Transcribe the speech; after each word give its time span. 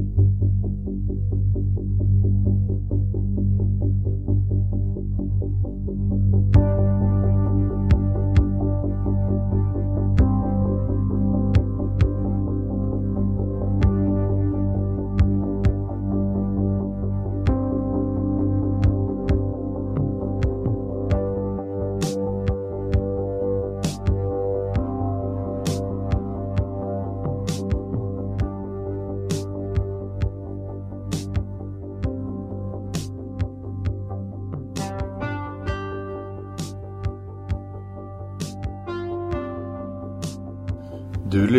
Thank 0.00 0.18
you. 3.60 3.69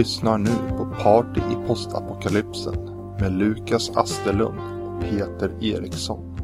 Lyssnar 0.01 0.37
nu 0.37 0.49
på 0.77 0.85
Party 1.03 1.39
i 1.39 1.67
postapokalypsen 1.67 2.75
med 3.19 3.31
Lukas 3.31 3.89
Asterlund 3.89 4.59
och 4.59 5.01
Peter 5.01 5.51
Eriksson. 5.63 6.37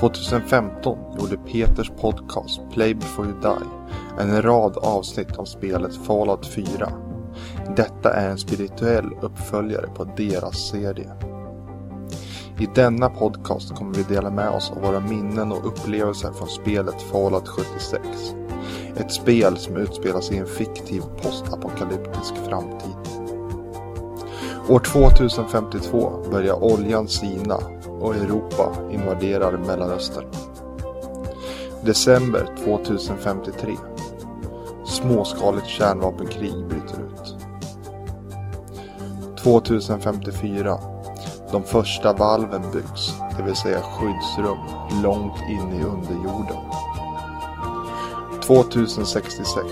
2015 0.00 0.98
gjorde 1.18 1.36
Peters 1.36 1.90
podcast 2.00 2.60
Play 2.72 2.94
before 2.94 3.28
you 3.28 3.40
die 3.40 4.22
en 4.22 4.42
rad 4.42 4.76
avsnitt 4.76 5.36
om 5.36 5.46
spelet 5.46 5.96
Fallout 5.96 6.46
4. 6.46 6.92
Detta 7.76 8.12
är 8.12 8.30
en 8.30 8.38
spirituell 8.38 9.10
uppföljare 9.22 9.86
på 9.86 10.04
deras 10.04 10.70
serie. 10.70 11.12
I 12.58 12.68
denna 12.74 13.08
podcast 13.08 13.74
kommer 13.74 13.94
vi 13.94 14.02
dela 14.02 14.30
med 14.30 14.48
oss 14.48 14.70
av 14.70 14.82
våra 14.82 15.00
minnen 15.00 15.52
och 15.52 15.66
upplevelser 15.66 16.32
från 16.32 16.48
spelet 16.48 17.02
Fallout 17.02 17.48
76. 17.48 18.34
Ett 18.96 19.12
spel 19.12 19.56
som 19.56 19.76
utspelar 19.76 20.20
sig 20.20 20.36
i 20.36 20.38
en 20.38 20.46
fiktiv 20.46 21.02
postapokalyptisk 21.22 22.34
framtid. 22.48 22.96
År 24.68 24.78
2052 24.78 26.12
börjar 26.30 26.64
oljan 26.64 27.08
sina 27.08 27.58
och 28.00 28.16
Europa 28.16 28.76
invaderar 28.90 29.58
Mellanöstern. 29.58 30.24
December 31.84 32.46
2053. 32.64 33.76
Småskaligt 34.86 35.66
kärnvapenkrig 35.66 36.66
bryter 36.68 36.98
ut. 37.00 37.36
2054. 39.42 40.78
De 41.52 41.62
första 41.62 42.12
valven 42.12 42.62
byggs, 42.72 43.14
det 43.36 43.42
vill 43.42 43.56
säga 43.56 43.80
skyddsrum 43.80 44.58
långt 45.02 45.40
in 45.50 45.80
i 45.80 45.84
underjorden. 45.84 46.83
2066. 48.46 49.66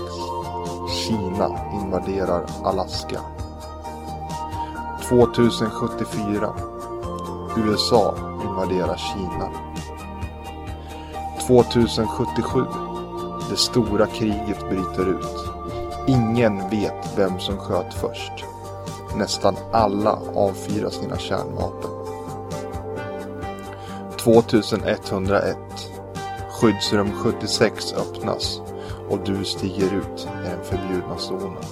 Kina 0.89 1.59
invaderar 1.73 2.45
Alaska. 2.63 3.19
2074. 5.09 6.53
USA 7.57 8.15
invaderar 8.43 8.97
Kina. 8.97 9.49
2077. 11.47 12.65
Det 13.49 13.57
stora 13.57 14.05
kriget 14.05 14.69
bryter 14.69 15.09
ut. 15.09 15.45
Ingen 16.07 16.69
vet 16.69 17.17
vem 17.17 17.39
som 17.39 17.57
sköt 17.57 17.93
först. 17.93 18.45
Nästan 19.15 19.55
alla 19.71 20.19
avfyrar 20.35 20.89
sina 20.89 21.17
kärnvapen. 21.17 21.91
2101. 24.17 25.57
Skyddsrum 26.49 27.11
76 27.11 27.93
öppnas 27.93 28.61
och 29.09 29.19
du 29.25 29.45
stiger 29.45 29.85
ut 29.85 30.27
i 30.27 30.47
den 30.49 30.63
förbjudna 30.63 31.17
zonen. 31.17 31.63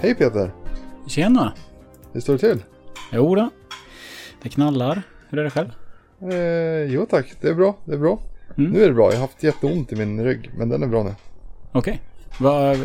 Hej 0.00 0.14
Peter! 0.14 0.52
Tjena! 1.06 1.52
Hur 2.12 2.20
står 2.20 2.32
det 2.32 2.38
till? 2.38 2.62
Jo 3.12 3.34
då. 3.34 3.50
Det 4.42 4.48
knallar. 4.48 5.02
Hur 5.28 5.38
är 5.38 5.44
det 5.44 5.50
själv? 5.50 5.68
Eh, 6.32 6.92
jo 6.94 7.06
tack, 7.10 7.32
det 7.40 7.48
är 7.48 7.54
bra, 7.54 7.76
det 7.84 7.92
är 7.94 7.98
bra. 7.98 8.18
Mm. 8.58 8.70
Nu 8.70 8.82
är 8.84 8.88
det 8.88 8.94
bra, 8.94 9.08
jag 9.10 9.16
har 9.16 9.20
haft 9.20 9.42
jätteont 9.42 9.92
i 9.92 9.96
min 9.96 10.24
rygg, 10.24 10.50
men 10.56 10.68
den 10.68 10.82
är 10.82 10.86
bra 10.86 11.02
nu. 11.02 11.14
Okej. 11.72 12.00
Vad- 12.40 12.78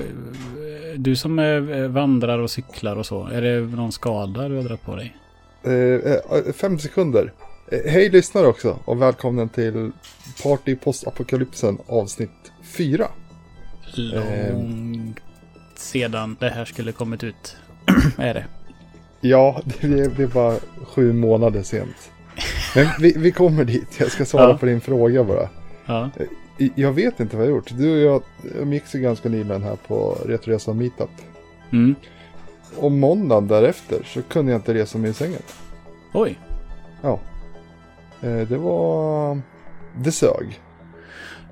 Du 0.98 1.16
som 1.16 1.40
eh, 1.40 1.88
vandrar 1.88 2.40
och 2.40 2.50
cyklar 2.52 2.96
och 2.96 3.06
så. 3.06 3.28
Är 3.28 3.42
det 3.42 3.60
någon 3.60 3.92
skada 3.92 4.50
du 4.50 4.56
har 4.56 4.64
dragit 4.64 4.82
på 4.86 4.96
dig? 4.96 5.16
Eh, 5.64 5.72
eh, 5.74 6.54
fem 6.54 6.80
sekunder. 6.80 7.34
Eh, 7.72 7.80
hej 7.92 8.10
lyssnare 8.10 8.48
också 8.48 8.80
och 8.86 9.02
välkommen 9.02 9.50
till 9.50 9.92
Party 10.44 10.76
Postapokalypsen 10.76 11.78
avsnitt 11.88 12.52
4. 12.64 13.08
Långt 13.96 15.20
sedan 15.76 16.38
det 16.40 16.50
här 16.50 16.66
skulle 16.66 16.92
kommit 16.92 17.24
ut. 17.24 17.58
är 18.18 18.34
det. 18.34 18.46
Ja, 19.22 19.62
det 19.66 19.88
är, 19.88 20.22
är 20.22 20.28
bara 20.28 20.56
sju 20.86 21.14
månader 21.14 21.64
sent. 21.64 22.12
Men 22.76 22.88
vi, 23.00 23.14
vi 23.18 23.32
kommer 23.32 23.64
dit, 23.64 24.00
jag 24.00 24.12
ska 24.12 24.26
svara 24.26 24.50
Ja. 24.50 24.58
på 24.58 24.66
din 24.66 24.82
fråga 24.82 25.24
bara. 25.24 25.50
Ja. 25.86 26.10
I- 26.60 26.72
Jag 26.76 26.92
vet 26.94 27.20
inte 27.20 27.38
vad 27.38 27.46
jag 27.46 27.52
gjort. 27.52 27.72
Du 27.78 27.92
och 28.08 28.14
jag 28.14 28.24
umgicks 28.62 28.96
ju 28.96 29.00
ganska 29.00 29.30
nyligen 29.30 29.64
här 29.64 29.76
på 29.88 30.18
Retroresa 30.26 30.74
Meetup. 30.74 31.10
Mm. 31.72 31.96
Och 32.78 32.92
måndagen 32.92 33.48
därefter 33.48 34.04
så 34.06 34.22
kunde 34.22 34.52
jag 34.52 34.60
inte 34.60 34.74
resa 34.74 34.98
mig 34.98 35.10
i 35.10 35.14
sängen. 35.14 35.42
Oj. 36.14 36.40
Ja. 37.02 37.20
Eh, 38.26 38.48
Det 38.48 38.58
var... 38.58 39.42
Det 40.04 40.12
sög. 40.12 40.60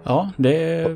Ja, 0.03 0.31
det 0.38 0.88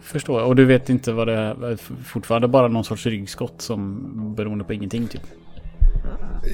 förstår 0.00 0.40
jag. 0.40 0.48
Och 0.48 0.56
du 0.56 0.64
vet 0.64 0.88
inte 0.88 1.12
vad 1.12 1.26
det 1.26 1.34
är? 1.34 1.76
Fortfarande 2.04 2.48
bara 2.48 2.68
någon 2.68 2.84
sorts 2.84 3.06
ryggskott 3.06 3.62
som 3.62 4.34
beroende 4.34 4.64
på 4.64 4.72
ingenting 4.72 5.06
typ. 5.06 5.22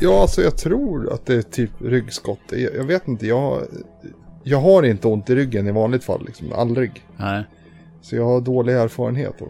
Ja, 0.00 0.20
alltså 0.20 0.42
jag 0.42 0.56
tror 0.56 1.12
att 1.12 1.26
det 1.26 1.34
är 1.34 1.42
typ 1.42 1.70
ryggskott. 1.78 2.38
Jag, 2.50 2.74
jag 2.74 2.84
vet 2.84 3.08
inte, 3.08 3.26
jag, 3.26 3.62
jag 4.42 4.58
har 4.60 4.82
inte 4.82 5.08
ont 5.08 5.30
i 5.30 5.34
ryggen 5.34 5.66
i 5.68 5.72
vanligt 5.72 6.04
fall, 6.04 6.24
liksom. 6.26 6.52
Aldrig. 6.52 7.04
Nej. 7.16 7.44
Så 8.00 8.16
jag 8.16 8.24
har 8.24 8.40
dålig 8.40 8.74
erfarenhet 8.74 9.42
av 9.42 9.48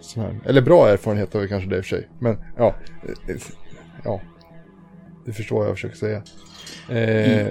sån 0.00 0.22
här. 0.22 0.40
Eller 0.46 0.62
bra 0.62 0.88
erfarenhet 0.88 1.34
av 1.34 1.40
det 1.40 1.48
kanske 1.48 1.70
det 1.70 1.76
i 1.76 1.80
och 1.80 1.84
för 1.84 1.96
sig. 1.96 2.08
Men 2.18 2.36
ja. 2.56 2.74
eh, 3.28 3.36
Ja. 4.04 4.20
Du 5.24 5.32
förstår 5.32 5.56
vad 5.58 5.66
jag 5.68 5.74
försöker 5.74 5.96
säga. 5.96 6.22
Eh, 6.88 7.46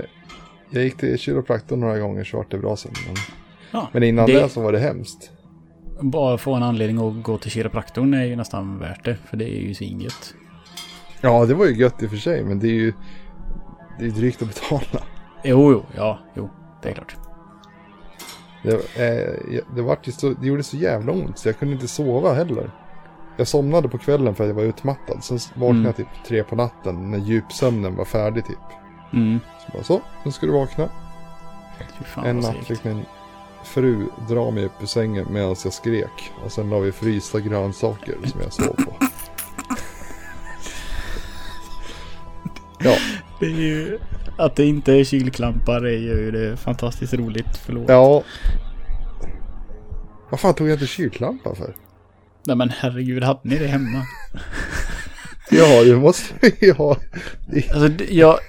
Jag 0.69 0.83
gick 0.83 0.97
till 0.97 1.17
kiropraktorn 1.17 1.79
några 1.79 1.99
gånger 1.99 2.23
så 2.23 2.37
vart 2.37 2.51
det 2.51 2.57
bra 2.57 2.75
sen. 2.75 2.91
Men, 3.07 3.15
Ja, 3.71 3.89
men 3.91 4.03
innan 4.03 4.25
det- 4.25 4.33
det 4.41 4.49
så 4.49 4.61
var 4.61 4.71
det 4.71 4.79
hemskt. 4.79 5.31
Bara 6.01 6.37
få 6.37 6.53
en 6.53 6.63
anledning 6.63 7.07
att 7.07 7.23
gå 7.23 7.37
till 7.37 7.51
kiropraktorn 7.51 8.13
är 8.13 8.25
ju 8.25 8.35
nästan 8.35 8.79
värt 8.79 9.05
det. 9.05 9.17
För 9.29 9.37
det 9.37 9.45
är 9.45 9.61
ju 9.61 9.73
svinget. 9.73 10.33
Ja, 11.21 11.45
det 11.45 11.53
var 11.53 11.65
ju 11.65 11.75
gött 11.75 12.03
i 12.03 12.05
och 12.05 12.09
för 12.09 12.17
sig. 12.17 12.43
Men 12.43 12.59
det 12.59 12.67
är 12.67 12.73
ju 12.73 12.93
det 13.99 14.05
är 14.05 14.09
drygt 14.09 14.41
att 14.41 14.47
betala. 14.47 15.03
Jo, 15.43 15.71
jo, 15.71 15.83
ja, 15.95 16.19
jo, 16.35 16.49
det 16.83 16.89
är 16.89 16.93
klart. 16.93 17.15
Det, 18.63 18.73
eh, 18.73 19.63
det, 19.75 19.81
vart 19.81 20.07
ju 20.07 20.11
så, 20.11 20.29
det 20.29 20.47
gjorde 20.47 20.63
så 20.63 20.77
jävla 20.77 21.11
ont 21.11 21.37
så 21.39 21.47
jag 21.49 21.59
kunde 21.59 21.73
inte 21.73 21.87
sova 21.87 22.33
heller. 22.33 22.71
Jag 23.37 23.47
somnade 23.47 23.89
på 23.89 23.97
kvällen 23.97 24.35
för 24.35 24.43
att 24.43 24.47
jag 24.47 24.55
var 24.55 24.63
utmattad. 24.63 25.23
Sen 25.23 25.37
vaknade 25.55 25.69
Mm. 25.71 25.85
jag 25.85 25.95
typ 25.95 26.07
tre 26.27 26.43
på 26.43 26.55
natten 26.55 27.11
när 27.11 27.17
djupsömnen 27.17 27.95
var 27.95 28.05
färdig 28.05 28.45
typ. 28.45 28.57
Mm. 29.13 29.39
Så 29.65 29.71
bara 29.73 29.83
så, 29.83 30.01
nu 30.25 30.31
ska 30.31 30.45
du 30.45 30.51
vakna. 30.51 30.89
En 32.25 32.39
natt 32.39 32.65
fick 32.67 32.83
min 32.83 33.05
fru 33.63 34.05
dra 34.29 34.51
mig 34.51 34.65
upp 34.65 34.81
ur 34.81 34.85
sängen 34.85 35.25
medan 35.29 35.55
jag 35.63 35.73
skrek. 35.73 36.31
Och 36.45 36.51
sen 36.51 36.69
la 36.69 36.79
vi 36.79 36.91
frysta 36.91 37.39
grönsaker 37.39 38.15
som 38.25 38.41
jag 38.41 38.53
sov 38.53 38.75
på. 38.75 38.93
Ja, 42.83 42.95
Det 43.39 43.45
är 43.45 43.49
ju... 43.49 43.99
Att 44.37 44.55
det 44.55 44.65
inte 44.65 44.93
är 44.93 45.03
kylklampar 45.03 45.85
är 45.85 45.97
ju 45.97 46.31
det 46.31 46.57
fantastiskt 46.57 47.13
roligt. 47.13 47.57
Förlåt. 47.65 47.85
ja. 47.87 48.23
Vad 50.29 50.39
fan 50.39 50.53
tog 50.53 50.67
jag 50.67 50.75
inte 50.75 50.87
kylklampa 50.87 51.55
för? 51.55 51.75
Nej 52.45 52.55
men 52.55 52.69
herregud, 52.69 53.23
hade 53.23 53.39
ni 53.43 53.57
det 53.57 53.67
hemma? 53.67 54.05
Ja, 55.51 55.83
det 55.83 55.95
måste 55.95 56.33
vi 56.59 56.71
ha. 56.71 56.97
Alltså, 57.73 58.03
jag... 58.03 58.39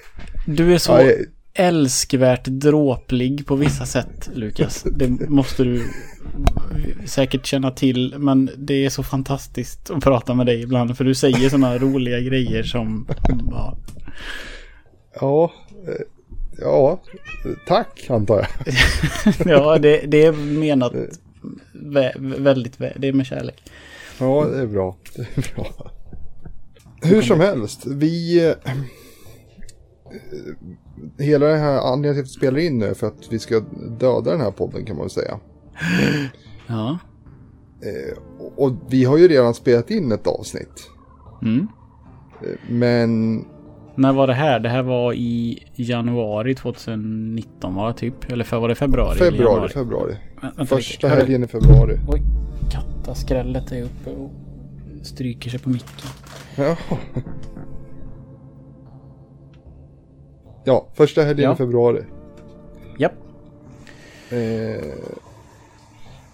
Du 0.47 0.75
är 0.75 0.79
så 0.79 0.93
Ja, 0.93 1.03
jag- 1.03 1.15
älskvärt 1.55 2.45
dråplig 2.45 3.47
på 3.47 3.57
vissa 3.57 3.87
sätt, 3.87 4.31
Lukas. 4.35 4.85
Det 4.93 5.09
måste 5.29 5.65
du 5.65 5.87
säkert 7.07 7.47
känna 7.47 7.71
till. 7.71 8.15
Men 8.19 8.51
det 8.57 8.85
är 8.85 8.91
så 8.91 9.03
fantastiskt 9.03 9.91
att 9.91 10.03
prata 10.05 10.35
med 10.35 10.47
dig 10.47 10.63
ibland. 10.63 10.97
För 10.97 11.05
du 11.05 11.15
säger 11.15 11.49
sådana 11.49 11.79
roliga 11.79 12.21
grejer 12.21 12.63
som... 12.63 13.07
Ja, 13.51 13.77
Ja, 15.21 15.53
eh, 15.89 15.95
ja, 16.59 17.01
tack 17.67 18.07
antar 18.11 18.37
jag. 18.65 18.75
ja 19.53 19.79
det, 19.79 20.01
det 20.07 20.25
är 20.25 20.33
menat 20.33 20.93
vä 21.73 22.13
väldigt... 22.19 22.81
Vä 22.81 22.93
det 22.97 23.09
är 23.09 23.13
med 23.13 23.27
kärlek. 23.27 23.63
Ja, 24.19 24.45
det 24.53 24.61
är 24.61 24.67
bra. 24.67 24.97
Det 25.17 25.23
är 25.23 25.55
bra. 25.55 25.91
Hur 27.03 27.23
som 27.23 27.41
helst, 27.41 27.87
vi... 27.87 28.55
eh, 30.11 31.25
Hela 31.25 31.47
det 31.47 31.57
här 31.57 31.79
anledningen 31.93 32.15
till 32.15 32.21
att 32.21 32.27
vi 32.27 32.39
spelar 32.39 32.59
in 32.59 32.79
nu 32.79 32.87
är 32.87 32.95
för 32.95 33.07
att 33.07 33.33
vi 33.33 33.39
ska 33.39 33.61
döda 33.99 34.31
den 34.31 34.41
här 34.41 34.51
podden 34.51 34.85
kan 34.85 34.97
man 34.97 35.03
väl 35.05 35.11
säga. 35.11 35.39
Ja. 36.67 36.99
Och 38.57 38.73
vi 38.89 39.05
har 39.05 39.19
ju 39.19 39.29
redan 39.29 39.55
spelat 39.55 39.91
in 39.91 40.13
ett 40.13 40.27
avsnitt. 40.27 40.89
Mm. 41.43 41.67
Men 42.69 43.39
När 43.95 44.13
var 44.13 44.27
det 44.27 44.35
här? 44.35 44.61
Det 44.61 44.69
här 44.69 44.83
var 44.83 45.13
i 45.13 45.63
januari 45.75 46.55
2019 46.55 47.75
var 47.75 47.87
det 47.89 47.95
typ? 47.95 48.33
Eller 48.33 48.45
för, 48.45 48.61
var 48.61 48.69
det 48.69 48.75
februari? 48.75 49.19
februari, 49.19 49.69
februari. 49.69 50.13
Vä- 50.41 50.43
vänta 50.57 50.67
Första 50.77 51.09
helgen 51.09 51.45
i 51.45 51.47
februari. 51.47 51.99
Oj, 52.09 52.23
kattaskrället 52.71 53.73
är 53.73 53.83
uppe 53.83 54.11
och 54.11 54.31
stryker 55.03 55.51
sig 55.51 55.61
på 55.61 55.69
micken. 55.71 56.09
Ja. 56.57 56.77
Ja, 60.65 60.87
första 60.95 61.23
helgen 61.23 61.45
Ja. 61.45 61.53
i 61.53 61.57
februari. 61.57 62.03
Japp. 62.99 63.13
Eh, 64.31 64.85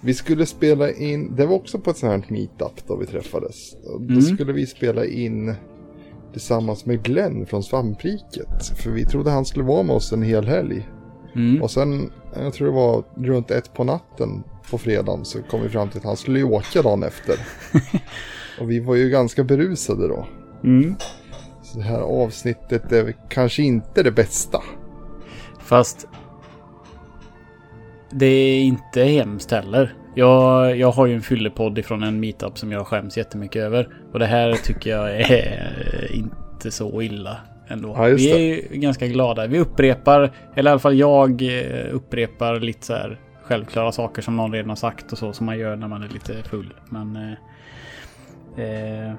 vi 0.01 0.15
skulle 0.15 0.47
spela 0.47 0.91
in, 0.93 1.37
det 1.37 1.47
var 1.47 1.55
också 1.57 1.79
på 1.79 1.91
ett 1.91 1.97
sånt 1.97 2.25
här 2.27 2.33
meetup 2.33 2.87
då 2.87 2.97
vi 2.97 3.07
träffades. 3.07 3.75
Och 3.75 4.01
Då 4.01 4.09
Mm. 4.13 4.23
skulle 4.23 4.53
vi 4.53 4.67
spela 4.67 5.05
in 5.05 5.55
tillsammans 6.33 6.87
med 6.87 7.03
Glenn 7.03 7.47
från 7.47 7.63
Svampriket. 7.63 8.67
För 8.83 8.91
vi 8.91 9.05
trodde 9.05 9.31
han 9.31 9.45
skulle 9.45 9.65
vara 9.65 9.83
med 9.83 9.97
oss 9.97 10.13
en 10.13 10.23
hel 10.23 10.47
helg. 10.47 10.89
Mm. 11.35 11.63
Och 11.63 11.71
sen, 11.71 12.13
jag 12.35 12.53
tror 12.55 12.67
det 12.69 12.75
var 12.75 13.05
runt 13.17 13.51
ett 13.51 13.75
på 13.75 13.85
natten 13.85 14.43
på 14.71 14.79
fredagen 14.79 15.25
så 15.25 15.43
kom 15.43 15.63
vi 15.63 15.69
fram 15.69 15.89
till 15.89 15.99
att 15.99 16.05
han 16.05 16.17
skulle 16.17 16.43
åka 16.43 16.83
dagen 16.83 17.03
efter. 17.03 17.35
och 18.61 18.71
vi 18.71 18.81
var 18.81 18.95
ju 18.95 19.11
ganska 19.11 19.45
berusade 19.45 20.09
då. 20.09 20.27
Mm. 20.65 20.95
Så 21.67 21.79
det 21.79 21.85
här 21.85 22.01
avsnittet 22.01 22.93
är 22.93 23.15
kanske 23.29 23.63
inte 23.63 24.03
det 24.03 24.11
bästa. 24.11 24.63
Fast 25.59 26.09
det 28.11 28.27
är 28.27 28.61
inte 28.61 29.03
hemskt 29.03 29.51
heller. 29.51 29.95
Jag, 30.15 30.77
jag 30.77 30.91
har 30.91 31.07
ju 31.07 31.15
en 31.15 31.23
fyllepodd 31.23 31.79
ifrån 31.79 32.03
en 32.03 32.21
meetup 32.21 32.59
som 32.59 32.73
jag 32.73 32.87
skäms 32.87 33.17
jättemycket 33.17 33.63
över. 33.63 33.89
Och 34.13 34.19
det 34.19 34.27
här 34.27 34.53
tycker 34.53 34.91
jag 34.91 35.21
är 35.21 36.11
inte 36.15 36.71
så 36.71 37.03
illa 37.03 37.37
ändå. 37.69 37.95
Ja, 37.97 38.05
vi 38.05 38.31
är 38.31 38.39
ju 38.39 38.79
ganska 38.79 39.07
glada. 39.07 39.47
Vi 39.47 39.59
upprepar, 39.59 40.33
eller 40.55 40.71
i 40.71 40.73
alla 40.73 40.81
fall 40.81 40.99
jag 40.99 41.43
eh, 41.43 41.95
upprepar 41.95 42.61
lite 42.61 42.87
så 42.87 42.93
här 42.93 43.21
självklara 43.43 43.93
saker 43.93 44.23
som 44.23 44.37
någon 44.37 44.53
redan 44.53 44.69
har 44.69 44.77
sagt 44.77 45.13
och 45.13 45.19
så 45.19 45.33
som 45.33 45.47
man 45.47 45.59
gör 45.59 45.77
när 45.77 45.89
man 45.89 46.03
är 46.03 46.09
lite 46.09 46.43
full. 46.43 46.75
Men 46.91 47.17
eh, 47.17 47.33
eh, 48.65 49.15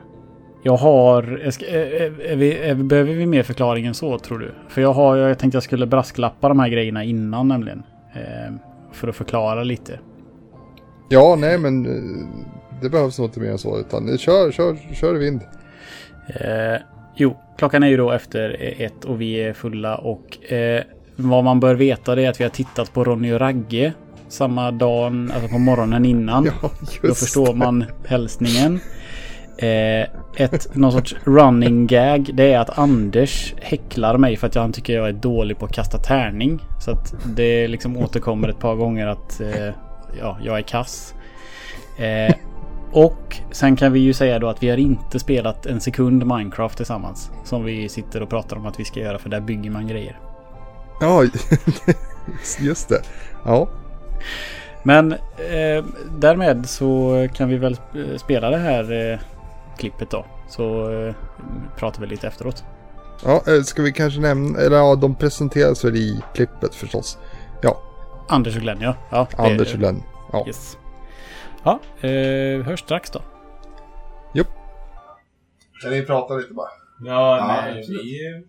jag 0.63 0.77
har... 0.77 1.49
Ska, 1.51 1.65
eh, 1.65 1.75
eh, 1.75 2.31
är 2.31 2.35
vi, 2.35 2.57
är, 2.57 2.75
behöver 2.75 3.13
vi 3.13 3.25
mer 3.25 3.43
förklaring 3.43 3.85
än 3.85 3.93
så 3.93 4.19
tror 4.19 4.39
du? 4.39 4.51
För 4.69 4.81
jag 4.81 4.93
har... 4.93 5.17
Jag 5.17 5.39
tänkte 5.39 5.55
jag 5.55 5.63
skulle 5.63 5.85
brasklappa 5.85 6.49
de 6.49 6.59
här 6.59 6.69
grejerna 6.69 7.03
innan 7.03 7.47
nämligen. 7.47 7.83
Eh, 8.13 8.53
för 8.91 9.07
att 9.07 9.15
förklara 9.15 9.63
lite. 9.63 9.99
Ja, 11.09 11.35
nej 11.39 11.57
men 11.57 11.85
eh, 11.85 12.27
det 12.81 12.89
behövs 12.89 13.19
nog 13.19 13.27
inte 13.27 13.39
mer 13.39 13.51
än 13.51 13.57
så. 13.57 13.79
Utan 13.79 14.09
eh, 14.09 14.17
kör, 14.17 14.51
kör, 14.51 14.77
kör 14.93 15.15
i 15.15 15.19
vind. 15.19 15.41
Eh, 16.27 16.81
jo, 17.15 17.37
klockan 17.57 17.83
är 17.83 17.87
ju 17.87 17.97
då 17.97 18.11
efter 18.11 18.57
eh, 18.59 18.81
ett 18.85 19.05
och 19.05 19.21
vi 19.21 19.35
är 19.35 19.53
fulla 19.53 19.97
och 19.97 20.51
eh, 20.51 20.83
vad 21.15 21.43
man 21.43 21.59
bör 21.59 21.75
veta 21.75 22.15
det 22.15 22.25
är 22.25 22.29
att 22.29 22.39
vi 22.39 22.43
har 22.43 22.51
tittat 22.51 22.93
på 22.93 23.03
Ronny 23.03 23.33
och 23.33 23.39
Ragge 23.39 23.93
samma 24.29 24.71
dag, 24.71 25.29
alltså 25.33 25.49
på 25.49 25.59
morgonen 25.59 26.05
innan. 26.05 26.45
Ja, 26.61 26.71
just 26.81 27.01
Då 27.01 27.13
förstår 27.13 27.47
det. 27.47 27.53
man 27.53 27.85
hälsningen. 28.05 28.79
Eh, 29.57 30.07
ett, 30.35 30.75
någon 30.75 30.91
sorts 30.91 31.15
running 31.23 31.87
gag. 31.87 32.29
Det 32.33 32.53
är 32.53 32.59
att 32.59 32.77
Anders 32.77 33.53
häcklar 33.61 34.17
mig 34.17 34.37
för 34.37 34.47
att 34.47 34.55
han 34.55 34.73
tycker 34.73 34.93
jag 34.93 35.07
är 35.07 35.13
dålig 35.13 35.59
på 35.59 35.65
att 35.65 35.73
kasta 35.73 35.97
tärning. 35.97 36.59
Så 36.79 36.91
att 36.91 37.13
det 37.25 37.67
liksom 37.67 37.97
återkommer 37.97 38.47
ett 38.47 38.59
par 38.59 38.75
gånger 38.75 39.07
att 39.07 39.41
eh, 39.41 39.73
ja, 40.19 40.37
jag 40.43 40.57
är 40.57 40.61
kass. 40.61 41.13
Eh, 41.97 42.35
och 42.91 43.37
sen 43.51 43.75
kan 43.75 43.93
vi 43.93 43.99
ju 43.99 44.13
säga 44.13 44.39
då 44.39 44.47
att 44.47 44.63
vi 44.63 44.69
har 44.69 44.77
inte 44.77 45.19
spelat 45.19 45.65
en 45.65 45.81
sekund 45.81 46.25
Minecraft 46.25 46.77
tillsammans. 46.77 47.31
Som 47.43 47.63
vi 47.63 47.89
sitter 47.89 48.23
och 48.23 48.29
pratar 48.29 48.57
om 48.57 48.65
att 48.65 48.79
vi 48.79 48.85
ska 48.85 48.99
göra 48.99 49.19
för 49.19 49.29
där 49.29 49.39
bygger 49.39 49.71
man 49.71 49.87
grejer. 49.87 50.19
Ja, 51.01 51.23
just 52.59 52.89
det. 52.89 53.01
Ja, 53.45 53.67
Men 54.83 55.11
eh, 55.11 55.85
därmed 56.19 56.69
så 56.69 57.27
kan 57.33 57.49
vi 57.49 57.57
väl 57.57 57.77
eh, 57.95 58.17
spela 58.17 58.49
det 58.49 58.57
här 58.57 59.11
eh, 59.11 59.19
klippet 59.77 60.09
då. 60.09 60.25
Så 60.49 60.91
eh, 60.91 61.15
pratar 61.77 62.01
vi 62.01 62.07
lite 62.07 62.27
efteråt. 62.27 62.63
ja 63.25 63.41
eh, 63.47 63.61
ska 63.61 63.81
vi 63.81 63.91
kanske 63.91 64.19
nämna, 64.19 64.59
eller 64.59 64.77
ja, 64.77 64.95
de 64.95 65.15
presenteras 65.15 65.85
väl 65.85 65.95
i 65.95 66.21
klippet 66.33 66.75
förstås. 66.75 67.17
Ja, 67.61 67.77
Anders 68.29 68.55
och 68.55 68.61
Glenn 68.61 68.81
ja. 68.81 68.95
ja 69.11 69.27
det- 69.31 69.37
Anders 69.43 69.73
och 69.73 69.79
Glenn. 69.79 70.03
Ja. 70.31 70.43
Yes. 70.47 70.77
Ja, 71.63 71.79
eh, 72.01 72.63
hörs 72.65 72.79
strax 72.79 73.11
då. 73.11 73.21
Kan 75.83 75.91
ni 75.91 76.01
prata 76.01 76.33
lite 76.33 76.53
bara? 76.53 76.67
Ja, 77.05 77.37
Ja, 77.37 77.47
nej, 77.47 77.79
absolut. 77.79 78.01
vi... 78.05 78.43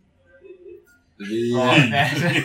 Vi, 1.18 1.54
Ja, 1.58 1.74
nej. 1.90 2.44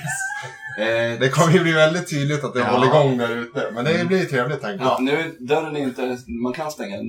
eh, 1.14 1.20
Det 1.20 1.30
kommer 1.30 1.54
ju 1.54 1.60
bli 1.60 1.72
väldigt 1.72 2.10
tydligt 2.10 2.44
att 2.44 2.54
det 2.54 2.60
Ja. 2.60 2.66
håller 2.66 2.88
igång 2.88 3.18
där 3.18 3.36
ute. 3.38 3.68
Men 3.74 3.86
det 3.86 4.06
blir 4.08 4.26
trevligt 4.26 4.62
tänker 4.62 4.86
jag. 4.86 4.92
ja, 4.94 4.98
nu, 5.02 5.36
dörren 5.40 5.76
är 5.76 5.80
inte... 5.80 6.18
Man 6.28 6.54
kan 6.54 6.72
stänga 6.72 6.98
den. 6.98 7.06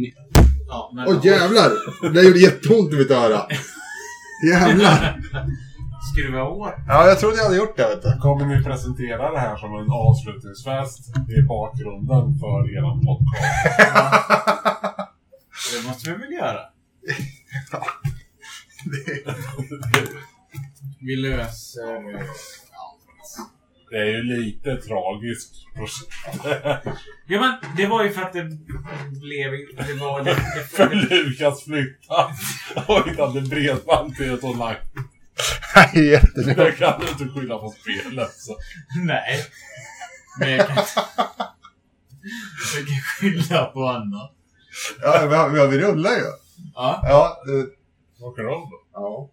Ja, 0.69 0.93
men... 0.95 1.09
Åh 1.09 1.27
jävlar! 1.27 1.71
Det 2.13 2.23
gjorde 2.23 2.39
jätteont 2.39 2.93
i 2.93 2.97
mitt 2.97 3.11
öra. 3.11 3.47
Jävlar! 4.51 5.21
Skruva 6.13 6.43
åt. 6.45 6.75
Ja, 6.89 7.07
jag 7.09 7.19
trodde 7.19 7.37
jag 7.37 7.45
hade 7.45 7.57
gjort 7.57 7.77
det 7.77 7.89
vet 7.89 8.03
du. 8.03 8.19
Kommer 8.21 8.47
ni 8.47 8.65
presentera 8.65 9.31
det 9.31 9.39
här 9.39 9.57
som 9.57 9.75
en 9.75 9.91
avslutningsfest 9.91 11.09
i 11.39 11.43
bakgrunden 11.43 12.39
för 12.39 12.77
eran 12.79 13.01
podcast? 13.01 13.45
Det 15.73 15.89
måste 15.89 16.11
vi 16.11 16.17
väl 16.17 16.33
göra? 16.33 16.61
Vi 21.01 21.17
löser... 21.17 22.27
Det 23.91 23.97
är 23.99 24.05
ju 24.05 24.23
lite 24.23 24.77
tragiskt 24.77 25.55
Ja 27.27 27.41
men 27.41 27.77
det 27.77 27.87
var 27.87 28.05
ju 28.05 28.11
för 28.11 28.23
att 28.23 28.33
det 28.33 28.45
blev... 29.21 29.51
Det 29.87 29.95
var... 30.01 30.25
Det, 30.25 30.35
för 30.71 30.87
det, 30.87 31.15
Lukas 31.25 31.65
flytta 31.65 32.31
och 32.87 33.09
inte 33.09 33.23
hade 33.23 33.41
bredband 33.41 34.17
till 34.17 34.35
ett 34.35 34.45
online. 34.45 34.77
Nej, 35.77 36.07
jättelugnt. 36.07 36.57
Det 36.57 36.73
kan 36.73 37.01
du 37.01 37.09
inte 37.09 37.41
skylla 37.41 37.59
på 37.59 37.71
spelet. 37.71 38.33
Så. 38.33 38.57
nej. 39.07 39.45
Men 40.41 40.51
jag 40.51 40.67
kan... 40.67 40.77
Jag 42.77 42.87
kan 42.87 43.01
skylla 43.21 43.65
på 43.65 43.87
annat. 43.89 44.33
Ja, 45.03 45.27
vi, 45.27 45.35
har- 45.37 45.69
vi, 45.69 45.79
rullar 45.79 46.11
ju. 46.11 46.25
Ja. 46.75 47.01
Ja, 47.03 47.43
det, 47.47 47.67
Åker 48.25 48.47
om 48.47 48.71
då? 48.71 48.81
ja. 48.93 49.31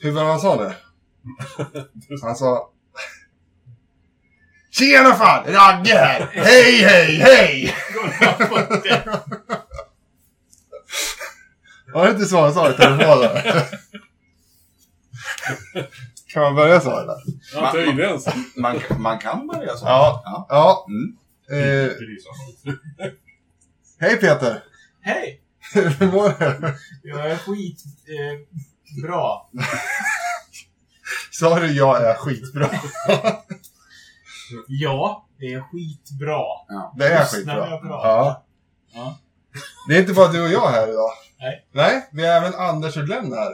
Hur 0.00 0.10
var 0.12 0.22
det 0.24 0.30
han 0.30 0.40
sa 0.40 0.56
nu? 0.56 0.72
Han 2.22 2.36
sa... 2.40 2.70
Tjena 4.70 5.14
fan! 5.14 5.44
Ragge 5.46 5.94
här! 5.94 6.28
Hej, 6.32 6.82
hej, 6.82 7.16
hej! 7.16 7.74
Var 11.92 12.04
det 12.04 12.10
inte 12.10 12.24
så 12.24 12.40
han 12.40 12.54
sa 12.54 12.70
i 12.70 12.74
telefonen? 12.74 13.42
Kan 16.26 16.42
man 16.42 16.54
börja 16.54 16.80
så 16.80 17.00
eller? 17.00 17.16
Ja, 17.54 17.72
tydligen 17.72 18.20
så. 18.20 18.30
Man, 18.56 18.80
man 18.98 19.18
kan 19.18 19.46
börja 19.46 19.76
så. 19.76 19.86
Ja. 19.86 20.22
ja. 20.24 20.46
Ja. 20.48 20.86
Mm. 20.88 21.16
Eh, 21.50 21.90
hej 24.00 24.16
Peter! 24.16 24.64
Hej! 25.00 25.40
Hur 25.74 26.06
mår 26.06 26.28
du? 26.38 26.74
Jag 27.02 27.30
är 27.30 27.36
skit... 27.36 27.82
Eh, 28.06 28.38
bra. 29.02 29.50
Sa 31.30 31.60
du 31.60 31.72
jag 31.72 32.02
är 32.10 32.14
skitbra? 32.14 32.70
Ja, 34.68 35.26
det 35.38 35.46
är 35.52 35.60
skitbra. 35.60 36.42
Det 36.96 37.04
är 37.06 37.24
skitbra. 37.24 37.54
när 37.54 37.70
jag 37.70 37.82
pratar. 37.82 38.08
Ja. 38.08 38.44
Ja. 38.92 39.18
Det 39.88 39.96
är 39.96 40.00
inte 40.00 40.12
bara 40.12 40.28
du 40.32 40.42
och 40.44 40.50
jag 40.50 40.68
här 40.68 40.88
idag. 40.88 41.10
Nej. 41.40 41.66
Nej, 41.72 42.08
vi 42.12 42.26
har 42.26 42.32
även 42.36 42.54
Anders 42.54 42.96
och 42.96 43.04
Glenn 43.04 43.32
här. 43.32 43.52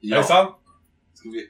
ja. 0.00 0.16
Hejsan! 0.16 0.46
Ska 1.14 1.28
vi 1.28 1.48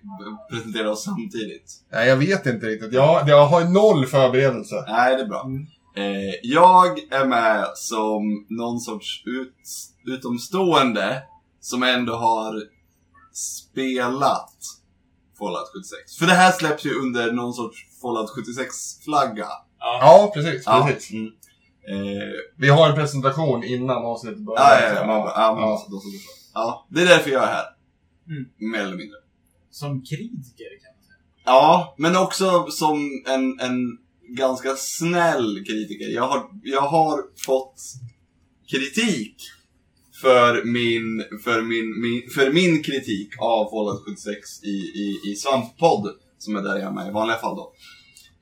presentera 0.50 0.90
oss 0.90 1.04
samtidigt? 1.04 1.72
Nej, 1.92 2.08
jag 2.08 2.16
vet 2.16 2.46
inte 2.46 2.66
riktigt. 2.66 2.92
Jag, 2.92 3.28
jag 3.28 3.46
har 3.46 3.64
noll 3.64 4.06
förberedelse. 4.06 4.74
Nej, 4.88 5.16
det 5.16 5.22
är 5.22 5.26
bra. 5.26 5.42
Mm. 5.44 5.66
Eh, 5.96 6.34
jag 6.42 6.98
är 7.10 7.24
med 7.24 7.66
som 7.74 8.46
någon 8.48 8.80
sorts 8.80 9.22
ut, 9.26 9.54
utomstående 10.06 11.22
som 11.60 11.82
ändå 11.82 12.16
har 12.16 12.62
spelat 13.32 14.54
Fallout 15.38 15.68
76. 15.74 16.16
För 16.18 16.26
det 16.26 16.32
här 16.32 16.52
släpps 16.52 16.84
ju 16.86 16.94
under 16.94 17.32
någon 17.32 17.54
sorts 17.54 17.78
Fallout 18.02 18.30
76-flagga. 18.30 19.48
Ja, 19.78 20.30
precis. 20.34 20.64
precis. 20.64 21.10
Mm. 21.12 21.26
Eh, 21.88 22.28
Vi 22.56 22.68
har 22.68 22.88
en 22.88 22.94
presentation 22.94 23.64
innan 23.64 23.96
avsnittet 24.04 24.38
börjar. 24.40 24.60
ja, 24.60 24.80
ja, 24.80 24.94
ja, 24.94 25.06
man 25.06 25.16
ja, 25.16 25.56
Ja. 25.60 25.84
så. 25.88 26.00
ja, 26.54 26.86
det 26.90 27.02
är 27.02 27.06
därför 27.06 27.30
jag 27.30 27.42
är 27.42 27.46
här. 27.46 27.64
Mm. 28.28 28.44
Mer 28.72 28.80
eller 28.80 28.96
mindre. 28.96 29.16
Som 29.70 30.02
kritiker 30.02 30.68
kan 30.82 30.94
man 30.96 31.04
säga. 31.04 31.18
Ja, 31.44 31.94
men 31.98 32.16
också 32.16 32.66
som 32.70 33.22
en, 33.26 33.60
en 33.60 33.98
ganska 34.28 34.74
snäll 34.76 35.64
kritiker. 35.66 36.08
Jag 36.08 36.28
har, 36.28 36.46
jag 36.62 36.80
har 36.80 37.20
fått 37.46 37.80
kritik 38.70 39.36
för 40.20 40.64
min, 40.64 41.24
för 41.44 41.62
min, 41.62 42.00
min, 42.00 42.30
för 42.30 42.52
min 42.52 42.82
kritik 42.82 43.28
av 43.38 43.70
Fallout 43.70 44.04
76 44.04 44.62
i, 44.62 44.68
i, 44.68 45.20
i 45.30 45.36
Svamppodd, 45.36 46.14
som 46.38 46.56
är 46.56 46.62
där 46.62 46.76
jag 46.76 46.88
är 46.88 46.90
med 46.90 47.08
i 47.08 47.10
vanliga 47.10 47.36
fall 47.36 47.56
då. 47.56 47.72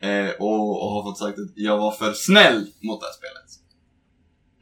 Eh, 0.06 0.30
och, 0.30 0.82
och 0.82 0.90
har 0.90 1.02
fått 1.02 1.18
sagt 1.18 1.38
att 1.38 1.52
jag 1.54 1.78
var 1.78 1.92
för 1.92 2.12
snäll 2.12 2.66
mot 2.80 3.00
det 3.00 3.06
här 3.06 3.12
spelet. 3.12 3.50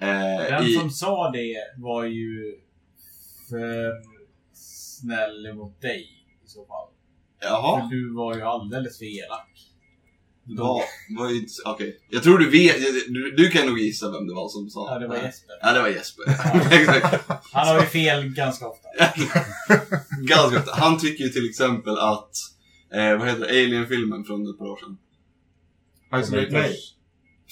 Eh, 0.00 0.58
Den 0.58 0.66
i, 0.66 0.72
som 0.72 0.90
sa 0.90 1.30
det 1.30 1.56
var 1.76 2.04
ju 2.04 2.58
för 3.48 3.92
snäll 4.52 5.54
mot 5.54 5.80
dig 5.80 6.08
i 6.44 6.48
så 6.48 6.66
fall. 6.66 6.88
Jaha, 7.40 7.80
För 7.80 7.88
du 7.96 8.14
var 8.14 8.34
ju 8.36 8.42
alldeles 8.42 8.98
för 8.98 9.04
elak. 9.04 9.69
Vad 11.18 11.30
är 11.30 11.34
inte, 11.36 11.52
okej. 11.64 12.00
Jag 12.10 12.22
tror 12.22 12.38
du 12.38 12.50
vet, 12.50 12.76
du, 13.08 13.30
du 13.36 13.50
kan 13.50 13.66
nog 13.66 13.78
gissa 13.78 14.10
vem 14.10 14.26
det 14.26 14.34
var 14.34 14.48
som 14.48 14.70
sa 14.70 14.92
Ja, 14.92 14.98
det 14.98 15.06
var 15.06 15.16
Jesper. 15.16 15.54
Ja, 15.62 15.72
det 15.72 15.80
var 15.80 15.88
Jesper. 15.88 16.24
Exakt. 16.72 17.30
Han 17.52 17.68
har 17.68 17.80
ju 17.80 17.86
fel 17.86 18.28
ganska 18.28 18.66
ofta. 18.66 18.88
Ganska 20.22 20.58
ofta. 20.58 20.74
Han 20.80 20.98
tycker 20.98 21.24
ju 21.24 21.30
till 21.30 21.50
exempel 21.50 21.98
att, 21.98 22.30
eh, 22.94 23.18
vad 23.18 23.28
heter 23.28 23.40
det, 23.40 23.48
Alien-filmen 23.48 24.24
från 24.24 24.50
ett 24.50 24.58
par 24.58 24.66
år 24.66 24.76
sedan. 24.76 24.98
Isolate 26.22 26.48
Nej. 26.50 26.76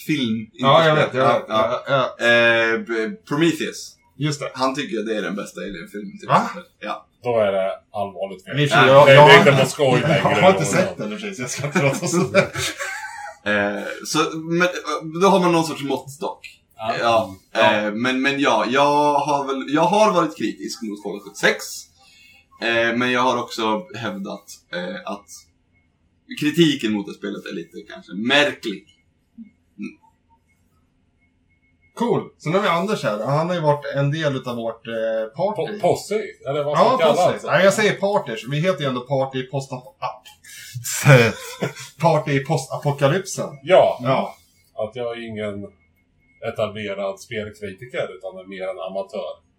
Film. 0.07 0.39
inte 0.39 0.51
Ja, 0.59 0.85
jag 0.87 0.97
spel. 0.97 1.05
vet. 1.07 1.15
Jag 1.15 1.39
vet. 1.39 1.45
Ja, 1.49 1.83
Ja, 1.87 2.15
ja. 2.19 2.25
ja. 2.27 2.27
Eh, 2.27 3.11
Prometheus. 3.27 3.95
Just 4.17 4.39
det. 4.39 4.51
Han 4.53 4.75
tycker 4.75 4.99
att 4.99 5.05
det 5.05 5.15
är 5.17 5.21
den 5.21 5.35
bästa 5.35 5.61
Alien-filmen. 5.61 6.19
Till 6.19 6.27
Va? 6.27 6.41
exempel. 6.45 6.71
Ja. 6.79 7.05
Då 7.23 7.39
är 7.39 7.51
det 7.51 7.71
allvarligt 7.91 8.45
fel. 8.45 8.57
Det 8.57 8.63
jag, 8.63 9.09
är 9.09 9.39
inte 9.39 9.63
på 9.63 9.69
skoj 9.69 10.01
längre. 10.01 10.19
jag 10.23 10.41
har 10.41 10.51
inte 10.51 10.65
sett 10.65 10.97
den 10.97 11.09
precis, 11.09 11.39
jag 11.39 11.49
ska 11.49 11.65
inte 11.65 11.81
låta 11.81 12.07
sådär. 12.07 12.47
Eh, 13.43 13.83
så, 14.05 14.37
men, 14.37 14.61
eh, 14.67 15.19
då 15.21 15.27
har 15.27 15.39
man 15.39 15.51
någon 15.51 15.63
sorts 15.63 15.83
måttstock. 15.83 16.59
Ja. 16.77 16.95
Ja, 16.99 17.35
eh, 17.61 17.93
men, 17.93 18.21
men 18.21 18.39
ja, 18.39 18.65
jag 18.69 19.13
har, 19.13 19.47
väl, 19.47 19.73
jag 19.73 19.81
har 19.81 20.13
varit 20.13 20.37
kritisk 20.37 20.81
mot 20.81 21.03
Fallout 21.03 21.23
76. 21.23 21.65
Eh, 22.61 22.97
men 22.97 23.11
jag 23.11 23.21
har 23.21 23.37
också 23.37 23.87
hävdat 23.95 24.45
eh, 24.73 25.11
att 25.11 25.27
kritiken 26.39 26.93
mot 26.93 27.07
det 27.07 27.13
spelet 27.13 27.45
är 27.45 27.53
lite 27.53 27.77
kanske 27.93 28.13
märklig. 28.13 28.85
Cool. 31.99 32.21
Sen 32.37 32.53
har 32.53 32.61
vi 32.61 32.67
Anders 32.67 33.03
här. 33.03 33.25
Han 33.25 33.47
har 33.47 33.55
ju 33.55 33.61
varit 33.61 33.85
en 33.95 34.11
del 34.11 34.35
utav 34.35 34.55
vårt 34.55 34.87
eh, 34.87 34.93
party. 35.37 35.61
Po- 35.61 35.81
Posse? 35.81 36.21
Eller 36.49 36.63
vad 36.63 36.73
Ja, 36.77 36.79
ska 36.81 36.89
man 36.89 36.97
kalla 36.99 37.13
Posse. 37.13 37.23
alltså? 37.33 37.47
Nej, 37.47 37.63
jag 37.63 37.73
säger 37.73 37.93
parters. 37.93 38.45
Vi 38.49 38.59
heter 38.59 38.81
ju 38.81 38.87
ändå 38.89 39.01
Party 39.01 39.43
post 39.43 39.71
Party 42.01 42.39
postapokalypsen. 42.45 43.49
Ja, 43.63 43.99
Ja. 44.03 44.35
att 44.75 44.95
jag 44.95 45.17
är 45.17 45.27
ingen 45.27 45.67
etablerad 46.53 47.19
spelkritiker 47.19 48.03
utan 48.17 48.37
är 48.39 48.47
mer 48.49 48.63
en 48.63 48.79
amatör. 48.79 49.49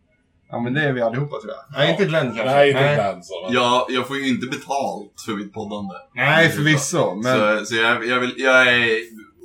Ja, 0.51 0.61
men 0.61 0.75
det 0.75 0.83
är 0.83 0.93
vi 0.93 1.01
allihopa 1.03 1.37
tror 1.41 1.53
jag. 1.53 1.79
Nej, 1.79 1.87
Ja. 1.87 1.93
inte 1.93 2.05
Glenn 2.05 2.27
kanske. 2.27 2.45
Nej, 2.45 2.71
inte 2.71 2.95
Glenn 2.95 3.23
så. 3.23 3.43
men- 3.45 3.53
Jag, 3.55 3.87
jag 3.89 4.07
får 4.07 4.17
ju 4.17 4.29
inte 4.29 4.47
betalt 4.47 5.13
för 5.27 5.33
mitt 5.33 5.53
poddande. 5.53 5.95
Nej, 6.15 6.49
förvisso. 6.51 7.15
Men, 7.15 7.59
Så, 7.59 7.65
så 7.67 7.75
jag, 7.77 8.07
jag, 8.07 8.21
vill, 8.21 8.35
jag 8.37 8.69
är, 8.75 8.99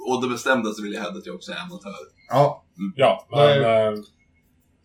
och 0.10 0.22
det 0.22 0.28
bestämda 0.28 0.72
så 0.72 0.84
vill 0.84 0.94
jag 0.94 1.02
hävda 1.02 1.18
att 1.20 1.26
jag 1.26 1.36
också 1.36 1.52
är 1.52 1.56
amatör. 1.58 1.94
ja. 2.30 2.62
Ja, 2.96 3.28
men 3.32 3.40
Nej. 3.40 3.88
eh, 3.88 3.94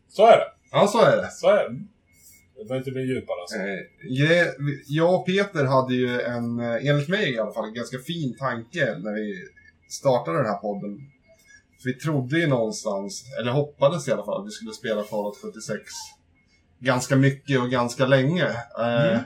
så 0.08 0.26
är 0.26 0.36
det. 0.36 0.46
ja, 0.72 0.86
så 0.86 1.00
är 1.04 1.16
det. 1.16 1.30
Så 1.30 1.48
är 1.48 1.68
det. 1.68 1.74
Det 2.56 2.64
behöver 2.64 2.76
inte 2.78 2.90
bli 2.90 3.02
djupare 3.02 3.36
så. 3.46 3.56
Eh, 3.58 4.46
jag 4.86 5.14
och 5.14 5.26
Peter 5.26 5.64
hade 5.64 5.94
ju 5.94 6.20
en, 6.20 6.60
eh, 6.60 6.86
enligt 6.88 7.08
mig 7.08 7.34
i 7.34 7.38
alla 7.38 7.52
fall, 7.52 7.68
en 7.68 7.74
ganska 7.74 7.98
fin 7.98 8.36
tanke 8.38 8.98
när 8.98 9.14
vi 9.14 9.34
startade 9.88 10.36
den 10.36 10.46
här 10.46 10.58
podden. 10.58 10.98
För 11.82 11.88
vi 11.88 11.94
trodde 11.94 12.38
ju 12.38 12.46
någonstans, 12.46 13.24
eller 13.40 13.52
hoppades 13.52 14.08
i 14.08 14.12
alla 14.12 14.24
fall, 14.24 14.40
att 14.40 14.46
vi 14.46 14.50
skulle 14.50 14.72
spela 14.72 15.02
Fallout 15.04 15.36
76 15.42 15.82
ganska 16.80 17.16
mycket 17.16 17.60
och 17.60 17.70
ganska 17.70 18.06
länge. 18.06 18.44
Eh, 18.78 19.10
Mm. 19.10 19.22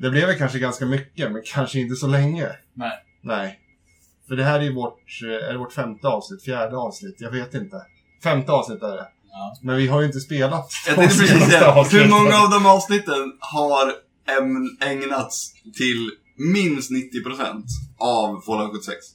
Det 0.00 0.10
blev 0.10 0.26
väl 0.26 0.38
kanske 0.38 0.58
ganska 0.58 0.86
mycket, 0.86 1.32
men 1.32 1.42
kanske 1.44 1.78
inte 1.80 1.94
så 1.96 2.06
länge. 2.06 2.48
Nej. 2.74 2.92
Nej. 3.22 3.58
För 4.28 4.36
det 4.36 4.44
här 4.44 4.60
är 4.60 4.64
ju 4.64 4.74
vårt, 4.74 5.22
eh, 5.24 5.48
är 5.48 5.52
det 5.52 5.58
vårt 5.58 5.72
femte 5.72 6.08
avsnitt, 6.08 6.44
fjärde 6.44 6.76
avsnitt, 6.76 7.16
jag 7.18 7.30
vet 7.30 7.54
inte. 7.54 7.76
Femte 8.22 8.52
avsnitt 8.52 8.82
är 8.82 8.96
det. 8.96 9.08
Ja. 9.30 9.56
Men 9.62 9.76
vi 9.76 9.86
har 9.86 10.00
ju 10.00 10.06
inte 10.06 10.20
spelat 10.20 10.70
Jag 10.86 10.96
tänkte 10.96 11.18
precis 11.18 11.46
säga, 11.50 11.82
hur 11.82 12.08
många 12.08 12.36
av 12.38 12.50
de 12.50 12.66
avsnitten 12.66 13.32
har 13.40 13.94
ägnats 14.86 15.52
till 15.76 16.10
minst 16.36 16.90
90% 16.90 17.62
av 17.98 18.40
Fallout 18.40 18.72
76? 18.72 18.96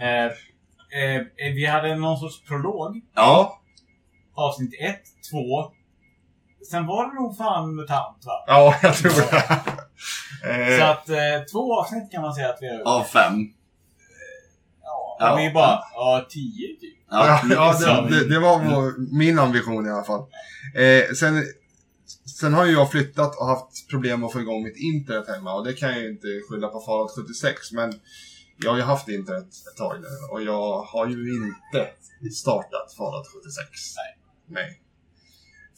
Eh, 0.00 0.24
eh, 0.26 1.54
vi 1.54 1.66
hade 1.66 1.96
någon 1.96 2.18
sorts 2.18 2.44
prolog. 2.48 3.00
Ja, 3.14 3.60
Avsnitt 4.34 4.74
1, 4.80 5.00
2. 5.30 5.38
Sen 6.70 6.86
var 6.86 7.08
det 7.08 7.14
nog 7.14 7.36
fan 7.36 7.76
MUTANT 7.76 8.24
va? 8.26 8.44
ja, 8.46 8.74
jag 8.82 8.96
tror 8.96 9.10
det. 9.10 9.62
Så 10.42 10.48
Eh, 10.48 10.90
att 10.90 11.08
eh, 11.08 11.44
två 11.52 11.80
avsnitt 11.80 12.12
kan 12.12 12.22
man 12.22 12.34
säga 12.34 12.48
att 12.48 12.58
vi 12.60 12.68
har 12.68 12.78
gjort. 12.78 12.86
Av 12.86 13.04
fem. 13.04 13.52
Ja, 15.18 15.36
vi 15.36 15.46
är 15.46 15.52
bara, 15.52 15.80
ja, 15.94 16.26
tio 16.30 16.76
typ. 16.80 16.98
ja, 17.10 17.40
ja 17.50 17.76
det, 17.80 18.08
det, 18.18 18.28
det 18.28 18.38
var 18.38 18.58
vår, 18.58 19.16
min 19.18 19.38
ambition 19.38 19.86
i 19.86 19.90
alla 19.90 20.04
fall. 20.04 20.20
Eh, 20.74 21.14
sen, 21.14 21.44
sen 22.40 22.54
har 22.54 22.64
ju 22.64 22.72
jag 22.72 22.90
flyttat 22.90 23.36
och 23.36 23.46
haft 23.46 23.88
problem 23.90 24.24
att 24.24 24.32
få 24.32 24.40
igång 24.40 24.62
mitt 24.62 24.76
internet 24.76 25.28
hemma 25.28 25.54
och 25.54 25.64
det 25.64 25.72
kan 25.72 25.88
jag 25.88 25.98
ju 25.98 26.10
inte 26.10 26.26
skylla 26.48 26.68
på 26.68 26.80
Fallout 26.80 27.10
76 27.10 27.72
men 27.72 27.92
jag 28.62 28.70
har 28.70 28.76
ju 28.76 28.82
haft 28.82 29.08
internet 29.08 29.46
ett 29.46 29.76
tag 29.76 30.00
nu 30.00 30.06
och 30.30 30.42
jag 30.42 30.82
har 30.82 31.06
ju 31.06 31.44
inte 31.44 31.90
startat 32.34 32.94
Fallout 32.96 33.26
76. 33.26 33.68
Nej. 33.96 34.18
Nej. 34.62 34.80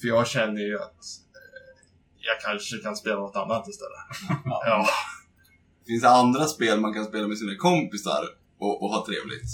För 0.00 0.08
jag 0.08 0.26
känner 0.26 0.60
ju 0.60 0.82
att 0.82 1.04
jag 2.28 2.40
kanske 2.40 2.76
kan 2.78 2.96
spela 2.96 3.16
något 3.20 3.36
annat 3.36 3.68
istället. 3.68 3.98
Ja. 4.44 4.62
Ja. 4.66 4.86
Finns 5.86 6.02
det 6.02 6.08
andra 6.10 6.44
spel 6.44 6.80
man 6.80 6.94
kan 6.94 7.04
spela 7.04 7.28
med 7.28 7.38
sina 7.38 7.54
kompisar 7.56 8.24
och, 8.60 8.82
och 8.82 8.88
ha 8.90 9.06
trevligt? 9.06 9.50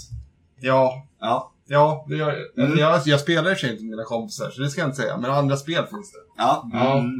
Ja, 0.59 1.07
Ja. 1.19 1.53
ja 1.67 2.05
det 2.09 2.15
gör 2.15 2.31
jag. 2.55 2.65
Mm. 2.65 2.79
jag. 2.79 3.01
Jag 3.05 3.19
spelar 3.19 3.51
i 3.51 3.53
och 3.53 3.63
inte 3.63 3.83
med 3.83 3.89
mina 3.91 4.03
kompisar, 4.03 4.49
så 4.49 4.61
det 4.61 4.69
ska 4.69 4.81
jag 4.81 4.87
inte 4.87 5.01
säga. 5.01 5.17
Men 5.17 5.31
andra 5.31 5.57
spel 5.57 5.85
finns 5.87 6.11
det. 6.11 6.17
Ja. 6.37 6.69
Ja. 6.73 6.97
Mm. 6.97 7.11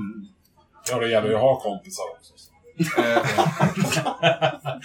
Ja, 0.92 1.00
det 1.00 1.10
gäller 1.10 1.30
ju 1.30 1.36
att 1.36 1.42
ha 1.42 1.60
kompisar 1.62 2.04
också. 2.18 2.34
Eh, 2.98 3.26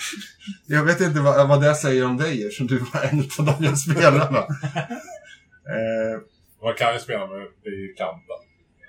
jag 0.66 0.84
vet 0.84 1.00
inte 1.00 1.20
vad, 1.20 1.48
vad 1.48 1.60
det 1.62 1.74
säger 1.74 2.06
om 2.06 2.16
dig 2.16 2.44
eftersom 2.44 2.66
du 2.66 2.78
var 2.78 3.00
en 3.02 3.18
av 3.38 3.44
de 3.58 3.64
jag 3.64 3.78
spelade 3.78 4.30
med. 4.30 4.46
Eh, 5.74 6.20
Man 6.62 6.74
kan 6.78 6.92
ju 6.94 6.98
spela 7.00 7.26
med 7.26 7.42
i 7.72 7.94
kampen. 7.98 8.36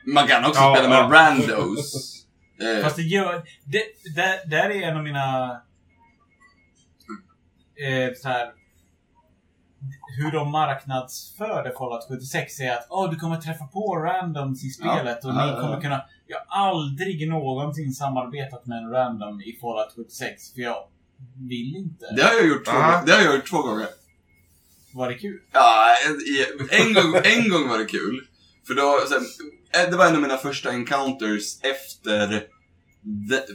Man 0.05 0.27
kan 0.27 0.46
också 0.46 0.62
Ja, 0.62 0.75
spela 0.75 0.89
med 0.89 0.98
ja. 0.98 1.10
randos. 1.22 2.17
Eh, 2.62 2.84
Fast 2.84 2.96
det 2.96 3.01
gör... 3.01 3.43
Det, 3.65 3.84
där, 4.15 4.50
där 4.50 4.70
är 4.70 4.81
en 4.89 4.98
av 4.98 5.03
mina... 5.03 5.51
Eh, 7.75 8.13
så 8.22 8.27
här, 8.27 8.51
hur 10.17 10.31
de 10.31 10.51
marknadsför 10.51 11.63
det 11.63 11.74
Fallout 11.77 12.08
76 12.10 12.60
är 12.60 12.72
att 12.72 12.88
oh, 12.89 13.10
du 13.10 13.15
kommer 13.15 13.38
träffa 13.41 13.65
på 13.67 13.96
randoms 13.96 14.63
i 14.63 14.70
spelet 14.70 15.25
och 15.25 15.29
Ja, 15.31 15.34
ni 15.34 15.39
ja, 15.51 15.55
ja. 15.55 15.62
kommer 15.62 15.81
kunna... 15.81 16.05
Jag 16.27 16.38
har 16.48 16.70
aldrig 16.70 17.29
någonsin 17.29 17.93
samarbetat 17.93 18.65
med 18.65 18.77
en 18.77 18.89
random 18.91 19.41
i 19.41 19.58
Fallout 19.62 19.93
76 19.96 20.53
för 20.53 20.62
jag 20.62 20.77
vill 21.50 21.75
inte. 21.75 22.05
det 22.15 22.24
har 22.24 22.34
jag 22.34 22.48
gjort 22.48 22.65
två, 22.65 22.72
Ah. 22.77 23.03
det 23.05 23.12
har 23.12 23.22
jag 23.22 23.36
gjort 23.36 23.50
två 23.50 23.62
gånger. 23.62 23.88
Var 24.93 25.10
det 25.10 25.15
kul? 25.17 25.39
Ja, 25.51 25.86
en, 26.08 26.15
en, 26.81 26.93
gång, 26.93 27.22
en 27.24 27.50
gång 27.50 27.67
var 27.70 27.77
det 27.79 27.86
kul. 27.86 28.27
För 28.67 28.74
då, 28.74 29.00
så 29.08 29.13
här, 29.13 29.24
det 29.72 29.98
var 29.98 30.06
en 30.06 30.16
av 30.16 30.22
mina 30.22 30.38
första 30.38 30.72
encounters 30.72 31.44
efter... 31.62 32.28
Det, 33.30 33.46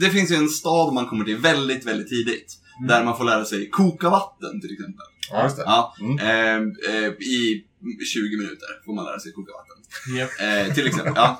det 0.00 0.10
finns 0.10 0.30
ju 0.30 0.34
en 0.36 0.48
stad 0.48 0.94
man 0.94 1.06
kommer 1.06 1.24
till 1.24 1.36
väldigt, 1.36 1.84
väldigt 1.86 2.08
tidigt. 2.08 2.58
Mm. 2.78 2.88
Där 2.88 3.04
man 3.04 3.16
får 3.16 3.24
lära 3.24 3.44
sig 3.44 3.70
koka 3.70 4.10
vatten 4.10 4.60
till 4.60 4.72
exempel. 4.72 5.06
ja, 5.30 5.42
just 5.44 5.56
det. 5.56 5.62
Ja, 5.62 5.94
Mm. 6.00 6.18
ehm, 6.18 6.72
eh, 6.88 7.10
I 7.12 7.64
20 8.12 8.36
minuter 8.36 8.68
får 8.84 8.94
man 8.94 9.04
lära 9.04 9.20
sig 9.20 9.32
koka 9.32 9.52
vatten. 9.52 9.76
Japp. 10.18 10.30
Eh, 10.68 10.74
till 10.74 10.86
exempel, 10.86 11.12
ja. 11.16 11.38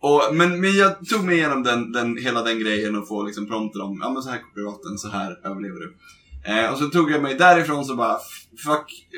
Och, 0.00 0.34
men, 0.36 0.60
men 0.60 0.72
jag 0.76 1.06
tog 1.06 1.24
mig 1.24 1.36
igenom 1.36 1.62
den, 1.62 1.92
den, 1.92 2.16
hela 2.16 2.42
den 2.42 2.60
grejen 2.60 2.96
och 2.96 3.08
få 3.08 3.22
liksom 3.22 3.46
prompter 3.46 3.82
om, 3.82 3.98
ja 4.02 4.12
men 4.12 4.22
så 4.22 4.30
här 4.30 4.38
kokar 4.38 4.54
du 4.60 4.64
vatten, 4.64 4.98
så 4.98 5.08
här 5.08 5.30
överlever 5.44 5.80
du. 5.80 5.96
Eh, 6.44 6.72
och 6.72 6.78
så 6.78 6.86
tog 6.86 7.10
jag 7.10 7.22
mig 7.22 7.34
därifrån 7.34 7.84
så 7.84 7.94
bara, 7.94 8.18
fuck 8.64 9.08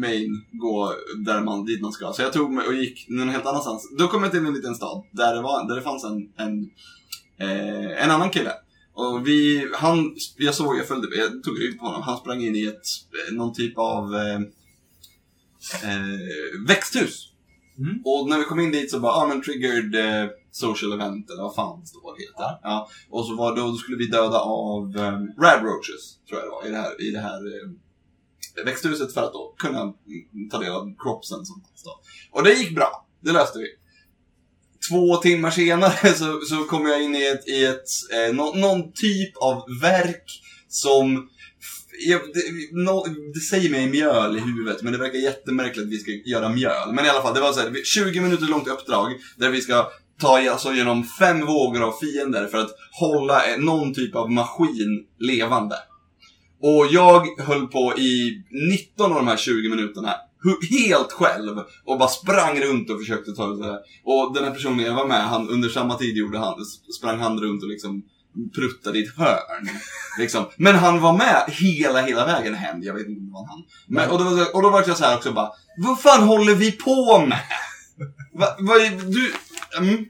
main, 0.00 0.44
gå 0.52 0.94
där 1.24 1.40
man, 1.40 1.64
dit 1.64 1.80
man 1.80 1.92
ska. 1.92 2.12
Så 2.12 2.22
jag 2.22 2.32
tog 2.32 2.52
mig 2.52 2.66
och 2.66 2.74
gick 2.74 3.08
någon 3.08 3.28
helt 3.28 3.46
annanstans. 3.46 3.90
Då 3.98 4.08
kom 4.08 4.22
jag 4.22 4.32
till 4.32 4.46
en 4.46 4.54
liten 4.54 4.74
stad 4.74 5.04
där 5.10 5.34
det, 5.34 5.42
var, 5.42 5.68
där 5.68 5.76
det 5.76 5.82
fanns 5.82 6.04
en, 6.04 6.32
en, 6.36 6.70
eh, 7.38 8.04
en 8.04 8.10
annan 8.10 8.30
kille. 8.30 8.52
Och 8.94 9.28
vi, 9.28 9.68
han, 9.74 10.16
jag 10.36 10.54
såg, 10.54 10.78
jag 10.78 10.88
följde, 10.88 11.16
jag 11.16 11.42
tog 11.42 11.58
ut 11.58 11.78
på 11.78 11.84
honom. 11.84 12.02
Han 12.02 12.18
sprang 12.18 12.42
in 12.42 12.56
i 12.56 12.64
ett, 12.64 12.74
eh, 13.28 13.34
någon 13.34 13.54
typ 13.54 13.78
av 13.78 14.14
eh, 14.14 14.40
eh, 15.82 16.66
växthus. 16.68 17.28
Mm. 17.78 18.02
Och 18.04 18.28
när 18.28 18.38
vi 18.38 18.44
kom 18.44 18.60
in 18.60 18.72
dit 18.72 18.90
så 18.90 19.00
bara, 19.00 19.12
ah 19.12 19.26
men 19.26 19.42
triggered 19.42 19.94
eh, 19.94 20.30
social 20.50 20.92
event 20.92 21.30
eller 21.30 21.42
vad 21.42 21.54
fan 21.54 21.80
det 21.80 21.86
står 21.86 22.16
det 22.16 22.22
heter. 22.22 22.58
Ja. 22.62 22.88
Och 23.10 23.26
så 23.26 23.36
var 23.36 23.56
då, 23.56 23.62
då 23.66 23.76
skulle 23.76 23.96
vi 23.96 24.06
döda 24.06 24.38
av 24.38 24.82
um, 24.82 25.32
rad 25.42 25.62
roaches, 25.64 26.18
tror 26.28 26.40
jag 26.40 26.48
det 26.48 26.50
var, 26.50 26.66
i 26.66 26.70
det 26.70 26.76
här, 26.76 27.08
i 27.08 27.10
det 27.10 27.20
här 27.20 27.40
um, 27.64 27.78
växthuset 28.64 29.14
för 29.14 29.22
att 29.22 29.32
då 29.32 29.54
kunna 29.58 29.94
ta 30.50 30.58
del 30.58 30.72
av 30.72 30.94
cropsen 30.98 31.44
som 31.44 31.60
fanns 31.60 31.84
då. 31.84 32.00
Och 32.30 32.44
det 32.44 32.52
gick 32.52 32.74
bra, 32.74 33.06
det 33.20 33.32
löste 33.32 33.58
vi. 33.58 33.66
Två 34.90 35.16
timmar 35.16 35.50
senare 35.50 36.14
så, 36.14 36.40
så 36.40 36.64
kom 36.64 36.86
jag 36.86 37.02
in 37.02 37.16
i 37.16 37.26
ett, 37.26 37.48
i 37.48 37.64
ett 37.64 37.88
eh, 38.12 38.34
nå- 38.34 38.54
någon 38.54 38.92
typ 38.92 39.36
av 39.36 39.62
verk 39.80 40.24
som 40.68 41.28
jag, 42.06 42.20
det, 42.34 42.42
no, 42.72 43.06
det 43.34 43.40
säger 43.40 43.70
mig 43.70 43.90
mjöl 43.90 44.36
i 44.36 44.40
huvudet, 44.40 44.82
men 44.82 44.92
det 44.92 44.98
verkar 44.98 45.18
jättemärkligt 45.18 45.86
att 45.86 45.92
vi 45.92 45.98
ska 45.98 46.10
göra 46.10 46.48
mjöl. 46.48 46.92
Men 46.92 47.06
i 47.06 47.08
alla 47.08 47.22
fall, 47.22 47.34
det 47.34 47.40
var 47.40 47.52
så 47.52 47.60
här, 47.60 47.84
20 47.84 48.20
minuter 48.20 48.46
långt 48.46 48.68
uppdrag 48.68 49.12
där 49.36 49.50
vi 49.50 49.60
ska 49.60 49.90
ta 50.20 50.50
alltså, 50.50 50.72
genom 50.72 51.04
fem 51.04 51.46
vågor 51.46 51.82
av 51.82 51.92
fiender 51.92 52.46
för 52.46 52.58
att 52.58 52.70
hålla 53.00 53.46
eh, 53.46 53.58
någon 53.58 53.94
typ 53.94 54.14
av 54.16 54.30
maskin 54.30 55.04
levande. 55.18 55.76
Och 56.62 56.86
jag 56.90 57.40
höll 57.40 57.66
på 57.66 57.98
i 57.98 58.42
19 58.96 59.12
av 59.12 59.18
de 59.18 59.28
här 59.28 59.36
20 59.36 59.68
minuterna 59.68 60.14
helt 60.70 61.12
själv 61.12 61.58
och 61.84 61.98
bara 61.98 62.08
sprang 62.08 62.60
runt 62.60 62.90
och 62.90 62.98
försökte 63.00 63.32
ta 63.32 63.46
det. 63.46 63.80
Och 64.04 64.34
den 64.34 64.44
här 64.44 64.50
personen 64.50 64.84
jag 64.84 64.94
var 64.94 65.06
med, 65.06 65.24
han, 65.28 65.48
under 65.48 65.68
samma 65.68 65.94
tid 65.94 66.16
gjorde 66.16 66.38
han, 66.38 66.54
sprang 66.98 67.18
han 67.18 67.40
runt 67.40 67.62
och 67.62 67.68
liksom 67.68 68.02
pruttade 68.54 68.98
i 68.98 69.02
ett 69.02 69.16
hörn. 69.16 69.68
Liksom. 70.18 70.44
Men 70.56 70.74
han 70.74 71.00
var 71.00 71.12
med 71.12 71.44
hela, 71.48 72.02
hela 72.02 72.26
vägen 72.26 72.54
hem. 72.54 72.82
Jag 72.82 72.94
vet 72.94 73.06
inte 73.06 73.20
om 73.20 73.26
det 73.26 73.32
var 73.32 73.46
han. 73.48 73.62
Men, 73.86 74.10
och, 74.10 74.18
då, 74.18 74.24
var- 74.24 74.54
och 74.56 74.62
då 74.62 74.70
var 74.70 74.84
jag 74.86 74.96
så 74.96 75.04
här 75.04 75.16
också 75.16 75.32
bara, 75.32 75.50
vad 75.76 76.00
fan 76.00 76.22
håller 76.22 76.54
vi 76.54 76.72
på 76.72 77.26
med? 77.26 77.40
Va, 78.34 78.46
va, 78.58 78.74
du, 79.06 79.32
mm. 79.78 80.04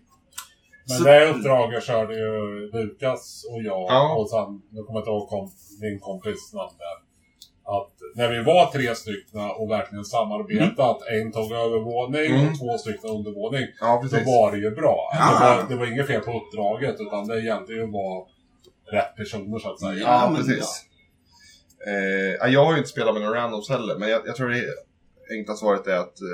Men 0.89 0.99
Så- 0.99 1.05
det 1.05 1.29
uppdraget 1.31 1.85
körde 1.85 2.15
ju 2.15 2.31
Lukas 2.73 3.45
och 3.51 3.63
jag 3.63 3.87
Ja. 3.89 4.17
och 4.19 4.31
sen, 4.31 4.63
nu 4.71 4.83
kommer 4.83 4.99
jag 4.99 5.03
inte 5.03 5.11
ihåg 5.11 5.29
kom, 5.29 5.51
min 5.81 5.99
kompis 6.01 6.53
namn 6.53 6.73
där. 6.79 6.99
Att 7.77 7.93
när 8.15 8.29
vi 8.29 8.43
var 8.43 8.67
tre 8.67 8.95
stycken 8.95 9.41
och 9.41 9.71
verkligen 9.71 10.05
samarbetat, 10.05 10.99
en 11.07 11.33
tog 11.33 11.53
övervåning 11.53 12.27
Mm. 12.35 12.49
och 12.53 12.59
två 12.59 12.79
stycken 12.79 13.11
undervåning, 13.11 13.67
Ja, 13.81 14.03
så 14.11 14.17
var 14.17 14.53
det 14.53 14.59
ju 14.59 14.71
bra. 14.71 15.11
Ja. 15.13 15.39
Det, 15.41 15.45
var, 15.63 15.69
det 15.69 15.77
var 15.77 15.87
inget 15.93 16.07
fel 16.07 16.21
på 16.21 16.33
uppdraget, 16.41 16.97
utan 17.01 17.27
det 17.27 17.41
gällde 17.41 17.73
ju 17.75 17.85
att 17.85 17.93
vara 17.93 18.25
rätt 18.93 19.17
personer 19.17 19.59
så 19.59 19.73
att 19.73 19.81
säga. 19.81 19.95
Ja, 19.99 20.35
precis. 20.37 20.85
Eh, 21.87 22.35
ja, 22.41 22.47
jag 22.49 22.65
har 22.65 22.73
ju 22.73 22.79
inte 22.79 22.91
spelat 22.91 23.15
med 23.15 23.23
några 23.23 23.41
randoms 23.41 23.69
heller, 23.69 23.99
men 23.99 24.09
jag, 24.11 24.23
jag 24.27 24.37
tror 24.37 24.49
det 24.49 24.63
enkla 25.31 25.55
svaret 25.55 25.87
är 25.87 25.97
att 25.97 26.21
eh, 26.21 26.27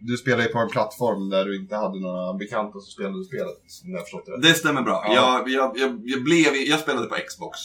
du 0.00 0.16
spelar 0.16 0.42
ju 0.42 0.48
på 0.48 0.58
en 0.58 0.68
plattform 0.68 1.30
där 1.30 1.44
du 1.44 1.56
inte 1.56 1.76
hade 1.76 2.00
några 2.00 2.34
bekanta 2.34 2.72
som 2.72 2.90
spelade 2.90 3.24
spelet, 3.24 3.62
som 3.66 3.90
jag 3.90 4.00
förstått 4.00 4.26
det. 4.26 4.48
Det 4.48 4.54
stämmer 4.54 4.82
bra. 4.82 5.04
Ja. 5.08 5.14
Jag, 5.14 5.48
jag, 5.48 5.78
jag, 5.78 6.00
jag, 6.04 6.24
blev, 6.24 6.54
jag 6.54 6.80
spelade 6.80 7.06
på 7.06 7.16
Xbox. 7.28 7.58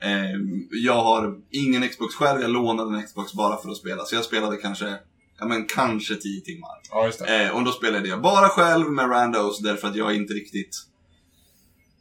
Ehm, 0.00 0.68
jag 0.70 1.02
har 1.02 1.34
ingen 1.50 1.88
Xbox 1.88 2.14
själv, 2.14 2.40
jag 2.40 2.50
lånade 2.50 2.96
en 2.96 3.06
Xbox 3.06 3.32
bara 3.32 3.56
för 3.56 3.70
att 3.70 3.76
spela. 3.76 4.04
Så 4.04 4.14
jag 4.14 4.24
spelade 4.24 4.56
kanske, 4.56 4.96
ja 5.38 5.46
men 5.46 5.66
kanske 5.66 6.14
10 6.14 6.40
timmar. 6.40 6.70
Ja. 6.90 7.26
Eh, 7.26 7.56
och 7.56 7.64
då 7.64 7.72
spelade 7.72 8.08
jag 8.08 8.22
bara 8.22 8.48
själv 8.48 8.90
med 8.90 9.10
randos 9.10 9.58
därför 9.58 9.88
att 9.88 9.96
jag 9.96 10.14
inte 10.14 10.34
riktigt... 10.34 10.76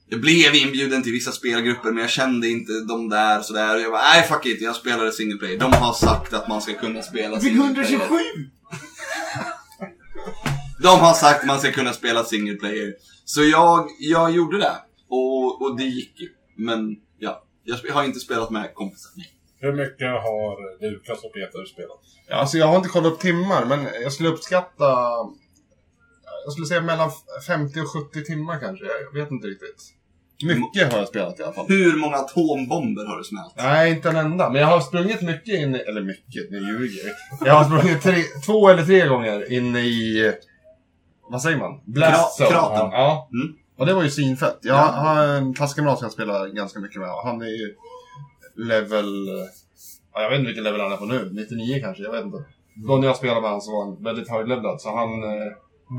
Jag 0.09 0.21
blev 0.21 0.55
inbjuden 0.55 1.03
till 1.03 1.11
vissa 1.11 1.31
spelgrupper 1.31 1.91
men 1.91 2.01
jag 2.01 2.09
kände 2.09 2.49
inte 2.49 2.71
de 2.87 3.09
där 3.09 3.41
sådär. 3.41 3.77
Jag 3.77 3.91
bara, 3.91 4.01
nej 4.01 4.23
fuck 4.23 4.45
it, 4.45 4.61
jag 4.61 4.75
spelade 4.75 5.11
single 5.11 5.37
player. 5.37 5.59
De 5.59 5.73
har 5.73 5.93
sagt 5.93 6.33
att 6.33 6.47
man 6.47 6.61
ska 6.61 6.73
kunna 6.73 7.01
spela 7.01 7.39
single 7.39 7.73
player. 7.73 8.01
De 10.81 10.99
har 10.99 11.13
sagt 11.13 11.39
att 11.41 11.47
man 11.47 11.59
ska 11.59 11.71
kunna 11.71 11.93
spela 11.93 12.23
single 12.23 12.55
player. 12.55 12.93
Så 13.25 13.43
jag, 13.43 13.89
jag 13.99 14.31
gjorde 14.31 14.57
det. 14.57 14.75
Och, 15.09 15.61
och 15.61 15.77
det 15.77 15.83
gick 15.83 16.19
ju. 16.19 16.29
Men 16.55 16.95
ja, 17.19 17.43
jag 17.63 17.93
har 17.93 18.03
inte 18.03 18.19
spelat 18.19 18.49
med 18.49 18.73
kompisar. 18.73 19.11
Hur 19.59 19.73
mycket 19.73 20.07
har 20.07 20.81
Lukas 20.91 21.23
och 21.23 21.33
Peter 21.33 21.65
spelat? 21.65 21.99
Ja, 22.27 22.35
alltså 22.35 22.57
jag 22.57 22.67
har 22.67 22.77
inte 22.77 22.89
kollat 22.89 23.13
upp 23.13 23.19
timmar, 23.19 23.65
men 23.65 23.87
jag 24.01 24.13
skulle 24.13 24.29
uppskatta... 24.29 24.85
Jag 26.45 26.51
skulle 26.53 26.67
säga 26.67 26.81
mellan 26.81 27.11
50 27.47 27.79
och 27.79 27.87
70 28.11 28.23
timmar 28.23 28.59
kanske. 28.59 28.85
Jag 28.85 29.21
vet 29.21 29.31
inte 29.31 29.47
riktigt. 29.47 29.93
Mycket 30.43 30.91
har 30.93 30.99
jag 30.99 31.07
spelat 31.07 31.39
i 31.39 31.43
alla 31.43 31.53
fall. 31.53 31.65
Hur 31.67 31.95
många 31.97 32.15
atombomber 32.17 33.05
har 33.05 33.17
du 33.17 33.23
smält? 33.23 33.53
Nej, 33.57 33.91
inte 33.91 34.09
en 34.09 34.15
enda. 34.15 34.49
Men 34.49 34.61
jag 34.61 34.67
har 34.67 34.79
sprungit 34.81 35.21
mycket 35.21 35.53
in 35.59 35.75
i... 35.75 35.79
Eller 35.79 36.01
mycket, 36.01 36.51
nu 36.51 36.57
ljuger 36.57 36.99
jag. 37.07 37.47
Jag 37.47 37.53
har 37.53 37.63
sprungit 37.79 38.01
tre, 38.03 38.15
två 38.45 38.69
eller 38.69 38.83
tre 38.85 39.07
gånger 39.07 39.51
in 39.53 39.75
i... 39.75 40.33
Vad 41.29 41.41
säger 41.41 41.57
man? 41.57 41.81
Blast 41.85 42.39
Kra- 42.39 42.43
zone. 42.45 42.49
kraten. 42.51 42.89
Ja. 42.91 43.29
Mm. 43.33 43.55
Och 43.77 43.85
det 43.85 43.93
var 43.93 44.03
ju 44.03 44.09
svinfett. 44.09 44.57
Jag 44.61 44.75
Ja. 44.77 44.81
har 44.81 45.23
en 45.27 45.53
klasskamrat 45.53 45.97
som 45.99 46.05
jag 46.05 46.11
spelar 46.11 46.47
ganska 46.47 46.79
mycket 46.79 47.01
med. 47.01 47.09
Han 47.09 47.41
är 47.41 47.45
ju 47.45 47.75
level... 48.55 49.27
Ja, 50.13 50.21
jag 50.21 50.29
vet 50.29 50.39
inte 50.39 50.47
vilken 50.47 50.63
level 50.63 50.81
han 50.81 50.91
är 50.91 50.97
på 50.97 51.05
nu. 51.05 51.29
99 51.33 51.79
kanske, 51.83 52.03
jag 52.03 52.11
vet 52.11 52.25
inte. 52.25 52.37
Då 52.87 52.97
när 52.97 53.07
jag 53.07 53.15
spelade 53.17 53.41
med 53.41 53.49
honom 53.49 53.61
så 53.61 53.71
var 53.71 53.85
han 53.85 54.03
väldigt 54.03 54.29
höglevlad. 54.29 54.81
Så 54.81 54.95
han 54.95 55.23
eh, 55.23 55.29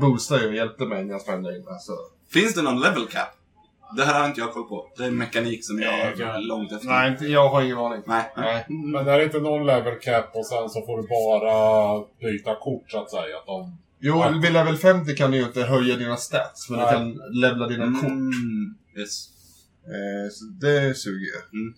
boostade 0.01 0.41
ju 0.41 0.47
och 0.47 0.55
hjälpte 0.55 0.85
mig 0.85 1.05
när 1.05 1.11
jag 1.27 1.43
där 1.43 1.55
inne. 1.55 1.79
Så. 1.79 1.93
Finns 2.33 2.53
det 2.55 2.61
någon 2.61 2.79
level 2.79 3.07
cap? 3.07 3.27
Det 3.95 4.03
här 4.05 4.19
har 4.19 4.27
inte 4.27 4.39
jag 4.39 4.53
koll 4.53 4.63
på. 4.63 4.91
Det 4.97 5.03
är 5.03 5.07
en 5.07 5.17
mekanik 5.17 5.65
som 5.65 5.81
jag 5.81 5.91
Nej, 5.91 6.27
är 6.27 6.47
långt 6.47 6.71
efter. 6.71 6.87
Nej, 6.87 7.11
inte, 7.11 7.25
jag 7.25 7.49
har 7.49 7.61
ingen 7.61 7.77
aning. 7.77 8.01
Nej. 8.07 8.31
Nej. 8.37 8.65
Mm. 8.69 8.91
Men 8.91 9.07
är 9.07 9.17
det 9.17 9.23
inte 9.23 9.39
någon 9.39 9.65
level 9.65 9.99
cap 10.01 10.31
och 10.33 10.45
sen 10.45 10.69
så 10.69 10.85
får 10.85 11.01
du 11.01 11.07
bara 11.07 12.05
byta 12.19 12.55
kort 12.55 12.91
så 12.91 13.01
att 13.01 13.11
säga? 13.11 13.37
Att 13.37 13.45
de... 13.45 13.77
Jo, 13.99 14.39
vid 14.41 14.53
level 14.53 14.77
50 14.77 15.15
kan 15.15 15.31
du 15.31 15.37
ju 15.37 15.43
inte 15.43 15.63
höja 15.63 15.95
dina 15.95 16.17
stats, 16.17 16.69
men 16.69 16.79
Nej. 16.79 16.87
du 16.87 16.93
kan 16.93 17.17
levla 17.41 17.67
dina 17.67 17.85
kort. 17.85 18.09
Mm. 18.09 18.75
Yes. 18.97 19.27
Eh, 19.85 20.31
så 20.31 20.45
det 20.45 20.97
suger 20.97 21.25
ju. 21.25 21.73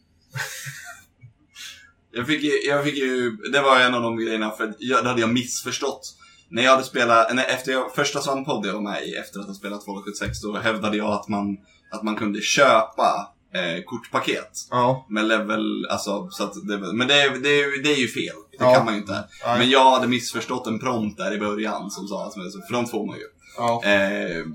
Jag 2.13 2.27
fick, 2.27 2.43
ju, 2.43 2.51
jag 2.67 2.83
fick 2.83 2.97
ju, 2.97 3.31
det 3.31 3.61
var 3.61 3.79
en 3.79 3.93
av 3.93 4.01
de 4.01 4.17
grejerna, 4.17 4.51
för 4.51 4.73
jag, 4.79 5.03
det 5.03 5.09
hade 5.09 5.21
jag 5.21 5.33
missförstått. 5.33 6.17
När 6.49 6.63
jag 6.63 6.71
hade 6.71 6.83
spelat, 6.83 7.35
när, 7.35 7.45
efter 7.45 7.71
jag, 7.71 7.95
första 7.95 8.19
Svamppodd 8.21 8.65
jag 8.65 8.73
var 8.73 8.81
med 8.81 9.03
i, 9.07 9.15
efter 9.15 9.39
att 9.39 9.47
ha 9.47 9.53
spelat 9.53 9.85
276, 9.85 10.41
då 10.41 10.57
hävdade 10.57 10.97
jag 10.97 11.13
att 11.13 11.27
man, 11.27 11.57
att 11.91 12.03
man 12.03 12.15
kunde 12.15 12.41
köpa 12.41 13.33
eh, 13.53 13.83
kortpaket. 13.85 14.51
Ja. 14.69 15.05
Med 15.09 15.25
level, 15.25 15.85
alltså, 15.89 16.29
så 16.31 16.43
att 16.43 16.53
det, 16.67 16.77
men 16.93 17.07
det, 17.07 17.21
är- 17.21 17.29
det, 17.29 17.83
det 17.83 17.93
är 17.93 17.99
ju 17.99 18.07
fel. 18.07 18.35
Det 18.51 18.57
Ja. 18.65 18.75
kan 18.75 18.85
man 18.85 18.93
ju 18.93 18.99
inte. 18.99 19.27
Nej. 19.45 19.59
Men 19.59 19.69
jag 19.69 19.91
hade 19.91 20.07
missförstått 20.07 20.67
en 20.67 20.79
prompt 20.79 21.17
där 21.17 21.33
i 21.33 21.39
början 21.39 21.91
som 21.91 22.07
sa 22.07 22.27
att, 22.27 22.33
för 22.33 22.73
de 22.73 22.85
får 22.87 23.05
man 23.07 23.15
ju. 23.17 23.23
Ja. 23.57 23.83
Eh, 23.85 24.45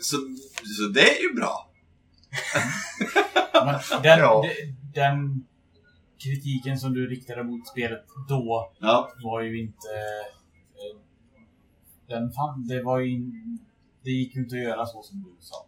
så, 0.00 0.16
så 0.76 0.88
det 0.94 1.18
är 1.18 1.22
ju 1.22 1.34
bra. 1.34 1.70
Den, 4.02 4.18
Ja. 4.18 4.42
de- 4.42 5.00
den 5.00 5.44
kritiken 6.24 6.78
som 6.78 6.92
du 6.94 7.06
riktade 7.08 7.44
mot 7.44 7.68
spelet 7.68 8.04
då 8.28 8.72
Ja. 8.80 9.12
var 9.24 9.40
ju 9.42 9.60
inte... 9.60 9.88
eh, 10.74 11.00
Den 12.08 12.32
fan, 12.32 12.66
det 12.68 12.82
var 12.82 12.98
ju... 13.00 13.18
Det 14.04 14.10
gick 14.10 14.34
ju 14.36 14.40
inte 14.42 14.56
att 14.56 14.62
göra 14.62 14.86
så 14.86 15.02
som 15.02 15.22
du 15.22 15.36
sa. 15.40 15.66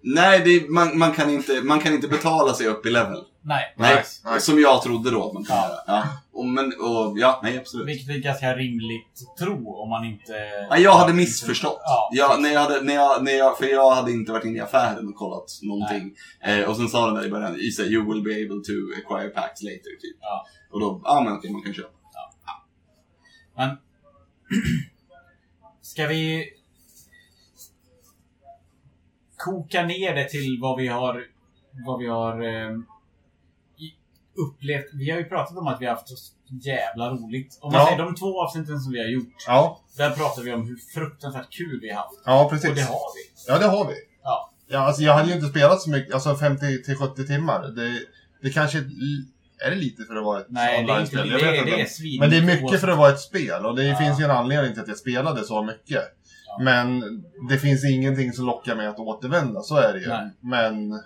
Nej, 0.00 0.40
det, 0.44 0.70
man, 0.70 0.98
man, 0.98 1.12
kan 1.12 1.30
inte, 1.30 1.60
man 1.62 1.80
kan 1.80 1.94
inte 1.94 2.08
betala 2.08 2.54
sig 2.54 2.66
upp 2.66 2.86
i 2.86 2.90
level. 2.90 3.24
Nej, 3.42 3.74
Nej, 3.76 4.04
nej. 4.24 4.40
som 4.40 4.60
jag 4.60 4.82
trodde 4.82 5.10
då 5.10 5.26
att 5.28 5.32
man 5.32 5.44
kunde 5.44 5.62
Ja. 5.62 5.68
göra. 5.68 5.80
Ja. 5.86 6.04
Och, 6.32 6.46
men, 6.46 6.66
och, 6.66 7.18
ja, 7.18 7.40
nej 7.42 7.58
absolut. 7.58 7.88
Vilket 7.88 8.08
är 8.08 8.18
ganska 8.18 8.56
rimligt 8.56 9.38
tro 9.38 9.82
om 9.82 9.88
man 9.90 10.04
inte... 10.04 10.32
Nej, 10.70 10.82
jag 10.82 10.92
hade 10.92 11.12
missförstått. 11.12 11.80
Ja, 11.84 12.10
jag, 12.12 12.42
när 12.42 12.50
jag 12.52 12.60
hade, 12.60 12.80
när 12.80 12.94
jag, 12.94 13.24
när 13.24 13.32
jag, 13.32 13.58
för 13.58 13.66
jag 13.66 13.90
hade 13.90 14.12
inte 14.12 14.32
varit 14.32 14.44
inne 14.44 14.58
i 14.58 14.60
affären 14.60 15.08
och 15.08 15.14
kollat 15.14 15.50
någonting. 15.62 16.14
Eh, 16.40 16.60
och 16.70 16.76
sen 16.76 16.88
sa 16.88 17.06
den 17.06 17.14
där 17.14 17.26
i 17.26 17.30
början, 17.30 17.56
you, 17.56 18.12
will 18.14 18.22
be 18.22 18.30
able 18.30 18.60
to 18.64 18.72
acquire 18.98 19.28
packs 19.28 19.62
later, 19.62 20.00
typ. 20.00 20.16
Ja. 20.20 20.46
Och 20.72 20.80
då, 20.80 21.00
ja 21.04 21.20
men 21.24 21.32
okej, 21.32 21.50
man 21.52 21.62
kan 21.62 21.74
köpa. 21.74 21.88
Men... 23.56 23.68
Ska 25.82 26.06
vi... 26.06 26.44
Koka 29.38 29.82
ner 29.82 30.14
det 30.14 30.28
till 30.28 30.58
vad 30.60 30.78
vi 30.78 30.88
har... 30.88 31.24
Vad 31.86 31.98
vi 31.98 32.06
har... 32.06 32.42
Eh, 32.42 32.76
upplevt. 34.48 34.86
Vi 34.92 35.10
har 35.10 35.18
ju 35.18 35.24
pratat 35.24 35.56
om 35.56 35.66
att 35.66 35.80
vi 35.80 35.86
har 35.86 35.94
haft 35.94 36.08
så 36.08 36.16
jävla 36.62 37.10
roligt. 37.10 37.58
Om 37.60 37.72
man 37.72 37.80
Ja. 37.80 37.86
säger 37.86 37.98
de 38.04 38.14
två 38.14 38.42
avsnitten 38.42 38.80
som 38.80 38.92
vi 38.92 38.98
har 38.98 39.06
gjort. 39.08 39.34
Ja. 39.46 39.80
Där 39.96 40.10
pratar 40.10 40.42
vi 40.42 40.52
om 40.52 40.66
hur 40.66 40.76
fruktansvärt 40.94 41.50
kul 41.50 41.78
vi 41.82 41.88
har 41.90 41.96
haft. 41.96 42.20
Ja, 42.24 42.48
precis. 42.50 42.70
Och 42.70 42.76
det 42.76 42.82
har 42.82 43.14
vi. 43.14 43.30
Ja, 43.48 43.58
det 43.58 43.66
har 43.66 43.88
vi. 43.88 43.94
Ja. 44.22 44.50
Ja, 44.70 44.78
alltså 44.78 45.02
jag 45.02 45.14
hade 45.14 45.28
ju 45.28 45.34
inte 45.34 45.46
spelat 45.46 45.80
så 45.82 45.90
mycket, 45.90 46.14
alltså 46.14 46.34
50 46.36 46.82
till 46.82 46.96
70 46.96 47.26
timmar. 47.26 47.62
Det, 47.68 48.00
det 48.42 48.50
kanske 48.50 48.78
är- 48.78 49.70
det 49.70 49.76
lite 49.76 50.02
för 50.04 50.16
att 50.16 50.24
vara 50.24 50.40
ett 50.40 50.46
Nej, 50.48 50.72
det 50.72 50.76
är 50.76 50.80
inte 50.80 50.92
online-spel? 50.92 51.28
det. 51.28 51.32
Jag 51.32 51.40
Det 51.40 51.50
vet 51.50 51.60
är, 51.60 51.64
det 51.66 51.72
är 51.72 51.80
inte. 51.80 52.20
Men 52.20 52.30
det 52.30 52.36
är 52.36 52.62
mycket 52.62 52.80
för 52.80 52.88
att 52.88 52.98
vara 52.98 53.10
ett 53.10 53.20
spel 53.20 53.66
och 53.66 53.76
det 53.76 53.84
Ja. 53.84 53.96
finns 53.98 54.20
ju 54.20 54.24
en 54.24 54.30
anledning 54.30 54.72
till 54.72 54.82
att 54.82 54.88
jag 54.88 54.96
spelade 54.98 55.44
så 55.44 55.62
mycket. 55.62 56.02
Men 56.60 57.02
det 57.48 57.58
finns 57.58 57.84
ingenting 57.84 58.32
som 58.32 58.46
lockar 58.46 58.76
mig 58.76 58.86
att 58.86 58.98
återvända, 58.98 59.62
så 59.62 59.76
är 59.76 59.92
det 59.92 60.00
ju. 60.00 60.08
Nej. 60.08 60.30
Men 60.40 61.00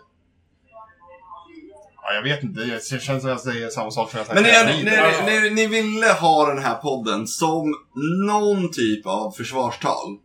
Ja, 2.05 2.15
jag 2.15 2.23
vet 2.23 2.43
inte. 2.43 2.61
Det 2.61 3.01
känns 3.01 3.23
som 3.23 3.31
jag 3.31 3.41
säger 3.41 3.69
samma 3.69 3.91
sak 3.91 4.11
som 4.11 4.19
jag 4.19 4.27
sagt 4.27 4.41
Men 4.41 4.67
ni, 4.67 4.85
ni, 4.85 5.41
ni, 5.41 5.51
ni 5.51 5.67
ville 5.67 6.07
ha 6.07 6.47
den 6.47 6.63
här 6.63 6.75
podden 6.75 7.27
som 7.27 7.75
någon 8.27 8.71
typ 8.71 9.07
av 9.07 9.31
försvarstal. 9.31 10.19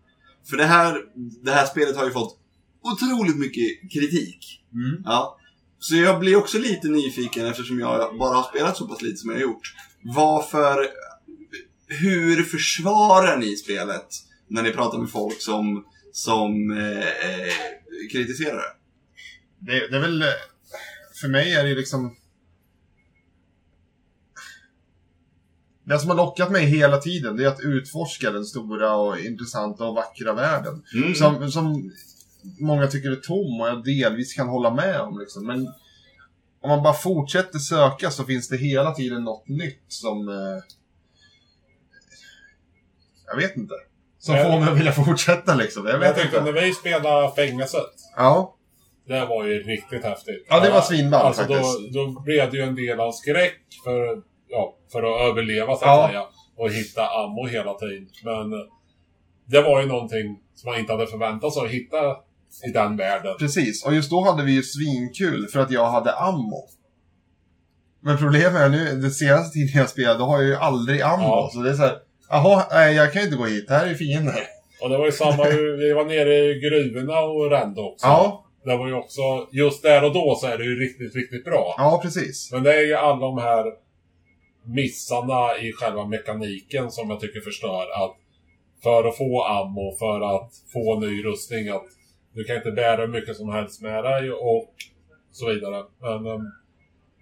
För 0.50 0.58
det 0.58 0.66
här, 0.66 1.02
det 1.44 1.52
här 1.52 1.66
spelet 1.66 1.98
har 1.98 2.06
ju 2.06 2.12
fått 2.12 2.38
otroligt 2.82 3.38
mycket 3.38 3.92
kritik. 3.94 4.62
Mm. 4.74 5.02
Ja. 5.06 5.38
Så 5.80 5.96
jag 5.96 6.20
blir 6.20 6.36
också 6.36 6.58
lite 6.58 6.88
nyfiken 6.88 7.46
eftersom 7.46 7.80
jag 7.80 8.18
bara 8.18 8.36
har 8.36 8.44
spelat 8.44 8.78
så 8.78 8.88
pass 8.88 9.02
lite 9.02 9.18
som 9.18 9.30
jag 9.30 9.38
har 9.38 9.42
gjort. 9.42 9.74
Varför, 10.02 10.88
hur 11.88 12.44
försvarar 12.44 13.38
ni 13.38 13.56
spelet 13.56 14.08
när 14.48 14.64
ni 14.64 14.72
pratar 14.72 14.98
med 14.98 15.10
folk 15.10 15.42
som, 15.42 15.86
som 16.12 16.72
eh, 16.72 16.98
eh, 17.00 17.54
kritiserar 18.12 18.56
det? 18.56 18.74
Det, 19.60 19.88
det 19.88 19.98
är 19.98 20.02
väl... 20.02 20.22
eh, 20.22 20.28
För 21.22 21.28
mig 21.28 21.54
är 21.54 21.64
det 21.64 21.76
liksom... 21.76 22.16
Det 25.84 26.00
som 26.00 26.10
har 26.10 26.18
lockat 26.18 26.52
mig 26.52 26.66
hela 26.66 26.98
tiden, 26.98 27.38
det 27.38 27.44
är 27.44 27.48
att 27.48 27.60
utforska 27.64 28.32
den 28.32 28.46
stora 28.46 28.96
och 28.96 29.20
intressanta 29.20 29.86
och 29.86 29.96
vackra 29.96 30.34
världen. 30.34 30.84
Mm. 30.94 31.16
Som, 31.16 31.52
som 31.52 31.92
många 32.60 32.88
tycker 32.88 33.12
är 33.12 33.16
tom 33.16 33.62
och 33.62 33.68
jag 33.68 33.84
delvis 33.84 34.34
kan 34.34 34.48
hålla 34.48 34.74
med 34.74 35.02
om. 35.02 35.20
Liksom. 35.20 35.46
Men 35.48 35.68
om 36.62 36.70
man 36.70 36.84
bara 36.84 36.94
fortsätter 36.94 37.60
söka 37.60 38.12
så 38.12 38.24
finns 38.24 38.48
det 38.48 38.58
hela 38.58 38.92
tiden 38.92 39.24
något 39.24 39.48
nytt 39.48 39.84
som... 39.88 40.30
Eh, 40.30 40.64
jag 43.26 43.36
vet 43.36 43.58
inte. 43.58 43.74
Som 44.28 44.36
Ja. 44.36 44.44
får 44.44 44.60
mig 44.60 44.70
att 44.70 44.78
vilja 44.78 44.92
fortsätta 44.92 45.56
liksom. 45.56 45.86
Jag 45.86 45.94
Jag 45.96 46.00
vet 46.00 46.16
tyckte 46.16 46.38
inte. 46.38 46.52
när 46.52 46.62
vi 46.62 46.74
spelade 46.74 47.32
fängelset. 47.36 47.94
Ja. 48.16 48.54
Det 49.08 49.26
var 49.26 49.46
ju 49.46 49.64
riktigt 49.64 50.04
häftigt. 50.04 50.46
Ja, 50.50 50.60
det 50.60 50.70
var 50.70 50.82
svinball 50.82 51.26
alltså, 51.26 51.42
faktiskt. 51.42 51.94
Då, 51.94 52.04
då 52.14 52.20
blev 52.22 52.52
det 52.52 52.58
ju 52.58 52.64
en 52.64 52.76
del 52.76 53.00
av 53.00 53.12
skräck 53.12 53.58
för, 53.84 54.22
ja, 54.48 54.76
för 54.92 55.00
att 55.04 55.22
överleva 55.32 55.76
så 55.76 55.86
att 55.86 55.98
Ja. 56.02 56.08
säga. 56.08 56.24
Och 56.58 56.72
hitta 56.72 57.02
ammo 57.02 57.48
hela 57.48 57.74
tiden. 57.74 58.08
Men 58.24 58.54
eh, 58.54 58.66
det 59.46 59.62
var 59.62 59.82
ju 59.82 59.88
någonting 59.88 60.40
som 60.56 60.70
man 60.72 60.80
inte 60.80 60.94
hade 60.94 61.08
förväntat 61.08 61.54
sig 61.54 61.66
att 61.66 61.72
hitta 61.72 61.98
i 62.68 62.72
den 62.74 62.98
världen. 62.98 63.36
Precis, 63.40 63.86
och 63.86 63.94
just 63.96 64.10
då 64.10 64.22
hade 64.24 64.44
vi 64.44 64.52
ju 64.52 64.64
svinkul 64.64 65.48
för 65.54 65.60
att 65.60 65.72
jag 65.72 65.90
hade 65.92 66.14
ammo. 66.16 66.68
Men 68.02 68.18
problemet 68.18 68.62
är 68.62 68.70
nu, 68.70 68.86
den 69.02 69.12
senaste 69.12 69.54
tiden 69.54 69.80
jag 69.82 69.90
spelade, 69.90 70.20
då 70.20 70.26
har 70.26 70.38
jag 70.38 70.48
ju 70.48 70.56
aldrig 70.56 71.02
ammo. 71.02 71.24
Ja. 71.24 71.50
Så 71.54 71.60
det 71.60 71.70
är 71.70 71.74
så 71.74 71.82
här, 71.82 71.98
jaha, 72.30 72.66
nej, 72.72 72.96
jag 72.96 73.14
kan 73.14 73.22
ju 73.22 73.26
inte 73.26 73.38
gå 73.38 73.46
hit, 73.46 73.70
här 73.70 73.88
är 73.88 73.94
fiender. 73.94 74.44
Och 74.82 74.90
det 74.90 74.98
var 74.98 75.06
ju 75.06 75.12
samma, 75.12 75.44
vi 75.80 75.94
var 75.94 76.06
nere 76.06 76.36
i 76.36 76.60
gruvorna 76.60 77.20
och 77.20 77.50
rände 77.52 77.82
också. 77.82 78.08
Ja, 78.08 78.46
Det 78.66 78.78
var 78.78 78.88
ju 78.88 78.94
också, 78.94 79.22
just 79.52 79.84
där 79.84 80.04
och 80.04 80.14
då 80.14 80.36
så 80.36 80.48
är 80.48 80.58
det 80.58 80.64
ju 80.64 80.80
riktigt, 80.80 81.16
riktigt 81.16 81.46
bra. 81.46 81.76
ja 81.78 82.00
precis. 82.04 82.50
Men 82.52 82.64
det 82.64 82.74
är 82.74 82.82
ju 82.86 82.94
alla 82.94 83.20
de 83.20 83.38
här 83.38 83.66
missarna 84.66 85.58
i 85.58 85.72
själva 85.74 86.06
mekaniken 86.06 86.92
som 86.92 87.10
jag 87.10 87.20
tycker 87.20 87.40
förstör. 87.42 88.04
Att 88.04 88.16
för 88.84 89.04
att 89.08 89.18
få 89.18 89.44
ammo, 89.44 89.96
för 90.00 90.36
att 90.36 90.52
få 90.74 91.00
ny 91.00 91.24
rustning, 91.26 91.70
att 91.70 91.86
du 92.34 92.44
kan 92.44 92.56
inte 92.56 92.72
bära 92.72 93.02
hur 93.02 93.08
mycket 93.08 93.36
som 93.36 93.50
helst 93.50 93.82
med 93.82 94.04
dig 94.04 94.32
och 94.32 94.74
så 95.32 95.48
vidare. 95.50 95.84
Men 96.02 96.34
ehm, 96.34 96.42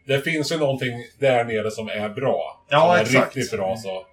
det 0.07 0.19
finns 0.21 0.51
ju 0.51 0.57
någonting 0.57 0.93
där 1.19 1.43
nere 1.45 1.71
som 1.71 1.87
är 1.87 2.09
bra. 2.09 2.65
Ja, 2.69 2.81
som 2.81 2.95
är 2.95 3.01
exakt. 3.01 3.35
riktigt 3.35 3.57
bra 3.57 3.75
så. 3.77 4.05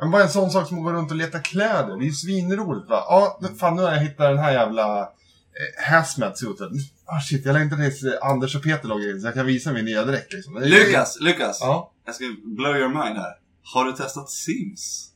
Men 0.00 0.10
bara 0.10 0.22
en 0.22 0.28
sån 0.28 0.50
sak 0.50 0.68
som 0.68 0.78
att 0.78 0.84
gå 0.84 0.92
runt 0.92 1.10
och 1.10 1.16
leta 1.16 1.38
kläder, 1.38 1.96
det 1.96 2.04
är 2.04 2.06
ju 2.06 2.12
svinroligt 2.12 2.88
va? 2.90 3.04
Ja, 3.08 3.40
fan 3.60 3.76
nu 3.76 3.82
har 3.82 3.92
jag 3.92 3.98
hittat 4.00 4.18
den 4.18 4.38
här 4.38 4.52
jävla 4.52 5.00
eh, 5.02 5.90
hazmat-suiten. 5.90 6.70
Ah 7.06 7.20
shit, 7.20 7.44
jag 7.46 7.52
längtar 7.54 7.76
tills 7.76 8.02
eh, 8.04 8.28
Anders 8.30 8.56
och 8.56 8.62
Peter 8.62 8.88
loggar 8.88 9.10
in 9.10 9.20
så 9.20 9.26
jag 9.26 9.34
kan 9.34 9.46
visa 9.46 9.72
min 9.72 9.84
nya 9.84 10.04
dräkt 10.04 10.32
liksom. 10.32 10.54
Lukas, 10.58 11.16
Lukas. 11.20 11.58
Ja. 11.60 11.92
Jag 12.06 12.14
ska 12.14 12.24
blow 12.44 12.76
your 12.76 12.88
mind 12.88 13.16
här. 13.18 13.32
Har 13.74 13.84
du 13.84 13.92
testat 13.92 14.30
Sims? 14.30 15.10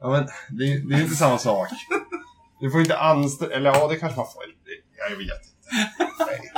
Ja 0.00 0.10
men, 0.10 0.26
det, 0.58 0.64
är- 0.72 0.88
det 0.88 0.94
är 0.94 1.00
inte 1.02 1.14
samma 1.16 1.38
sak. 1.38 1.68
Du 2.60 2.70
får 2.70 2.80
inte 2.80 2.98
anställa, 2.98 3.54
eller 3.54 3.70
ja 3.70 3.88
det 3.88 3.96
kanske 3.96 4.16
man 4.18 4.26
får. 4.32 4.42
Ja, 4.98 5.04
jag 5.10 5.16
vet 5.16 5.26
inte. 5.26 5.52
Nej. 6.26 6.52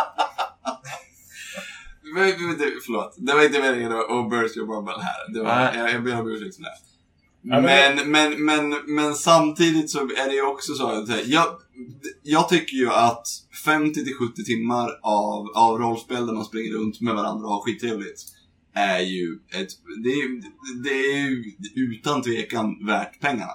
Men, 2.14 2.24
men, 2.46 2.56
förlåt, 2.86 3.14
det 3.18 3.32
var 3.34 3.44
inte 3.44 3.60
meningen 3.60 3.92
att 3.92 4.30
burst 4.30 4.56
your 4.56 4.66
bubble 4.66 5.02
här. 5.02 5.32
Det 5.34 5.42
var, 5.42 5.72
jag, 5.78 5.90
jag 5.94 6.04
ber 6.04 6.20
om 6.20 6.28
ursäkt 6.28 6.56
för 6.56 6.62
det. 6.62 6.74
Ja, 7.46 7.60
Men, 7.60 8.10
men- 8.10 8.44
men, 8.44 8.74
men, 8.86 9.14
samtidigt 9.14 9.90
så 9.90 9.98
är 9.98 10.28
det 10.28 10.34
ju 10.34 10.46
också 10.46 10.74
så 10.74 10.86
att 10.86 11.26
jag, 11.26 11.46
jag 12.22 12.48
tycker 12.48 12.76
ju 12.76 12.90
att 12.90 13.26
50-70 13.66 14.44
timmar 14.46 14.88
av, 15.02 15.46
av 15.54 15.78
rollspel 15.78 16.26
där 16.26 16.34
man 16.34 16.44
springer 16.44 16.72
runt 16.72 17.00
med 17.00 17.14
varandra 17.14 17.46
och 17.46 17.52
har 17.52 17.60
skittrevligt 17.62 18.20
är 18.74 18.98
ju 18.98 19.34
ett, 19.34 19.68
det 20.04 20.08
är, 20.08 20.42
det 20.84 20.90
är 20.90 21.28
ju 21.28 21.54
utan 21.74 22.22
tvekan 22.22 22.86
värt 22.86 23.20
pengarna. 23.20 23.52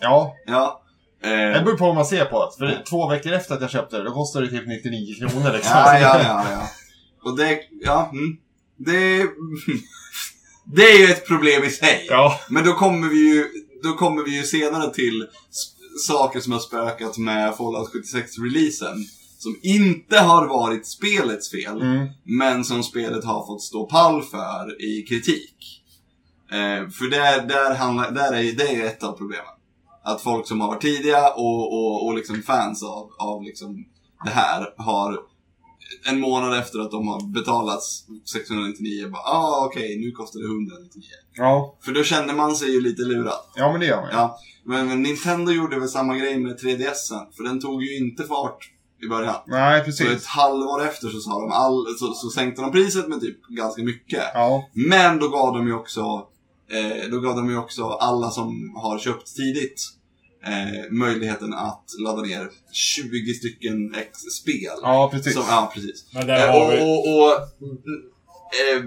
Ja, 0.00 0.34
Ja. 0.46 0.82
Eh, 1.22 1.30
det 1.30 1.62
beror 1.64 1.76
på 1.76 1.86
vad 1.86 1.94
man 1.94 2.06
ser 2.06 2.24
på 2.24 2.44
det. 2.44 2.66
För 2.66 2.82
två 2.90 3.08
veckor 3.08 3.32
efter 3.32 3.54
att 3.54 3.60
jag 3.60 3.70
köpte 3.70 3.96
det, 3.96 4.04
då 4.04 4.12
kostade 4.12 4.46
det 4.46 4.58
typ 4.58 4.68
99 4.68 5.14
kronor 5.14 5.52
liksom. 5.52 5.72
Ja, 5.74 5.98
ja, 5.98 6.20
ja, 6.22 6.44
ja. 6.50 6.68
Och 7.22 7.36
det, 7.36 7.60
ja, 7.80 8.10
mm. 8.12 8.36
det, 8.76 9.26
det 10.66 10.82
är 10.82 10.98
ju 10.98 11.04
ett 11.12 11.26
problem 11.26 11.64
i 11.64 11.70
sig. 11.70 12.06
Ja. 12.08 12.40
Men 12.50 12.64
då 12.64 12.72
kommer 12.72 13.08
vi 13.08 13.34
ju, 13.34 13.44
då 13.82 13.92
kommer 13.92 14.22
vi 14.24 14.36
ju 14.36 14.42
senare 14.42 14.94
till 14.94 15.26
saker 16.06 16.40
som 16.40 16.52
har 16.52 16.60
spökat 16.60 17.18
med 17.18 17.56
Fallout 17.56 17.92
76-releasen. 17.94 19.04
Som 19.38 19.58
inte 19.62 20.18
har 20.18 20.46
varit 20.46 20.86
spelets 20.86 21.50
fel, 21.50 21.82
Mm. 21.82 22.08
men 22.24 22.64
som 22.64 22.82
spelet 22.82 23.24
har 23.24 23.46
fått 23.46 23.62
stå 23.62 23.86
pall 23.86 24.22
för 24.22 24.82
i 24.84 25.02
kritik. 25.02 25.82
Eh, 26.50 26.88
för 26.90 27.10
där, 27.10 27.46
där, 27.46 27.74
handlar, 27.74 28.10
där 28.10 28.32
är 28.32 28.52
det 28.52 28.68
är 28.68 28.86
ett 28.86 29.02
av 29.02 29.12
problemen. 29.12 29.44
Att 30.04 30.22
folk 30.22 30.48
som 30.48 30.60
har 30.60 30.68
varit 30.68 30.80
tidiga 30.82 31.28
och, 31.32 31.72
och, 31.72 32.06
och 32.06 32.14
liksom 32.14 32.42
fans 32.42 32.82
av, 32.82 33.10
av 33.18 33.42
liksom 33.42 33.84
det 34.24 34.30
här 34.30 34.74
har 34.76 35.18
en 36.08 36.20
månad 36.20 36.58
efter 36.58 36.78
att 36.78 36.90
de 36.90 37.08
har 37.08 37.32
betalats 37.32 38.04
699 38.32 39.08
bara 39.10 39.22
ah 39.22 39.66
okej 39.66 39.98
nu 39.98 40.10
kostar 40.12 40.40
det 40.40 40.46
199. 40.46 41.02
Ja. 41.36 41.76
För 41.84 41.92
då 41.92 42.02
känner 42.02 42.34
man 42.34 42.56
sig 42.56 42.70
ju 42.70 42.80
lite 42.80 43.02
lurad. 43.02 43.38
ja, 43.56 43.72
men 43.72 43.80
det 43.80 43.86
gör 43.86 44.00
man 44.00 44.10
ju. 44.10 44.16
Ja, 44.16 44.38
men, 44.64 44.88
men 44.88 45.02
Nintendo 45.02 45.52
gjorde 45.52 45.78
väl 45.80 45.88
samma 45.88 46.16
grej 46.16 46.38
med 46.38 46.60
3DSen. 46.60 47.32
För 47.36 47.44
den 47.44 47.60
tog 47.60 47.82
ju 47.82 47.96
inte 47.98 48.24
fart 48.24 48.70
i 49.04 49.08
början. 49.08 49.34
Nej, 49.46 49.80
Så 49.80 49.84
precis. 49.84 50.06
ett 50.06 50.26
halvår 50.26 50.84
efter 50.84 51.08
så, 51.08 51.20
sa 51.20 51.40
de 51.40 51.50
all, 51.52 51.86
så, 51.98 52.14
så 52.14 52.28
sänkte 52.30 52.62
de 52.62 52.72
priset 52.72 53.08
med 53.08 53.20
typ 53.20 53.46
ganska 53.48 53.82
mycket. 53.82 54.22
Ja. 54.34 54.68
Men 54.72 55.18
då 55.18 55.28
gav 55.28 55.54
de 55.54 55.66
ju 55.66 55.74
också, 55.74 56.00
eh, 56.70 57.10
då 57.10 57.20
gav 57.20 57.36
de 57.36 57.50
ju 57.50 57.58
också 57.58 57.84
alla 57.88 58.30
som 58.30 58.76
har 58.76 58.98
köpt 58.98 59.36
tidigt 59.36 59.82
eh, 60.46 60.90
möjligheten 60.90 61.54
att 61.54 61.84
ladda 62.04 62.22
ner 62.22 62.48
20 62.72 63.34
stycken 63.34 63.94
ex 63.94 64.18
spel. 64.18 64.72
Ja, 64.82 65.08
precis. 65.12 65.34
Som, 65.34 65.42
ja, 65.48 65.70
precis. 65.74 66.04
Men 66.14 66.26
där 66.26 66.46
Eh, 66.46 66.52
har 66.52 66.66
och, 66.66 66.72
vi... 66.72 66.80
och, 66.80 67.16
och 67.22 67.32
eh, 68.74 68.82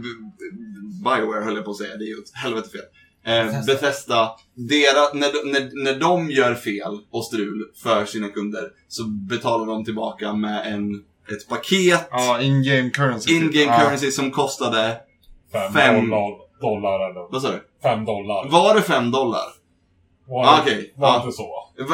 Bioware 1.03 1.43
höll 1.43 1.55
jag 1.55 1.65
på 1.65 1.71
att 1.71 1.77
säga, 1.77 1.97
det 1.97 2.03
är 2.03 2.07
ju 2.07 2.13
ett 2.23 2.31
helvete 2.43 2.69
fel. 2.69 2.81
Eh, 3.25 3.45
Bethesda. 3.45 3.73
Bethesda, 3.73 4.31
dera, 4.55 5.13
när, 5.13 5.51
när, 5.51 5.83
när 5.83 5.99
de 5.99 6.31
gör 6.31 6.55
fel 6.55 6.99
och 7.11 7.25
strul 7.25 7.65
för 7.83 8.05
sina 8.05 8.27
kunder 8.29 8.69
så 8.87 9.03
betalar 9.03 9.65
de 9.65 9.85
tillbaka 9.85 10.33
med 10.33 10.73
en, 10.73 10.95
ett 11.31 11.49
paket, 11.49 12.07
Ja, 12.11 12.41
in-game 12.41 12.89
currency. 12.89 13.35
in-game 13.35 13.65
ja. 13.65 13.79
currency 13.79 14.11
som 14.11 14.31
kostade, 14.31 14.97
Fem, 15.51 15.73
fem- 15.73 16.09
dollar, 16.61 17.09
eller... 17.09 17.31
vad 17.31 17.41
sa 17.41 17.51
du? 17.51 17.59
Fem 17.83 18.05
dollar. 18.05 18.49
Var 18.49 18.75
det 18.75 18.81
5 18.81 19.11
dollar? 19.11 19.43
Var, 20.29 20.45
Ah, 20.45 20.59
okej. 20.61 20.93
var 20.97 21.07
Ja. 21.09 21.23
inte 21.23 21.37
så? 21.37 21.49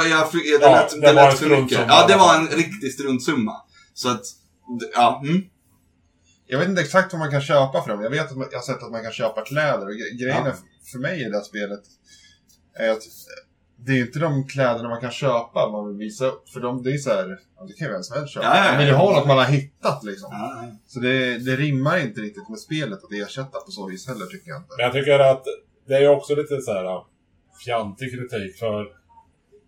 Jag, 0.09 0.31
fick- 0.31 0.59
det 0.59 0.65
Ja, 0.65 0.71
lät, 0.71 1.01
det 1.01 1.13
lät 1.13 1.39
för 1.39 1.49
mycket. 1.61 1.79
Ja, 1.87 2.07
det 2.07 2.15
var 2.15 2.35
en 2.35 2.47
riktig 2.47 2.93
struntsumma. 2.93 3.53
Så 3.93 4.09
att, 4.09 4.21
ja, 4.95 5.21
mm. 5.25 5.41
Jag 6.47 6.59
vet 6.59 6.69
inte 6.69 6.81
exakt 6.81 7.13
vad 7.13 7.19
man 7.19 7.31
kan 7.31 7.41
köpa 7.41 7.81
för 7.81 7.89
dem. 7.89 8.03
Jag 8.03 8.09
vet 8.09 8.31
att 8.31 8.37
man, 8.37 8.47
jag 8.51 8.57
har 8.57 8.63
sett 8.63 8.83
att 8.83 8.91
man 8.91 9.03
kan 9.03 9.11
köpa 9.11 9.41
kläder. 9.41 9.85
Och 9.85 9.91
gre- 9.93 10.17
grejen 10.21 10.45
Ja. 10.45 10.51
är, 10.51 10.55
för 10.91 10.99
mig 10.99 11.21
i 11.21 11.29
det 11.29 11.35
här 11.37 11.43
spelet 11.43 11.81
är 12.79 12.89
att 12.91 13.01
det 13.85 13.91
är 13.91 13.99
inte 14.01 14.19
de 14.19 14.47
kläderna 14.47 14.89
man 14.89 15.01
kan 15.01 15.11
köpa 15.11 15.69
man 15.71 15.87
vill 15.87 15.97
visa 15.97 16.25
upp. 16.25 16.49
För 16.49 16.59
de, 16.59 16.83
det 16.83 16.91
är 16.93 16.97
så 16.97 17.09
här, 17.09 17.39
ja, 17.57 17.63
det 17.67 17.73
kan 17.73 17.87
ju 17.87 17.93
vem 17.93 18.03
som 18.03 18.17
helst 18.17 18.33
köpa. 18.33 18.45
Ja, 18.45 18.57
ja, 18.57 18.63
ja. 18.65 18.69
Man 18.71 18.77
vill 18.79 18.87
ju 18.87 18.93
ha 18.93 19.15
något 19.19 19.27
man 19.27 19.37
har 19.37 19.45
hittat 19.45 20.03
liksom. 20.03 20.29
Ja, 20.31 20.53
ja. 20.63 20.71
Så 20.87 20.99
det, 20.99 21.37
det 21.37 21.55
rimmar 21.55 21.97
inte 21.97 22.21
riktigt 22.21 22.49
med 22.49 22.59
spelet 22.59 23.03
att 23.03 23.11
ersätta 23.11 23.59
på 23.59 23.71
så 23.71 23.87
vis 23.87 24.07
heller 24.07 24.25
tycker 24.25 24.49
jag 24.49 24.57
inte. 24.59 24.73
Men 24.77 24.83
jag 24.85 24.93
tycker 24.93 25.19
att 25.19 25.43
det 25.87 25.93
är 25.95 26.01
ju 26.01 26.07
också 26.07 26.35
lite 26.35 26.61
så 26.61 26.73
här 26.73 27.01
fjantig 27.65 28.11
kritik 28.11 28.59
för 28.59 28.87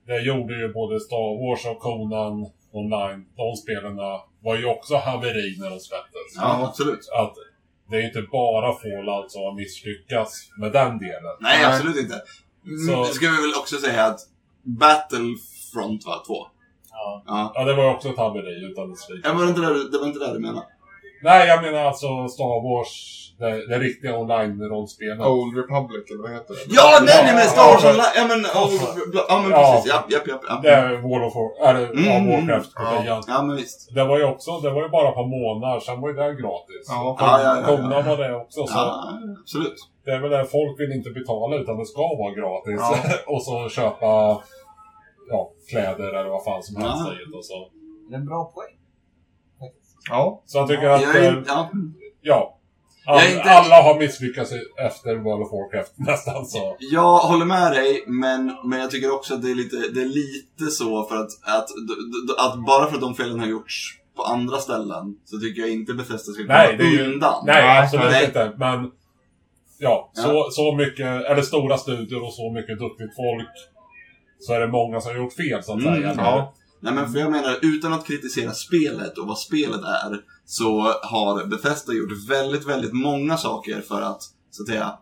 det 0.08 0.20
gjorde 0.20 0.54
ju 0.62 0.74
både 0.74 1.00
Star 1.00 1.30
Wars 1.42 1.66
och 1.66 1.80
Conan 1.80 2.46
online. 2.72 3.26
De 3.36 3.56
spelen 3.56 3.96
var 4.44 4.56
ju 4.58 4.66
också 4.66 4.96
haveri 4.96 5.56
när 5.60 5.70
de 5.70 5.80
släpptes. 5.80 6.30
ja, 6.36 6.68
absolut. 6.68 7.00
Att 7.22 7.34
det 7.90 7.98
är 7.98 8.02
inte 8.08 8.22
bara 8.22 8.74
Fallout 8.74 9.32
som 9.32 9.42
har 9.44 9.54
misslyckats 9.56 10.50
med 10.60 10.72
den 10.72 11.00
delen. 11.00 11.36
Nej, 11.40 11.66
absolut 11.66 11.98
inte. 11.98 12.22
Mm, 12.66 12.88
Så- 13.06 13.14
ska 13.14 13.26
vi 13.30 13.38
väl 13.42 13.54
också 13.62 13.76
säga 13.78 14.04
att 14.06 14.20
Battlefront 14.64 16.06
var 16.06 16.26
två. 16.28 16.48
Ja. 16.92 17.24
Ja. 17.28 17.52
Ja, 17.56 17.64
det 17.64 17.74
var 17.74 17.94
också 17.96 18.10
ett 18.10 18.18
haveri 18.18 18.72
utan 18.72 18.90
dess 18.90 19.10
like. 19.10 19.28
Ja, 19.28 19.34
var 19.34 19.44
det, 19.44 19.50
inte 19.50 19.62
där, 19.62 19.92
det 19.92 19.98
var 19.98 20.08
inte 20.08 20.20
där 20.20 20.34
du 20.34 20.40
menade? 20.40 20.66
Nej, 21.24 21.48
jag 21.48 21.62
menar 21.64 21.80
alltså 21.80 22.28
Star 22.28 22.64
Wars, 22.70 22.94
det, 23.40 23.68
det 23.70 23.80
riktiga 23.80 24.12
online-rollspelet. 24.18 25.28
Old 25.28 25.58
Republic, 25.62 26.04
eller 26.12 26.24
vad 26.28 26.32
heter 26.38 26.54
det? 26.54 26.62
Ja, 26.80 26.88
nej, 27.10 27.20
nej, 27.26 27.34
men 27.36 27.44
Star 27.54 27.68
Wars 27.72 27.84
Ja, 27.84 27.90
Online. 27.90 28.14
Ja, 28.20 28.24
men, 28.32 28.40
oh, 28.64 28.72
ja, 29.30 29.36
men 29.42 29.52
Ja. 29.52 29.58
precis. 29.74 29.92
Japp, 29.92 30.12
japp, 30.14 30.28
japp. 30.28 30.44
japp. 30.50 30.62
Det 30.64 30.70
är 30.70 30.90
World 31.08 31.26
of 31.28 31.34
War, 31.36 31.50
eller 31.70 31.84
Mm, 31.92 32.04
ja, 32.06 32.16
Warcraft 32.32 32.72
ja. 32.76 33.22
Ja, 33.28 33.42
men 33.42 33.56
visst. 33.56 33.80
Det 33.96 34.04
var 34.10 34.18
ju 34.18 34.26
också, 34.34 34.52
det 34.60 34.70
var 34.76 34.82
ju 34.86 34.90
bara 34.90 35.10
ett 35.10 35.16
par 35.22 35.30
månader, 35.38 35.80
sen 35.80 36.02
var 36.02 36.08
ju 36.10 36.16
det 36.16 36.30
gratis. 36.42 36.84
Ja. 36.88 37.18
Ja, 37.20 37.32
ja, 37.44 37.54
ja, 37.68 38.02
var 38.10 38.18
det 38.24 38.36
också, 38.36 38.60
så 38.68 38.74
Ja, 38.76 39.14
absolut. 39.42 39.78
det 40.06 40.12
är 40.12 40.20
väl 40.20 40.32
det, 40.32 40.46
folk 40.46 40.80
vill 40.80 40.92
inte 40.92 41.10
betala 41.20 41.56
utan 41.62 41.78
det 41.78 41.86
ska 41.86 42.02
vara 42.24 42.32
gratis. 42.40 42.80
Ja. 42.84 42.98
och 43.34 43.42
så 43.44 43.70
köpa 43.70 44.12
ja, 45.30 45.52
kläder 45.70 46.10
eller 46.20 46.30
vad 46.30 46.44
fan 46.44 46.64
som 46.64 46.76
helst 46.82 47.04
Ja. 47.32 47.38
och 47.38 47.46
så. 47.46 47.70
Det 48.10 48.16
är 48.16 48.20
en 48.20 48.26
bra 48.26 48.52
poäng. 48.56 48.74
Ja. 50.10 50.42
Så 50.46 50.58
jag 50.58 50.68
tycker 50.68 50.90
att, 50.90 51.02
Jag 51.02 51.16
är, 51.16 51.32
eh, 51.38 51.44
ja. 51.48 51.70
ja. 52.22 52.57
All, 53.08 53.26
inte- 53.28 53.42
Alla 53.50 53.82
har 53.82 54.00
misslyckats 54.00 54.52
efter 54.88 55.16
World 55.16 55.42
of 55.44 55.52
Warcraft 55.52 55.92
nästan 55.98 56.46
så. 56.46 56.76
Jag 56.80 57.18
håller 57.18 57.46
med 57.46 57.72
dig, 57.72 58.04
men, 58.08 58.56
men 58.66 58.80
jag 58.80 58.92
tycker 58.92 59.12
också 59.16 59.34
att 59.34 59.42
det 59.42 59.52
är 59.52 59.56
lite, 59.56 59.76
det 59.76 60.02
är 60.02 60.06
lite 60.06 60.72
så 60.72 61.04
för 61.06 61.16
att, 61.16 61.30
att, 61.44 61.70
att 62.38 62.66
bara 62.66 62.88
för 62.88 62.96
att 62.96 63.02
de 63.02 63.16
felen 63.16 63.40
har 63.40 63.48
gjorts 63.48 63.98
på 64.16 64.24
andra 64.24 64.58
ställen 64.58 65.16
så 65.26 65.38
tycker 65.40 65.62
jag 65.62 65.70
inte 65.72 65.94
Bethesda 65.94 66.34
ska 66.34 66.44
komma 66.44 66.54
Nej, 66.54 66.78
det 66.78 66.84
är 66.84 66.92
ju, 66.92 67.14
undan. 67.14 67.44
nej, 67.46 67.64
Nej, 67.64 67.84
absolut 67.84 68.12
nej. 68.12 68.26
inte. 68.26 68.54
Men 68.58 68.92
ja, 69.80 70.12
Ja. 70.16 70.22
Så, 70.24 70.48
så 70.52 70.76
mycket, 70.76 71.06
eller 71.26 71.42
stora 71.42 71.78
studier 71.78 72.24
och 72.24 72.34
så 72.34 72.52
mycket 72.52 72.80
duktigt 72.80 73.16
folk. 73.16 73.50
Så 74.40 74.54
är 74.54 74.60
det 74.60 74.68
många 74.68 75.02
som 75.02 75.12
har 75.12 75.18
gjort 75.18 75.34
fel 75.34 75.64
så 75.64 75.74
att 75.74 75.82
Mm, 75.82 75.96
säga. 75.96 76.14
ja. 76.18 76.54
Nej 76.80 76.94
men 76.94 77.12
för 77.14 77.20
jag 77.20 77.32
menar, 77.32 77.58
utan 77.62 77.94
att 77.94 78.08
kritisera 78.08 78.52
spelet 78.52 79.18
och 79.18 79.28
vad 79.28 79.38
spelet 79.40 79.82
är, 79.82 80.20
så 80.50 80.82
har 81.04 81.46
Bethesda 81.46 81.94
gjort 81.94 82.30
väldigt, 82.30 82.66
väldigt 82.66 82.94
många 82.94 83.38
saker 83.38 83.82
för 83.82 84.02
att, 84.02 84.22
så 84.52 84.64
att 84.64 84.70
säga, 84.70 84.98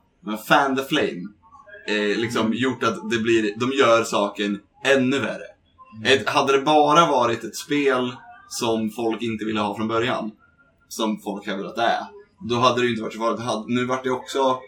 fan 0.47 0.75
the 0.75 0.83
flame. 0.83 1.23
Eh, 1.87 2.17
liksom 2.17 2.53
gjort 2.53 2.83
att 2.83 3.09
det 3.09 3.17
blir, 3.17 3.55
de 3.59 3.71
gör 3.71 4.03
saken 4.03 4.59
ännu 4.85 5.19
värre. 5.19 5.45
Ett, 6.05 6.29
hade 6.29 6.57
det 6.57 6.61
bara 6.61 7.05
varit 7.05 7.43
ett 7.43 7.55
spel 7.55 8.15
som 8.49 8.89
folk 8.89 9.21
inte 9.21 9.45
ville 9.45 9.59
ha 9.59 9.75
från 9.75 9.87
början, 9.87 10.31
som 10.87 11.21
folk 11.21 11.47
hävdar 11.47 11.65
att 11.65 11.75
det 11.75 11.81
är, 11.81 12.05
då 12.49 12.55
hade 12.55 12.81
det 12.81 12.85
ju 12.85 12.91
inte 12.91 13.03
varit 13.03 13.13
så 13.13 13.19
farligt. 13.19 13.65
Nu 13.67 13.85
vart 13.85 14.03
det 14.03 14.09
också 14.09 14.59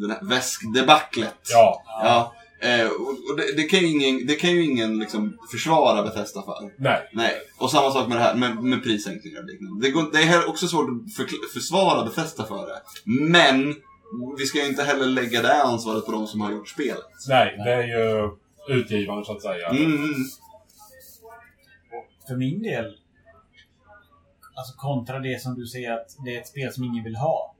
den 0.00 0.10
här 0.10 0.28
väskdebaclet. 0.28 1.40
Ja, 1.52 1.82
Ja, 2.02 2.32
eh, 2.60 2.86
och 2.88 3.08
och 3.30 3.36
det, 3.36 3.56
det 3.56 3.62
kan 3.62 3.80
ju 3.80 3.86
ingen, 3.86 4.26
det 4.26 4.34
kan 4.34 4.50
ju 4.50 4.64
ingen 4.64 4.98
liksom 4.98 5.38
försvara 5.50 6.02
Bethesda 6.02 6.42
för. 6.42 6.70
nej. 6.76 7.08
Nej, 7.12 7.32
och 7.58 7.70
samma 7.70 7.90
sak 7.90 8.08
med 8.08 8.16
det 8.16 8.22
här 8.22 8.34
med, 8.34 8.56
med 8.62 8.82
prissänkningar 8.82 9.38
och 9.40 9.46
liknande. 9.46 9.86
Det, 9.86 9.90
går, 9.90 10.12
det 10.12 10.18
är 10.18 10.22
här 10.26 10.48
också 10.48 10.66
svårt 10.68 10.88
att 10.90 11.16
förkl- 11.26 11.48
försvara 11.54 12.04
Bethesda 12.04 12.44
för 12.44 12.66
det. 12.66 12.82
Men 13.04 13.74
vi 14.38 14.46
ska 14.46 14.58
ju 14.58 14.66
inte 14.68 14.82
heller 14.82 15.06
lägga 15.06 15.42
det 15.42 15.62
ansvaret 15.62 16.06
på 16.06 16.12
de 16.12 16.26
som 16.26 16.40
har 16.40 16.52
gjort 16.52 16.68
spelet. 16.68 17.04
Nej, 17.28 17.54
det 17.64 17.72
är 17.72 17.82
ju 17.86 18.30
utgivaren 18.68 19.24
så 19.24 19.32
att 19.32 19.42
säga. 19.42 19.68
Mm. 19.68 20.14
För 22.28 22.36
min 22.36 22.62
del, 22.62 22.84
alltså 24.54 24.74
kontra 24.76 25.18
det 25.18 25.42
som 25.42 25.54
du 25.54 25.66
säger 25.66 25.92
att 25.92 26.16
det 26.24 26.36
är 26.36 26.40
ett 26.40 26.48
spel 26.48 26.72
som 26.72 26.84
ingen 26.84 27.04
vill 27.04 27.16
ha. 27.16 27.54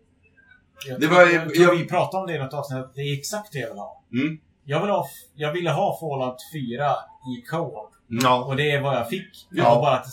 Jag, 0.89 1.01
Det 1.01 1.07
var- 1.07 1.27
jag, 1.27 1.55
tror 1.55 1.67
jag- 1.67 1.77
vi 1.77 1.85
pratade 1.85 2.21
om 2.21 2.27
det 2.27 2.35
i 2.35 2.39
något 2.39 2.55
avsnitt, 2.55 2.79
att 2.79 2.95
det 2.95 3.01
är 3.01 3.19
exakt 3.19 3.53
det 3.53 3.59
jag 3.59 3.69
vill 3.69 3.79
ha. 3.79 4.03
Mm. 4.13 4.39
Jag, 4.67 4.81
vill 4.81 4.91
ha 4.91 5.07
jag 5.35 5.53
ville 5.53 5.71
ha 5.71 5.99
Fallout 6.01 6.37
4 6.53 6.93
i 7.39 7.43
co-op. 7.51 7.91
Ja. 8.09 8.45
Och 8.45 8.57
det 8.57 8.71
är 8.71 8.81
vad 8.83 8.97
jag 8.97 9.09
fick. 9.09 9.47
Det 9.51 9.59
Ja. 9.59 9.75
var 9.75 9.83
bara 9.83 9.97
att 9.97 10.07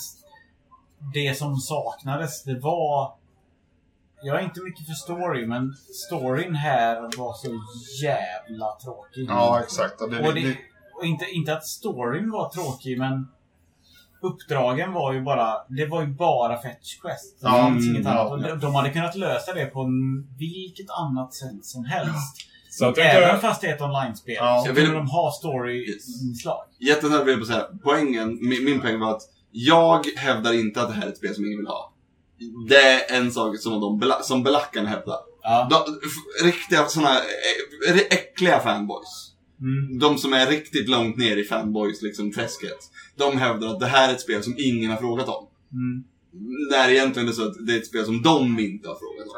det, 1.14 1.38
som 1.38 1.56
saknades, 1.58 2.44
det 2.44 2.60
var... 2.60 3.14
Jag 4.26 4.40
är 4.40 4.44
inte 4.44 4.62
mycket 4.62 4.86
för 4.88 4.94
story, 4.94 5.46
men 5.48 5.74
storyn 6.08 6.56
här 6.56 7.02
var 7.18 7.34
så 7.34 7.48
jävla 8.04 8.76
tråkig. 8.84 9.26
Ja, 9.30 9.60
exakt. 9.64 9.96
Ja, 10.00 10.08
Det, 10.08 10.28
Och, 10.28 10.34
det, 10.36 10.58
och 11.00 11.06
inte, 11.06 11.26
inte 11.26 11.54
att 11.58 11.66
storyn 11.66 12.32
var 12.32 12.50
tråkig, 12.50 13.00
men 13.00 13.28
uppdragen 14.22 14.94
var 14.94 15.14
ju 15.14 15.22
bara... 15.22 15.56
Det 15.70 15.86
var 15.86 16.02
ju 16.02 16.08
bara 16.08 16.62
fetch 16.62 16.98
quest. 17.02 17.38
Ja, 17.42 17.68
mm, 17.68 18.02
ja. 18.04 18.30
Och 18.30 18.42
de- 18.42 18.60
De 18.60 18.76
hade 18.76 18.90
kunnat 18.90 19.16
lösa 19.16 19.54
det 19.54 19.66
på 19.66 19.88
vilket 20.38 20.90
annat 20.90 21.34
sätt 21.34 21.66
som 21.66 21.86
helst. 21.86 22.38
Så 22.78 22.84
jag 22.84 22.98
Även 22.98 23.30
tycker, 23.30 23.38
fast 23.48 23.62
det 23.62 23.68
är 23.68 23.76
ett 23.76 23.82
online-spel 23.82 24.36
Ja. 24.40 24.62
så 24.64 24.70
Jag 24.70 24.74
vill- 24.74 24.92
de 24.92 25.08
ha 25.08 25.32
story-inslag. 25.32 26.64
Jättesnabbt 26.80 27.24
vill 27.28 27.32
jag 27.32 27.40
bara 27.40 27.46
säga, 27.48 27.68
poängen, 27.84 28.38
min, 28.50 28.66
min 28.66 28.80
poäng 28.82 29.00
var 29.00 29.12
att 29.12 29.22
jag 29.52 30.06
hävdar 30.18 30.54
inte 30.54 30.82
att 30.82 30.88
det 30.88 30.94
här 30.94 31.06
är 31.06 31.10
ett 31.10 31.18
spel 31.18 31.36
som 31.36 31.46
ingen 31.46 31.58
vill 31.58 31.68
ha. 31.68 31.94
Det 32.70 32.76
är 33.12 33.18
en 33.18 33.32
sak 33.32 33.58
som, 33.60 33.82
de, 33.82 34.00
bela- 34.00 34.22
som 34.22 34.44
belackarna 34.44 34.90
hävdar. 34.90 35.18
Ja. 35.44 35.68
De, 35.72 36.46
riktiga 36.46 36.86
såna 36.86 37.10
äh, 37.90 38.00
äckliga 38.10 38.60
fanboys. 38.60 39.32
Mm. 39.60 40.00
De 40.00 40.18
som 40.18 40.34
är 40.34 40.48
riktigt 40.48 40.90
långt 40.90 41.18
ner 41.18 41.38
i 41.38 41.44
fanboys 41.44 42.02
liksom 42.02 42.32
träsket. 42.34 42.78
De 43.18 43.38
hävdar 43.38 43.68
att 43.68 43.80
det 43.80 43.86
här 43.86 44.10
är 44.10 44.14
ett 44.14 44.22
spel 44.22 44.44
som 44.44 44.56
ingen 44.58 44.90
har 44.92 44.98
frågat 44.98 45.28
om. 45.28 45.48
Mm. 45.72 46.04
När 46.72 46.90
egentligen 46.90 47.28
är 47.28 47.32
det 47.32 47.36
så 47.38 47.48
att 47.48 47.68
det 47.68 47.74
är 47.74 47.78
ett 47.78 47.88
spel 47.88 48.06
som 48.06 48.22
de 48.22 48.60
inte 48.60 48.88
har 48.88 48.96
frågat 48.96 49.28
om. 49.28 49.34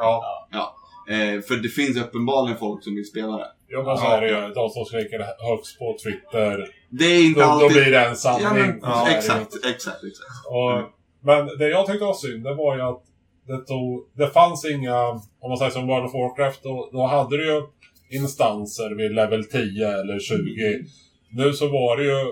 ja. 0.51 0.75
Eh, 1.09 1.41
för 1.41 1.55
det 1.55 1.69
finns 1.69 1.97
uppenbarligen 1.97 2.59
folk 2.59 2.83
som 2.83 2.95
vill 2.95 3.05
spela 3.05 3.37
det. 3.37 3.47
ja 3.67 3.83
men 3.83 3.97
så 3.97 4.05
är 4.05 4.21
det 4.21 4.27
ju. 4.27 4.53
De 4.53 4.69
som 4.69 4.85
skriker 4.85 5.19
högst 5.49 5.79
på 5.79 5.97
Twitter, 6.03 6.67
Det 6.89 7.05
är 7.05 7.25
inte 7.25 7.39
då, 7.39 7.45
då 7.45 7.51
alltid... 7.51 7.71
blir 7.71 7.91
det 7.91 8.05
en 8.05 8.15
sanning. 8.15 8.43
ja, 8.43 8.53
men, 8.53 9.11
ju. 9.11 9.17
exakt, 9.17 9.55
exakt, 9.55 10.03
exakt. 10.03 10.45
Och, 10.47 10.73
men 11.21 11.57
det 11.57 11.69
jag 11.69 11.85
tyckte 11.85 12.05
var 12.05 12.13
synd, 12.13 12.43
det 12.43 12.53
var 12.53 12.75
ju 12.75 12.81
att 12.81 13.03
det, 13.47 13.65
tog, 13.65 14.09
det 14.13 14.27
fanns 14.27 14.65
inga, 14.65 14.97
om 15.39 15.49
man 15.49 15.57
säger 15.57 15.71
som 15.71 15.87
World 15.87 16.05
of 16.05 16.13
Warcraft, 16.13 16.63
då, 16.63 16.89
då 16.91 17.05
hade 17.05 17.37
du 17.37 17.45
ju 17.45 17.61
instanser 18.09 18.95
vid 18.95 19.15
level 19.15 19.43
10 19.43 19.87
eller 19.87 20.19
20. 20.19 20.85
Nu 21.31 21.53
så 21.53 21.67
var 21.67 21.97
det 21.97 22.03
ju, 22.03 22.25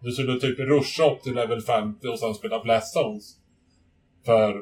du 0.00 0.12
skulle 0.12 0.40
typ 0.40 0.58
ruscha 0.58 1.10
upp 1.10 1.22
till 1.22 1.34
level 1.34 1.60
50 1.60 2.08
och 2.08 2.18
sen 2.18 2.34
spela 2.34 2.62
Blast 2.62 2.94
Zones. 2.94 3.24
För 4.26 4.56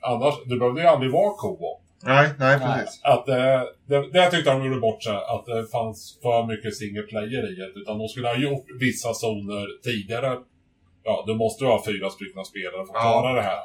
annars, 0.00 0.34
du 0.46 0.58
behövde 0.58 0.80
ju 0.80 0.86
aldrig 0.86 1.12
vara 1.12 1.34
co-op. 1.34 1.81
Nej, 2.04 2.30
nej, 2.38 2.58
precis. 2.58 3.00
Att 3.04 3.26
det, 3.26 3.66
det, 3.86 4.10
det 4.12 4.30
tyckte 4.30 4.50
de 4.50 4.64
gjorde 4.64 4.80
bort 4.80 5.02
sig, 5.02 5.16
att 5.16 5.46
det 5.46 5.66
fanns 5.72 6.18
för 6.22 6.46
mycket 6.46 6.76
single 6.76 7.02
player 7.02 7.52
i 7.52 7.54
det. 7.54 7.80
Utan 7.80 7.98
de 7.98 8.08
skulle 8.08 8.28
ha 8.28 8.36
gjort 8.36 8.66
vissa 8.80 9.14
zoner 9.14 9.82
tidigare. 9.82 10.38
Ja, 11.04 11.24
du 11.26 11.34
måste 11.34 11.64
ju 11.64 11.70
ha 11.70 11.84
fyra 11.86 12.10
stycken 12.10 12.44
spelare 12.44 12.86
för 12.86 12.92
att 12.94 13.04
Ja. 13.04 13.20
klara 13.20 13.34
det 13.34 13.42
här. 13.42 13.58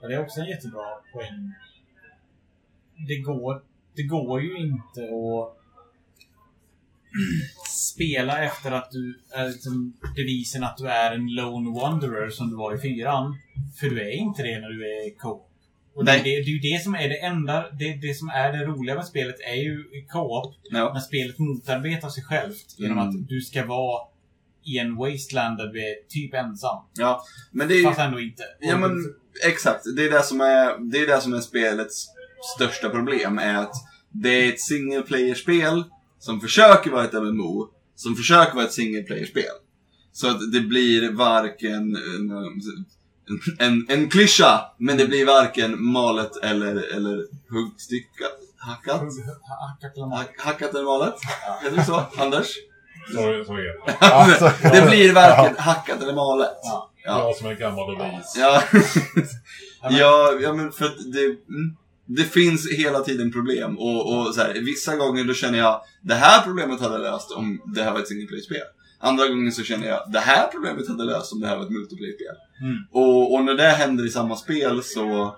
Ja, 0.00 0.08
det 0.08 0.14
är 0.14 0.20
också 0.22 0.40
en 0.40 0.46
jättebra 0.46 0.84
poäng. 1.12 1.52
Det 3.08 3.18
går, 3.18 3.62
det 3.96 4.02
går 4.02 4.40
ju 4.42 4.58
inte 4.58 5.00
att 5.02 5.56
spela 7.98 8.44
efter 8.44 8.70
att 8.72 8.90
du 8.90 9.20
är 9.34 9.48
liksom 9.48 9.92
devisen 10.16 10.64
att 10.64 10.76
du 10.76 10.86
är 10.88 11.14
en 11.14 11.34
lone 11.34 11.80
wanderer 11.80 12.30
som 12.30 12.50
du 12.50 12.56
var 12.56 12.74
i 12.74 12.78
fyran. 12.80 13.36
För 13.80 13.86
du 13.90 14.00
är 14.00 14.10
inte 14.12 14.42
det 14.42 14.58
när 14.60 14.68
du 14.68 14.84
är 14.86 15.18
co 15.18 15.44
och 15.94 16.04
det, 16.04 16.12
det, 16.12 16.22
det 16.22 16.28
är 16.36 16.42
ju 16.42 16.58
det 16.58 16.82
som 16.82 16.94
är 16.94 17.08
det 17.08 17.18
enda, 17.20 17.66
det, 17.78 17.92
det 17.96 18.14
som 18.14 18.28
är 18.28 18.52
det 18.52 18.64
roliga 18.64 18.94
med 18.94 19.04
spelet 19.06 19.36
är 19.40 19.54
ju 19.62 19.84
co-op. 20.12 20.54
Ja. 20.70 20.90
När 20.94 21.00
spelet 21.00 21.38
motarbetar 21.38 22.08
sig 22.08 22.22
självt 22.24 22.66
genom 22.78 22.98
Mm. 22.98 23.08
att 23.08 23.28
du 23.28 23.40
ska 23.40 23.66
vara 23.66 24.00
i 24.64 24.78
en 24.78 24.96
wasteland 24.96 25.58
där 25.58 25.66
du 25.66 25.80
är 25.90 25.94
typ 26.08 26.34
ensam. 26.34 26.82
ja. 26.98 27.22
Men 27.52 27.68
det 27.68 27.74
är. 27.74 27.84
Fast 27.84 28.00
ändå 28.00 28.20
inte. 28.20 28.42
Ja 28.60 28.76
men 28.78 28.90
exakt, 29.46 29.84
det 29.96 30.06
är 30.06 30.10
det 30.10 30.22
som 30.22 30.40
är, 30.40 30.90
det 30.92 30.98
är, 30.98 31.06
det 31.06 31.20
som 31.20 31.34
är 31.34 31.40
spelets 31.40 32.06
största 32.56 32.88
problem. 32.90 33.38
är 33.38 33.54
att 33.54 33.74
det 34.10 34.44
är 34.44 34.48
ett 34.52 34.60
single 34.60 35.02
player-spel 35.02 35.84
som 36.18 36.40
försöker 36.40 36.90
vara 36.90 37.04
ett 37.04 37.12
MMO, 37.12 37.68
som 37.98 38.16
försöker 38.16 38.54
vara 38.54 38.64
ett 38.64 38.72
single 38.72 39.02
player-spel. 39.02 39.54
Så 40.12 40.28
att 40.28 40.52
det 40.52 40.60
blir 40.60 41.12
varken 41.12 41.96
en, 41.96 42.30
en, 43.58 43.86
en 43.88 44.08
klyscha, 44.10 44.60
men 44.78 44.96
det 44.96 45.06
blir 45.06 45.26
varken 45.26 45.84
malet 45.84 46.36
eller, 46.36 46.96
eller 46.96 47.24
huggstyckat. 47.50 48.38
Hackat? 48.58 49.02
Hackat 50.38 50.74
eller 50.74 50.84
malet? 50.84 51.14
Heter 51.62 51.76
det 51.76 51.84
så, 51.84 52.02
Anders? 52.16 52.46
Så, 53.12 53.14
så 53.46 53.54
är 53.54 53.62
det. 54.72 54.80
Det 54.80 54.86
blir 54.90 55.12
varken 55.12 55.56
hackat 55.58 56.02
eller 56.02 56.14
malet. 56.14 56.58
Ja. 56.62 56.90
Ja. 57.04 57.18
Jag 57.26 57.36
som 57.36 57.46
är 57.46 57.54
gammal 57.54 57.94
och 57.94 58.00
vis. 58.04 58.34
Ja. 58.36 58.62
Ja, 59.82 59.90
men- 59.90 59.98
ja, 59.98 60.32
ja, 60.42 60.52
men 60.52 60.72
för 60.72 60.84
att 60.84 61.12
det, 61.12 61.24
mm, 61.24 61.76
det 62.08 62.24
finns 62.24 62.70
hela 62.72 63.00
tiden 63.00 63.32
problem. 63.32 63.78
Och, 63.78 64.18
och 64.18 64.34
så 64.34 64.40
här, 64.40 64.54
vissa 64.54 64.96
gånger 64.96 65.24
då 65.24 65.34
känner 65.34 65.58
jag 65.58 65.80
det 66.02 66.14
här 66.14 66.42
problemet 66.42 66.80
hade 66.80 66.94
jag 66.94 67.02
löst 67.02 67.30
om 67.30 67.60
det 67.74 67.82
här 67.82 67.92
var 67.92 68.00
ett 68.00 68.08
single 68.08 68.26
player-spel. 68.26 68.66
Andra 69.00 69.28
gånger 69.28 69.50
så 69.50 69.62
känner 69.62 69.88
jag 69.88 70.12
det 70.12 70.18
här 70.18 70.46
problemet 70.46 70.88
hade 70.88 71.04
jag 71.04 71.10
löst 71.10 71.32
om 71.32 71.40
det 71.40 71.46
här 71.46 71.56
var 71.56 71.64
ett 71.64 71.70
multiplayer-spel. 71.70 72.36
Mm. 72.60 72.76
Och, 72.92 73.34
och 73.34 73.44
när 73.44 73.54
det 73.54 73.68
händer 73.68 74.06
i 74.06 74.10
samma 74.10 74.36
spel 74.36 74.82
så 74.82 75.36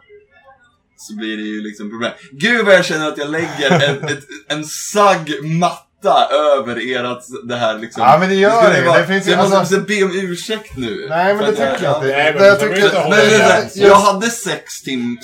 så 0.97 1.17
blir 1.17 1.37
det 1.37 1.43
ju 1.43 1.63
liksom 1.63 1.91
problem. 1.91 2.13
Gud 2.33 2.67
vad 2.67 2.75
jag 2.75 2.85
känner 2.85 3.09
att 3.09 3.19
jag 3.19 3.31
lägger 3.31 3.71
en, 3.71 4.05
ett, 4.09 4.25
en 4.49 4.65
sagg 4.65 5.45
matta 5.45 5.90
över 6.09 6.77
ert 6.77 7.23
det 7.45 7.57
här 7.57 7.79
liksom. 7.79 8.03
Ja, 8.03 8.19
men 8.19 8.29
det 8.29 8.35
gör 8.35 8.63
skulle 8.63 8.81
det. 8.81 8.87
vara- 8.87 8.99
Det 9.01 9.07
finns 9.07 9.27
ju- 9.27 9.31
jag 9.31 9.41
måste, 9.41 9.59
alltså- 9.59 9.81
be 9.81 10.05
om 10.05 10.11
ursäkt 10.15 10.77
nu. 10.77 11.07
Nej, 11.09 11.35
men 11.35 11.45
det 11.45 11.51
tycker 11.51 11.85
jag 11.85 11.97
inte. 11.97 12.07
Nej, 12.07 12.33
men 12.33 12.43
Det 12.43 12.49
jag 12.49 12.61
tycker... 12.61 13.09
Nej, 13.11 13.71
Jag 13.75 13.95
hade 13.97 14.27
6 14.31 14.83
tim 14.83 15.19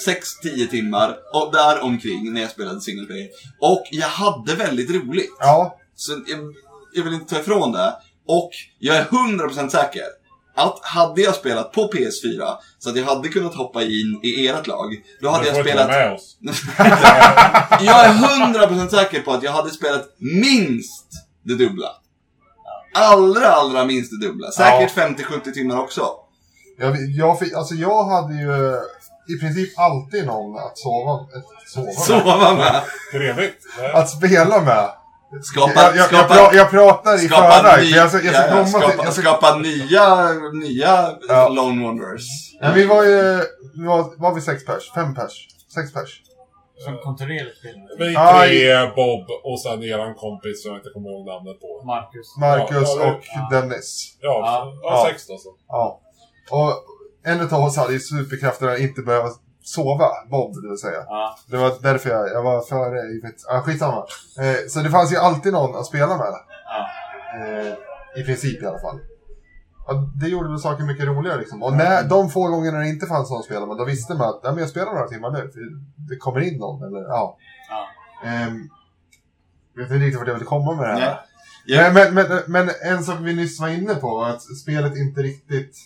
6-10 0.45 0.67
timmar 0.71 1.17
och 1.35 1.53
där 1.53 1.83
omkring 1.83 2.33
när 2.33 2.41
jag 2.41 2.51
spelade 2.51 2.81
single 2.81 3.07
player. 3.07 3.29
Och 3.61 3.85
jag 3.91 4.09
hade 4.09 4.55
väldigt 4.55 4.91
roligt. 4.91 5.37
Ja, 5.41 5.79
Så 5.97 6.13
jag, 6.27 6.39
jag 6.95 7.05
vill 7.05 7.15
inte 7.15 7.35
ta 7.35 7.41
ifrån 7.41 7.73
det. 7.73 7.95
Och 8.29 8.51
jag 8.79 8.97
är 8.97 9.05
100% 9.05 9.69
säker 9.71 10.03
att 10.57 10.81
hade 10.83 11.21
jag 11.21 11.35
spelat 11.35 11.73
på 11.73 11.91
PS4 11.93 12.57
så 12.79 12.91
att 12.91 12.97
jag 12.97 13.05
hade 13.05 13.29
kunnat 13.29 13.55
hoppa 13.55 13.83
in 13.83 14.21
i 14.23 14.49
ert 14.49 14.67
lag. 14.67 15.03
Då 15.21 15.29
hade 15.29 15.45
Du 15.45 15.57
jag 15.57 15.67
spelat... 15.67 15.89
med 15.89 16.13
oss. 16.13 16.37
Jag 17.81 18.05
är 18.05 18.13
100% 18.13 18.89
säker 18.89 19.21
på 19.21 19.33
att 19.33 19.43
jag 19.43 19.53
hade 19.53 19.71
spelat 19.71 20.05
minst 20.19 21.07
det 21.43 21.55
dubbla. 21.55 21.89
Allra, 22.95 23.47
allra 23.47 23.85
minst 23.85 24.11
det 24.11 24.27
dubbla. 24.27 24.51
Säkert 24.51 24.95
50-70 24.95 25.53
timmar 25.53 25.81
också. 25.81 26.07
jag, 26.79 26.97
jag, 27.17 27.39
fick, 27.39 27.53
alltså 27.55 27.75
jag 27.75 28.05
hade 28.05 28.35
ju 28.35 28.77
i 29.35 29.39
princip 29.41 29.79
alltid 29.79 30.27
någon 30.27 30.59
att 30.59 30.79
sova, 30.79 31.27
sova 31.67 31.87
med. 31.87 31.95
Sova 31.95 32.55
med. 32.55 32.83
Trevligt. 33.13 33.59
Att 33.95 34.11
spela 34.11 34.61
med. 34.61 34.89
Skapa, 35.43 35.73
jag, 35.75 35.85
jag, 35.91 35.97
jag, 35.97 36.07
skapa, 36.07 36.35
pra, 36.35 36.57
jag 36.57 36.71
pratar 36.71 37.15
i 37.15 37.19
skapa, 37.19 37.51
förväg. 37.51 37.85
Jag 37.91 38.09
ska, 38.11 38.21
jag 38.23 38.35
ska 38.35 38.43
ja, 38.43 38.49
ja, 38.49 38.55
komma 38.55 38.67
skapa, 38.67 38.89
till... 38.91 39.01
Jag 39.05 39.13
ska, 39.13 39.23
skapa 39.23 39.59
nya, 39.59 40.33
nya 40.53 41.11
Ja. 41.29 41.49
Lone 41.49 41.85
Wanderers. 41.85 42.27
men 42.61 42.75
vi 42.75 42.85
var 42.87 43.05
ju... 43.05 43.41
Vi 43.79 43.85
var, 43.87 44.21
var 44.23 44.35
vi 44.35 44.41
sex 44.41 44.65
pers? 44.67 44.93
Fem 44.95 45.15
pers? 45.15 45.49
Sex 45.75 45.93
pers? 45.93 46.23
Som 46.85 46.99
kontinuerligt 46.99 47.59
spelar. 47.59 47.99
Vi 47.99 48.15
tre, 48.49 48.87
Bob 48.97 49.27
och 49.45 49.61
sen 49.61 49.83
eran 49.83 50.15
kompis 50.15 50.63
som 50.63 50.71
jag 50.73 50.79
inte 50.81 50.91
kommer 50.91 51.11
ihåg 51.11 51.27
namnet 51.27 51.61
på. 51.61 51.83
Marcus. 51.87 52.37
Marcus 52.41 52.89
Ja, 52.97 53.05
ja, 53.05 53.13
och 53.13 53.23
ja. 53.35 53.49
Dennis. 53.61 54.17
Ja, 54.21 54.29
Ja. 54.45 54.73
ja. 54.83 54.91
Ja. 54.91 55.09
sex 55.11 55.27
då 55.27 55.37
så. 55.39 55.55
Ja. 55.69 56.01
Och 56.51 56.73
en 57.25 57.41
av 57.55 57.61
oss 57.65 57.77
hade 57.77 57.93
ju 57.93 58.01
superkraften 58.01 58.69
att 58.69 58.79
inte 58.79 59.03
behöva 59.03 59.29
sova. 59.67 60.09
Bob, 60.31 60.63
det 60.63 60.69
vill 60.69 60.79
säga. 60.79 61.05
Ja. 61.07 61.39
Det 61.47 61.57
var 61.57 61.73
därför 61.83 62.11
jag, 62.11 62.29
jag 62.29 62.43
var 62.43 62.61
före 62.63 62.99
i 62.99 63.21
mitt... 63.23 63.47
Ah, 63.49 63.61
skitsamma. 63.61 64.07
Eh, 64.39 64.69
så 64.69 64.81
det 64.81 64.91
fanns 64.91 65.13
ju 65.13 65.17
alltid 65.17 65.53
någon 65.53 65.77
att 65.77 65.87
spela 65.87 66.17
med. 66.17 66.27
Ja. 66.67 66.89
Eh, 67.41 67.75
I 68.21 68.25
princip 68.25 68.63
i 68.63 68.67
alla 68.67 68.79
fall. 68.79 69.01
Och 69.89 69.95
det 70.21 70.29
gjorde 70.29 70.49
väl 70.49 70.59
saker 70.59 70.85
mycket 70.85 71.07
roligare 71.07 71.39
liksom. 71.39 71.63
Och 71.63 71.73
när, 71.73 72.05
de 72.05 72.31
få 72.31 72.49
gångerna 72.49 72.79
det 72.79 72.89
inte 72.89 73.07
fanns 73.07 73.31
någon 73.31 73.39
att 73.39 73.45
spela 73.45 73.67
med, 73.67 73.77
då 73.77 73.85
visste 73.85 74.15
man 74.15 74.29
att 74.29 74.41
ja, 74.43 74.51
men 74.51 74.59
jag 74.59 74.69
spelar 74.69 74.93
några 74.93 75.09
timmar 75.09 75.31
nu. 75.31 75.51
Det 75.97 76.17
kommer 76.17 76.41
in 76.41 76.59
någon. 76.59 76.83
Eller, 76.83 77.01
ja. 77.01 77.37
Ja. 77.69 78.29
Ehm, 78.29 78.69
jag 79.75 79.83
vet 79.83 79.91
inte 79.91 80.05
riktigt 80.05 80.19
vart 80.19 80.29
jag 80.29 80.35
vill 80.35 80.47
komma 80.47 80.75
med 80.75 80.89
det 80.89 81.01
här. 81.01 81.21
Ja. 81.67 81.91
Men, 81.93 82.15
men, 82.15 82.29
men, 82.29 82.43
men 82.47 82.71
en 82.83 83.05
sak 83.05 83.17
vi 83.21 83.35
nyss 83.35 83.61
var 83.61 83.69
inne 83.69 83.95
på 83.95 84.23
att 84.23 84.43
spelet 84.43 84.97
inte 84.97 85.23
riktigt 85.23 85.77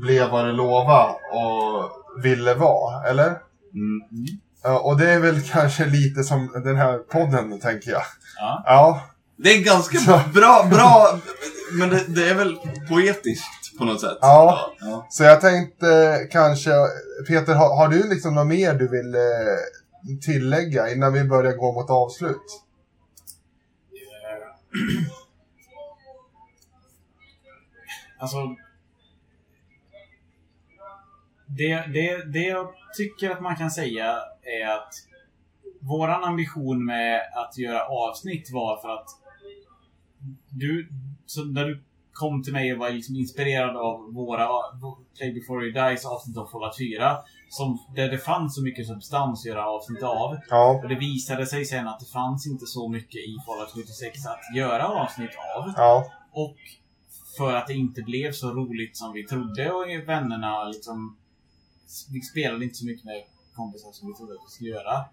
blev 0.00 0.30
vad 0.30 0.44
det 0.44 0.52
lovade 0.52 1.14
och 1.32 1.99
ville 2.22 2.54
vara, 2.54 3.08
eller? 3.08 3.26
Mm. 3.74 4.00
Ja, 4.62 4.78
och 4.78 4.98
det 4.98 5.10
är 5.10 5.20
väl 5.20 5.40
kanske 5.52 5.86
lite 5.86 6.24
som 6.24 6.62
den 6.64 6.76
här 6.76 6.98
podden, 6.98 7.60
tänker 7.60 7.90
jag. 7.90 8.02
Ja. 8.36 8.62
Ja, 8.66 9.02
Det 9.36 9.50
är 9.50 9.64
ganska 9.64 9.98
Så. 9.98 10.20
bra, 10.34 10.66
bra 10.70 11.18
men 11.72 11.88
det, 11.88 12.04
det 12.08 12.28
är 12.30 12.34
väl 12.34 12.56
poetiskt 12.88 13.78
på 13.78 13.84
något 13.84 14.00
sätt. 14.00 14.18
Ja. 14.20 14.72
ja. 14.80 15.06
så 15.10 15.24
jag 15.24 15.40
tänkte 15.40 16.18
kanske, 16.30 16.70
Peter, 17.28 17.54
har, 17.54 17.76
har 17.76 17.88
du 17.88 18.08
liksom 18.08 18.34
något 18.34 18.46
mer 18.46 18.74
du 18.74 18.88
vill 18.88 19.14
eh, 19.14 20.20
tillägga 20.20 20.92
innan 20.92 21.12
vi 21.12 21.24
börjar 21.24 21.52
gå 21.52 21.72
mot 21.72 21.90
avslut? 21.90 22.36
Alltså... 28.22 28.36
Det, 31.56 31.74
det, 31.74 32.32
det 32.32 32.46
jag 32.46 32.68
tycker 32.96 33.30
att 33.30 33.40
man 33.40 33.56
kan 33.56 33.70
säga 33.70 34.18
är 34.42 34.68
att 34.68 34.94
våran 35.80 36.24
ambition 36.24 36.84
med 36.84 37.20
att 37.34 37.58
göra 37.58 37.86
avsnitt 37.86 38.50
var 38.52 38.80
för 38.80 38.88
att 38.88 39.08
du, 40.48 40.88
så 41.26 41.44
när 41.44 41.64
du 41.64 41.82
kom 42.12 42.42
till 42.42 42.52
mig 42.52 42.72
och 42.72 42.78
var 42.78 42.90
liksom 42.90 43.16
inspirerad 43.16 43.76
av 43.76 44.12
våra 44.14 44.48
Play 45.16 45.32
before 45.32 45.64
you 45.64 45.72
dies 45.72 46.06
avsnitt 46.06 46.36
av 46.36 46.46
Fallout 46.46 46.78
4. 46.78 47.18
Som, 47.48 47.78
där 47.96 48.08
det 48.10 48.18
fanns 48.18 48.54
så 48.54 48.62
mycket 48.62 48.86
substans 48.86 49.40
att 49.40 49.48
göra 49.50 49.66
avsnitt 49.66 50.02
av. 50.02 50.38
Ja, 50.48 50.80
Och 50.82 50.88
det 50.88 50.94
visade 50.94 51.46
sig 51.46 51.64
sen 51.64 51.88
att 51.88 52.00
det 52.00 52.06
fanns 52.06 52.46
inte 52.46 52.66
så 52.66 52.88
mycket 52.88 53.20
i 53.20 53.36
Fallout 53.46 53.70
76 53.70 54.26
att 54.26 54.56
göra 54.56 54.88
avsnitt 54.88 55.30
av. 55.56 55.72
ja, 55.76 56.12
Och 56.32 56.56
för 57.36 57.54
att 57.54 57.66
det 57.66 57.74
inte 57.74 58.02
blev 58.02 58.32
så 58.32 58.50
roligt 58.50 58.96
som 58.96 59.12
vi 59.12 59.26
trodde 59.26 59.72
och 59.72 60.08
vännerna 60.08 60.64
liksom... 60.64 61.16
Vi 62.12 62.20
spelade 62.20 62.64
inte 62.64 62.76
så 62.76 62.86
mycket 62.86 63.04
med 63.04 63.22
kompisar 63.56 63.92
som 63.92 64.08
vi 64.08 64.14
trodde 64.14 64.32
att 64.32 64.46
vi 64.46 64.50
skulle 64.50 64.70
göra. 64.70 65.04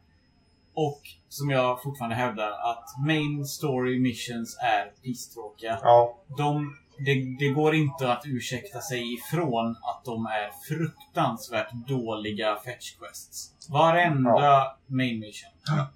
Och 0.73 1.01
som 1.29 1.49
jag 1.49 1.83
fortfarande 1.83 2.15
hävdar 2.15 2.51
att 2.51 2.85
main 3.07 3.45
story 3.45 3.99
missions 3.99 4.57
är 4.61 4.91
pisstråkiga. 5.03 5.79
ja, 5.83 6.17
De, 6.37 6.77
det, 7.05 7.35
det 7.39 7.49
går 7.49 7.75
inte 7.75 8.11
att 8.11 8.23
ursäkta 8.25 8.81
sig 8.81 9.13
ifrån 9.13 9.69
att 9.69 10.05
de 10.05 10.25
är 10.25 10.51
fruktansvärt 10.67 11.71
dåliga 11.87 12.55
fetch 12.65 12.95
quests. 12.97 13.53
Varenda 13.69 14.77
main 14.85 15.19
mission. 15.19 15.51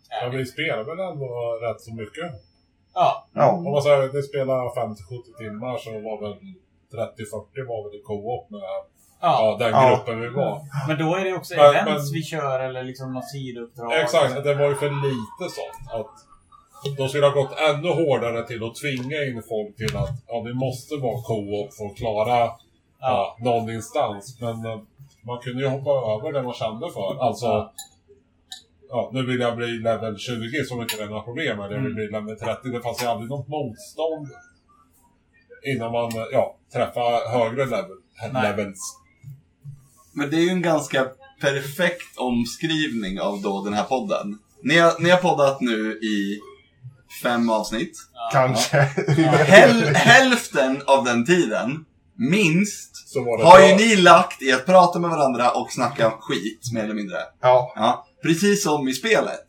är 0.09 0.29
Men 0.29 0.37
vi 0.37 0.45
spelar 0.45 0.83
väl 0.83 0.99
ändå 0.99 1.59
rätt 1.61 1.81
så 1.81 1.93
mycket. 1.93 2.31
Ja, 2.93 3.27
ja. 3.33 3.51
Om 3.51 3.63
man 3.63 3.81
säger 3.81 4.03
att 4.03 4.15
vi 4.15 4.21
spelar 4.23 4.85
50-70 4.87 4.95
timmar 5.37 5.77
så 5.77 5.91
var 5.91 6.21
väl 6.21 6.37
30-40 6.91 7.67
var 7.67 7.89
väl 7.89 7.99
i 7.99 8.03
co-op 8.03 8.49
med 8.49 8.61
ja. 9.21 9.57
ja, 9.59 9.65
den 9.65 9.69
Ja. 9.69 9.89
gruppen 9.89 10.21
vi 10.21 10.27
var. 10.29 10.61
Men 10.87 10.97
då 10.97 11.15
är 11.15 11.23
det 11.25 11.33
också 11.33 11.55
Men- 11.55 11.75
events 11.75 12.11
men- 12.11 12.13
vi 12.13 12.23
kör 12.23 12.59
eller 12.59 12.83
liksom 12.83 13.13
något 13.13 13.29
sidouppdrag. 13.29 13.93
Exakt, 14.01 14.43
det 14.43 14.53
var 14.55 14.67
ju 14.69 14.75
för 14.75 14.89
lite 14.89 15.55
sånt. 15.55 15.93
Att 15.93 16.15
de 16.97 17.09
skulle 17.09 17.25
ha 17.25 17.33
gått 17.33 17.59
ännu 17.69 17.87
hårdare 17.89 18.47
till 18.47 18.63
att 18.63 18.75
tvinga 18.75 19.17
in 19.23 19.43
folk 19.49 19.75
till 19.77 19.97
att 19.97 20.09
ja, 20.27 20.41
vi 20.41 20.53
måste 20.53 20.95
vara 20.95 21.21
co-op 21.21 21.73
för 21.73 21.85
att 21.85 21.97
klara 21.97 22.49
ja. 22.99 23.37
någon 23.39 23.69
instans. 23.69 24.37
Men 24.41 24.65
eh, 24.65 24.79
man 25.25 25.39
kunde 25.39 25.63
ju 25.63 25.67
hoppa 25.69 25.89
över 26.13 26.33
det 26.33 26.43
man 26.43 26.53
kände 26.53 26.91
för. 26.91 27.23
Alltså, 27.27 27.45
Ja. 27.45 27.73
ja, 28.89 29.09
nu 29.13 29.25
vill 29.25 29.39
jag 29.39 29.55
bli 29.57 29.67
level 29.67 30.17
20 30.17 30.63
som 30.65 30.81
inte 30.81 31.03
är 31.03 31.07
några 31.07 31.21
problem. 31.21 31.59
Eller 31.59 31.75
jag 31.75 31.83
vill 31.83 31.93
bli 31.93 32.07
level 32.11 32.39
30. 32.39 32.69
Det 32.69 32.81
fanns 32.81 33.03
ju 33.03 33.07
aldrig 33.07 33.29
något 33.29 33.47
motstånd 33.47 34.27
innan 35.75 35.91
man 35.91 36.05
eh, 36.11 36.23
ja, 36.31 36.55
träffar 36.73 37.39
högre 37.39 37.65
level, 37.65 37.97
Nej. 38.33 38.43
levels. 38.43 38.79
Men 40.21 40.29
det 40.29 40.35
är 40.37 40.41
ju 40.41 40.49
en 40.49 40.61
ganska 40.61 41.07
perfekt 41.41 42.17
omskrivning 42.17 43.19
av 43.21 43.41
då 43.41 43.63
den 43.63 43.73
här 43.73 43.83
podden. 43.83 44.37
Ni 44.63 44.77
har, 44.77 44.93
ni 44.99 45.09
har 45.09 45.17
poddat 45.17 45.61
nu 45.61 45.91
i 45.93 46.39
fem 47.23 47.49
avsnitt. 47.49 47.97
Kanske. 48.31 48.77
Häl, 48.77 49.83
hälften 49.95 50.81
av 50.85 51.03
den 51.05 51.25
tiden, 51.25 51.85
minst, 52.17 53.15
har 53.15 53.37
bra. 53.37 53.69
ju 53.69 53.75
ni 53.75 53.95
lagt 53.95 54.41
i 54.41 54.51
att 54.51 54.65
prata 54.65 54.99
med 54.99 55.09
varandra 55.09 55.51
och 55.51 55.71
snacka 55.71 56.11
skit, 56.19 56.69
mer 56.73 56.83
eller 56.83 56.93
mindre. 56.93 57.17
Ja, 57.41 57.73
Ja, 57.75 58.07
precis 58.23 58.63
som 58.63 58.87
i 58.87 58.93
spelet. 58.93 59.45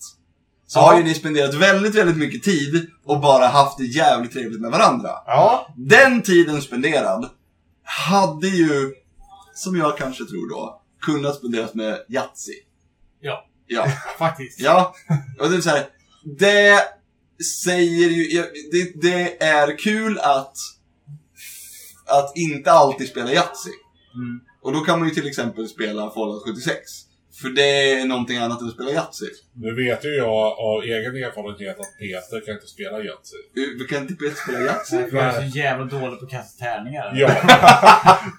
Så 0.66 0.78
Ja. 0.78 0.82
har 0.82 0.96
ju 0.98 1.04
ni 1.04 1.14
spenderat 1.14 1.54
väldigt, 1.54 1.94
väldigt 1.94 2.16
mycket 2.16 2.42
tid 2.42 2.86
och 3.04 3.20
bara 3.20 3.46
haft 3.46 3.78
det 3.78 3.84
jävligt 3.84 4.32
trevligt 4.32 4.60
med 4.60 4.70
varandra. 4.70 5.10
ja, 5.26 5.66
Den 5.76 6.22
tiden 6.22 6.62
spenderad 6.62 7.28
hade 7.84 8.48
ju, 8.48 8.92
som 9.54 9.76
jag 9.76 9.98
kanske 9.98 10.24
tror 10.24 10.50
då, 10.50 10.82
kunnat 11.00 11.34
spenderas 11.34 11.74
med 11.74 12.04
Yatzy. 12.08 12.54
Ja, 13.20 13.48
Ja. 13.66 13.88
faktiskt. 14.18 14.60
Ja, 14.60 14.94
och 15.40 15.50
det 15.50 15.56
är 15.56 15.60
så 15.60 15.70
här, 15.70 15.86
det 16.38 16.80
säger 17.64 18.08
ju, 18.08 18.42
det, 18.72 19.02
det 19.02 19.42
är 19.44 19.78
kul 19.78 20.18
att, 20.18 20.56
att 22.06 22.32
inte 22.36 22.72
alltid 22.72 23.08
spela 23.08 23.32
Yatzy. 23.32 23.70
Mm. 24.14 24.40
Och 24.62 24.72
då 24.72 24.80
kan 24.80 24.98
man 24.98 25.08
ju 25.08 25.14
till 25.14 25.26
exempel 25.26 25.68
spela 25.68 26.10
Fallout 26.10 26.42
76. 26.44 26.80
För 27.42 27.48
det 27.48 27.92
är 27.92 28.06
någonting 28.06 28.38
annat 28.38 28.60
än 28.60 28.68
att 28.68 28.74
spela 28.74 28.90
Yatzy. 28.90 29.26
Nu 29.54 29.74
vet 29.74 30.04
ju 30.04 30.08
jag 30.08 30.58
av 30.58 30.82
egen 30.82 31.16
erfarenhet 31.16 31.80
att 31.80 31.98
Peter 31.98 32.46
kan 32.46 32.54
inte 32.54 32.66
spela 32.66 33.02
Yatzy. 33.02 33.36
Du 33.54 33.86
kan 33.86 34.02
inte 34.02 34.14
bättre 34.14 34.36
spela 34.36 34.60
Yatzy? 34.60 34.96
Jag 34.96 35.14
är 35.14 35.50
så 35.50 35.58
jävla 35.58 35.84
dålig 35.84 36.18
på 36.18 36.24
att 36.24 36.30
kasta 36.30 36.64
tärningar. 36.64 37.12
Ja, 37.14 37.28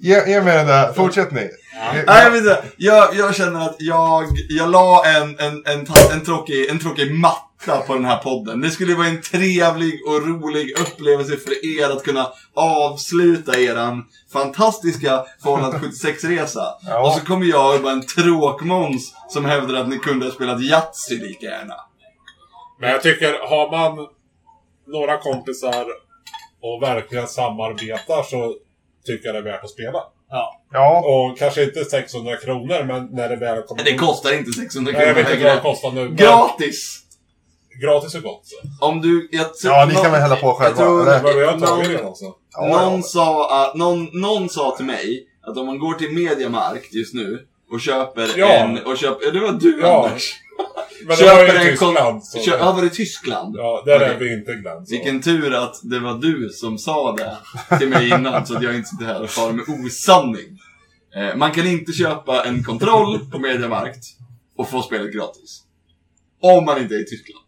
ge, 0.00 0.30
ge 0.30 0.42
mig 0.42 0.56
den 0.56 0.66
där. 0.66 0.92
Fortsätt 0.92 1.30
ni. 1.32 1.50
Ja. 1.74 1.92
Nej, 2.06 2.22
jag, 2.24 2.30
vet 2.30 2.40
inte. 2.40 2.62
jag, 2.76 3.14
jag 3.14 3.34
känner 3.34 3.60
att 3.60 3.76
jag, 3.78 4.26
jag 4.48 4.70
la 4.70 5.04
en, 5.06 5.38
en, 5.38 5.62
en, 5.66 5.86
en, 6.12 6.24
tråkig, 6.24 6.70
en 6.70 6.78
tråkig 6.78 7.14
matta 7.14 7.76
på 7.86 7.94
den 7.94 8.04
här 8.04 8.16
podden. 8.16 8.60
Det 8.60 8.70
skulle 8.70 8.94
vara 8.94 9.06
en 9.06 9.22
trevlig 9.22 10.02
och 10.06 10.26
rolig 10.26 10.80
upplevelse 10.80 11.36
för 11.36 11.80
er 11.80 11.90
att 11.90 12.04
kunna 12.04 12.28
avsluta 12.54 13.60
eran 13.60 14.04
fantastiska 14.32 15.24
Fallout 15.44 15.74
76-resa. 15.74 16.62
Ja. 16.86 17.06
Och 17.06 17.12
så 17.12 17.26
kommer 17.26 17.46
jag 17.46 17.74
och 17.74 17.82
bara 17.82 17.92
en 17.92 18.06
tråkmåns 18.06 19.14
som 19.28 19.44
hävdar 19.44 19.74
att 19.74 19.88
ni 19.88 19.98
kunde 19.98 20.26
ha 20.26 20.32
spelat 20.32 20.62
Yatzy 20.62 21.18
lika 21.18 21.46
gärna. 21.46 21.74
men 22.80 22.90
jag 22.90 23.02
tycker 23.02 23.32
har 23.48 23.70
man 23.70 24.06
några 24.86 25.18
kompisar 25.18 25.86
och 26.62 26.82
verkligen 26.82 27.28
samarbetar 27.28 28.22
så 28.22 28.54
tycker 29.12 29.26
jag 29.26 29.34
det 29.34 29.38
är 29.38 29.52
värt 29.52 29.64
att 29.64 29.70
spela. 29.70 29.98
Ja. 30.30 30.60
Ja, 30.72 31.00
Och 31.06 31.38
kanske 31.38 31.62
inte 31.64 31.84
600 31.84 32.36
kronor, 32.36 32.84
men 32.84 33.06
när 33.12 33.28
det 33.28 33.36
väl 33.36 33.62
kommer... 33.62 33.84
Det 33.84 33.94
kostar 33.96 34.32
inte 34.38 34.52
600 34.52 34.92
Nej, 34.92 35.00
jag 35.06 35.14
kronor 35.14 35.24
vet 35.28 35.34
inte 35.34 35.48
vad 35.48 35.56
det 35.56 35.60
kostar 35.60 35.90
nu. 35.92 36.08
Gratis! 36.10 37.00
Gratis 37.82 38.14
är 38.14 38.20
gott. 38.20 38.40
Så. 38.44 38.86
Om 38.86 39.00
du... 39.00 39.28
Jag, 39.32 39.54
tror- 39.54 39.72
Ja, 39.72 39.84
ni 39.86 39.94
kan 39.94 40.02
någon- 40.02 40.12
väl 40.12 40.20
hälla 40.20 40.36
på 40.36 40.52
själva, 40.54 40.80
Jag 40.82 40.86
tror, 40.88 41.02
eller? 41.02 41.56
Någon, 41.96 42.06
alltså. 42.06 42.24
Ja, 42.52 42.66
någon, 42.66 42.96
ja. 42.96 43.02
sa 43.02 43.62
att, 43.64 43.74
någon, 43.74 44.08
någon 44.20 44.48
sa 44.48 44.76
till 44.76 44.86
mig 44.86 45.26
att 45.42 45.56
om 45.56 45.66
man 45.66 45.78
går 45.78 45.94
till 45.94 46.10
Mediamarkt 46.12 46.94
just 46.94 47.14
nu 47.14 47.46
och 47.72 47.80
köper 47.80 48.28
Ja. 48.36 48.46
en... 48.48 48.78
Och 48.84 48.96
köper, 48.98 49.32
det 49.32 49.40
var 49.40 49.52
du 49.52 49.80
Ja. 49.82 50.06
Anders! 50.06 50.34
Men 51.06 51.16
det 51.16 51.24
var 51.24 51.30
Köper 51.46 51.64
ju 51.64 51.70
en 51.70 51.76
kon- 51.76 51.94
Tyskland. 51.94 52.24
Så. 52.24 52.38
Kö, 52.38 52.56
ja, 52.58 52.72
var 52.72 52.82
det 52.82 52.88
Tyskland? 52.90 53.56
Ja, 53.58 53.82
där 53.86 54.00
är 54.00 54.16
Okej. 54.16 54.28
vi 54.28 54.34
inte 54.34 54.54
Glenn. 54.54 54.86
Så. 54.86 54.94
Vilken 54.94 55.22
tur 55.22 55.54
att 55.54 55.80
det 55.82 55.98
var 55.98 56.14
du 56.18 56.48
som 56.48 56.78
sa 56.78 57.16
det 57.16 57.36
till 57.78 57.88
mig 57.88 58.06
innan 58.08 58.46
så 58.46 58.56
att 58.56 58.62
jag 58.62 58.76
inte 58.76 58.88
sitter 58.88 59.04
här 59.04 59.22
och 59.22 59.30
far 59.30 59.52
med 59.52 59.64
osanning. 59.68 60.58
Eh, 61.16 61.36
man 61.36 61.52
kan 61.52 61.66
inte 61.66 61.92
köpa 61.92 62.44
en 62.44 62.64
kontroll 62.64 63.18
på 63.32 63.38
Mediamarkt 63.38 64.04
och 64.56 64.70
få 64.70 64.82
spelet 64.82 65.12
gratis. 65.14 65.62
Om 66.42 66.64
man 66.64 66.82
inte 66.82 66.94
är 66.94 66.98
i 67.00 67.04
Tyskland. 67.04 67.44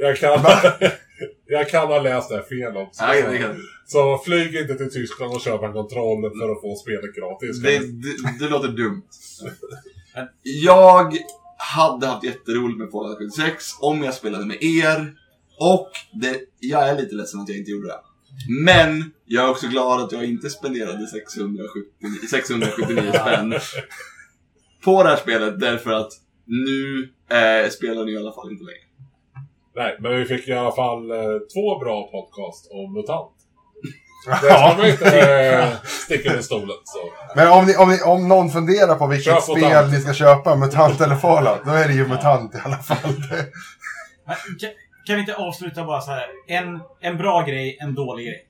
Jag 0.00 0.16
kan, 0.18 0.40
jag 1.46 1.68
kan 1.70 1.86
ha 1.88 2.00
läst 2.00 2.28
det 2.28 2.34
här 2.36 2.42
fel 2.42 2.76
också. 2.76 3.04
Nej, 3.04 3.24
det, 3.30 3.38
kan, 3.38 3.56
Så 3.86 4.18
flyg 4.24 4.54
inte 4.56 4.74
till 4.74 4.90
Tyskland 4.92 5.34
och 5.34 5.40
köp 5.40 5.62
en 5.62 5.72
kontroll 5.72 6.22
för 6.22 6.52
att 6.52 6.60
få 6.60 6.76
spelet 6.76 7.14
gratis. 7.16 7.62
det, 7.62 7.78
det, 7.78 8.44
det 8.44 8.48
låter 8.50 8.68
dumt. 8.68 9.02
Jag 10.42 11.16
hade 11.56 12.06
haft 12.06 12.24
jätteroligt 12.24 12.78
med 12.78 12.90
Fallout 12.90 13.18
76 13.18 13.64
om 13.80 14.02
jag 14.02 14.14
spelade 14.14 14.46
med 14.46 14.62
er. 14.62 15.14
Och 15.60 15.90
det, 16.12 16.40
jag 16.60 16.88
är 16.88 16.96
lite 16.96 17.14
ledsen 17.14 17.40
att 17.40 17.48
jag 17.48 17.58
inte 17.58 17.70
gjorde 17.70 17.88
det. 17.88 18.00
Men 18.64 19.12
jag 19.24 19.44
är 19.44 19.50
också 19.50 19.66
glad 19.66 20.00
att 20.00 20.12
jag 20.12 20.24
inte 20.24 20.50
spenderade 20.50 21.06
670, 21.06 22.28
679 22.30 23.12
spänn 23.12 23.54
på 24.84 25.02
det 25.02 25.08
här 25.08 25.16
spelet 25.16 25.60
därför 25.60 25.90
att 25.90 26.12
nu 26.44 27.08
eh, 27.36 27.70
spelar 27.70 28.04
ni 28.04 28.12
i 28.12 28.16
alla 28.16 28.32
fall 28.32 28.50
inte 28.52 28.64
längre. 28.64 28.84
Nej, 29.74 29.96
men 30.00 30.18
vi 30.18 30.24
fick 30.24 30.48
i 30.48 30.52
alla 30.52 30.72
fall 30.72 31.10
eh, 31.10 31.38
två 31.54 31.78
bra 31.78 32.10
podcast 32.10 32.70
om 32.70 32.92
MUTANT. 32.94 33.32
Det 34.26 34.36
ska 34.36 34.74
man 34.76 34.86
inte 34.86 35.20
eh, 35.52 35.68
sticka 35.84 36.28
under 36.30 36.42
stolen. 36.42 36.76
Så. 36.84 36.98
Men 37.36 37.48
om, 37.48 37.66
ni, 37.66 37.76
om, 37.76 37.88
ni, 37.90 38.00
om 38.02 38.28
någon 38.28 38.50
funderar 38.50 38.94
på 38.94 39.06
vilket 39.06 39.34
Köp 39.34 39.42
spel 39.42 39.56
Mutant. 39.62 39.92
ni 39.92 40.00
ska 40.00 40.12
köpa, 40.12 40.56
MUTANT 40.56 41.00
eller 41.00 41.16
Fallout, 41.16 41.60
då 41.64 41.70
är 41.70 41.88
det 41.88 41.94
ju 41.94 42.08
MUTANT 42.08 42.54
i 42.54 42.58
alla 42.64 42.76
fall. 42.76 42.98
Kan, 44.60 44.70
kan 45.06 45.14
vi 45.14 45.20
inte 45.20 45.34
avsluta 45.34 45.84
bara 45.84 46.00
så 46.00 46.10
här? 46.10 46.26
En, 46.48 46.80
en 47.00 47.16
bra 47.16 47.42
grej, 47.42 47.78
en 47.80 47.94
dålig 47.94 48.26
grej. 48.26 48.46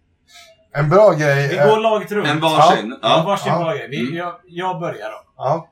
En 0.75 0.89
bra 0.89 1.13
grej 1.13 1.49
Vi 1.49 1.57
går 1.57 1.81
laget 1.81 2.13
runt. 2.13 2.29
En 2.29 2.41
varsin. 2.41 2.99
Ja, 3.03 3.09
Ja. 3.19 3.23
varsin 3.27 3.53
Ja. 3.53 3.59
bra 3.59 3.75
grej. 3.75 3.89
Vi, 3.91 4.01
Mm. 4.01 4.15
jag, 4.17 4.35
jag 4.49 4.81
börjar 4.81 5.11
då. 5.11 5.23
Ja, 5.37 5.69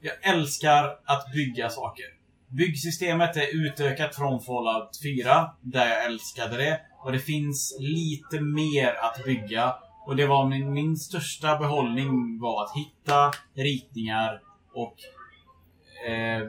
Jag 0.00 0.34
älskar 0.34 0.84
att 1.04 1.32
bygga 1.32 1.70
saker. 1.70 2.04
Byggsystemet 2.48 3.36
är 3.36 3.66
utökat 3.66 4.14
från 4.16 4.40
Fallout 4.40 4.90
4, 5.02 5.50
där 5.60 5.86
jag 5.88 6.04
älskade 6.04 6.56
det. 6.56 6.80
Och 7.06 7.12
det 7.12 7.18
finns 7.18 7.76
lite 7.78 8.40
mer 8.40 8.94
att 9.02 9.24
bygga. 9.24 9.74
Och 10.06 10.16
det 10.16 10.26
var 10.26 10.48
min, 10.48 10.72
min 10.72 10.96
största 10.96 11.58
behållning 11.58 12.38
var 12.40 12.64
att 12.64 12.72
hitta 12.76 13.30
ritningar 13.54 14.40
och 14.74 14.96
eh, 16.08 16.42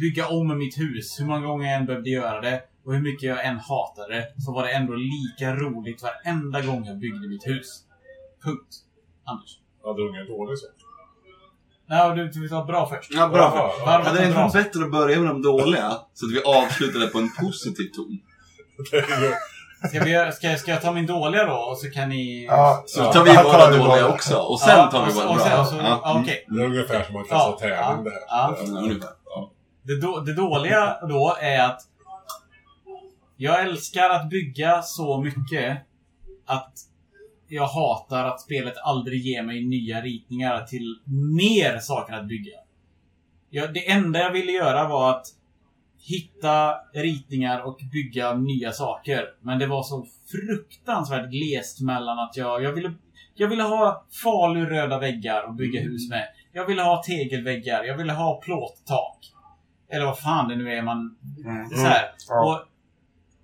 bygga 0.00 0.28
om 0.28 0.58
mitt 0.58 0.78
hus. 0.78 1.20
Hur 1.20 1.26
många 1.26 1.46
gånger 1.46 1.66
jag 1.66 1.76
än 1.76 1.86
behövde 1.86 2.10
göra 2.10 2.40
det 2.40 2.62
och 2.84 2.94
hur 2.94 3.00
mycket 3.00 3.22
jag 3.22 3.44
än 3.44 3.58
hatade 3.58 4.14
det 4.14 4.42
så 4.42 4.52
var 4.52 4.62
det 4.62 4.70
ändå 4.72 4.92
lika 4.94 5.56
roligt 5.56 6.02
varenda 6.02 6.60
gång 6.60 6.84
jag 6.84 6.98
byggde 6.98 7.28
mitt 7.28 7.46
hus. 7.46 7.84
Punkt. 8.44 8.74
Anders. 9.24 9.58
Det 9.82 10.02
är 10.02 10.08
ingen 10.08 10.26
dålig 10.26 10.58
sak. 10.58 10.70
Nej, 11.86 12.16
du, 12.16 12.28
du 12.28 12.48
var 12.48 12.64
bra 12.64 12.88
först. 12.88 13.10
Ja, 13.14 13.28
bra. 13.28 13.38
Ja, 13.38 13.74
ja. 13.78 13.86
Varvet 13.86 14.06
Hade 14.06 14.18
det 14.20 14.26
inte 14.26 14.38
varit 14.38 14.52
bättre 14.52 14.84
att 14.84 14.90
börja 14.90 15.20
med 15.20 15.28
de 15.28 15.42
dåliga? 15.42 15.90
Så 16.14 16.26
att 16.26 16.32
vi 16.32 16.42
avslutade 16.42 17.06
på 17.06 17.18
en 17.18 17.30
positiv 17.40 17.84
ton. 17.84 18.18
Ska, 19.88 20.04
vi, 20.04 20.32
ska, 20.32 20.56
ska 20.56 20.70
jag 20.70 20.82
ta 20.82 20.92
min 20.92 21.06
dåliga 21.06 21.44
då? 21.44 21.52
Och 21.56 21.78
så 21.78 21.90
kan 21.90 22.08
ni... 22.08 22.44
ja. 22.44 22.82
Så 22.86 23.12
tar 23.12 23.24
vi 23.24 23.30
våra 23.36 23.70
dåliga 23.70 24.02
våra. 24.02 24.08
också. 24.14 24.36
Och 24.36 24.60
sen 24.60 24.78
Ja, 24.78 24.90
tar 24.90 25.06
vi 25.06 25.12
våra 25.12 25.34
bra. 25.34 25.64
så- 25.64 25.76
Ja. 25.76 26.24
det 26.26 26.60
är 26.62 26.64
ungefär 26.64 27.02
som 27.04 27.14
man 27.14 27.24
kan 27.24 27.38
Ja, 27.38 27.56
säga 27.60 27.76
tävling 27.76 28.04
det 28.04 28.10
här. 28.10 29.48
Det, 29.82 30.00
då, 30.00 30.20
det 30.20 30.34
dåliga 30.34 30.96
då 31.08 31.36
är 31.40 31.64
att 31.64 31.80
jag 33.36 33.60
älskar 33.62 34.10
att 34.10 34.28
bygga 34.30 34.82
så 34.82 35.20
mycket 35.20 35.78
att 36.46 36.72
jag 37.48 37.66
hatar 37.66 38.24
att 38.24 38.40
spelet 38.40 38.74
aldrig 38.84 39.20
ger 39.26 39.42
mig 39.42 39.64
nya 39.64 40.00
ritningar 40.00 40.64
till 40.66 40.98
mer 41.36 41.78
saker 41.78 42.14
att 42.14 42.26
bygga. 42.28 42.56
Jag, 43.50 43.74
det 43.74 43.90
enda 43.90 44.18
jag 44.18 44.30
ville 44.30 44.52
göra 44.52 44.88
var 44.88 45.10
att 45.10 45.26
hitta 46.00 46.74
ritningar 46.94 47.60
och 47.60 47.80
bygga 47.92 48.34
nya 48.34 48.72
saker. 48.72 49.24
Men 49.42 49.58
det 49.58 49.66
var 49.66 49.82
så 49.82 50.06
fruktansvärt 50.30 51.30
glest 51.30 51.80
mellan 51.80 52.18
att 52.18 52.36
jag... 52.36 52.62
Jag 52.62 52.72
ville, 52.72 52.92
jag 53.34 53.48
ville 53.48 53.62
ha 53.62 54.06
faluröda 54.22 54.98
väggar 54.98 55.44
att 55.44 55.56
bygga 55.56 55.80
hus 55.80 56.10
med. 56.10 56.28
Jag 56.52 56.66
ville 56.66 56.82
ha 56.82 57.02
tegelväggar. 57.02 57.84
Jag 57.84 57.96
ville 57.96 58.12
ha 58.12 58.40
plåttak. 58.40 59.18
Eller 59.90 60.04
vad 60.04 60.18
fan 60.18 60.48
det 60.48 60.56
nu 60.56 60.72
är 60.72 60.82
man... 60.82 61.16
Så 61.74 61.86
här. 61.86 62.04
Ja. 62.28 62.46
Och 62.46 62.66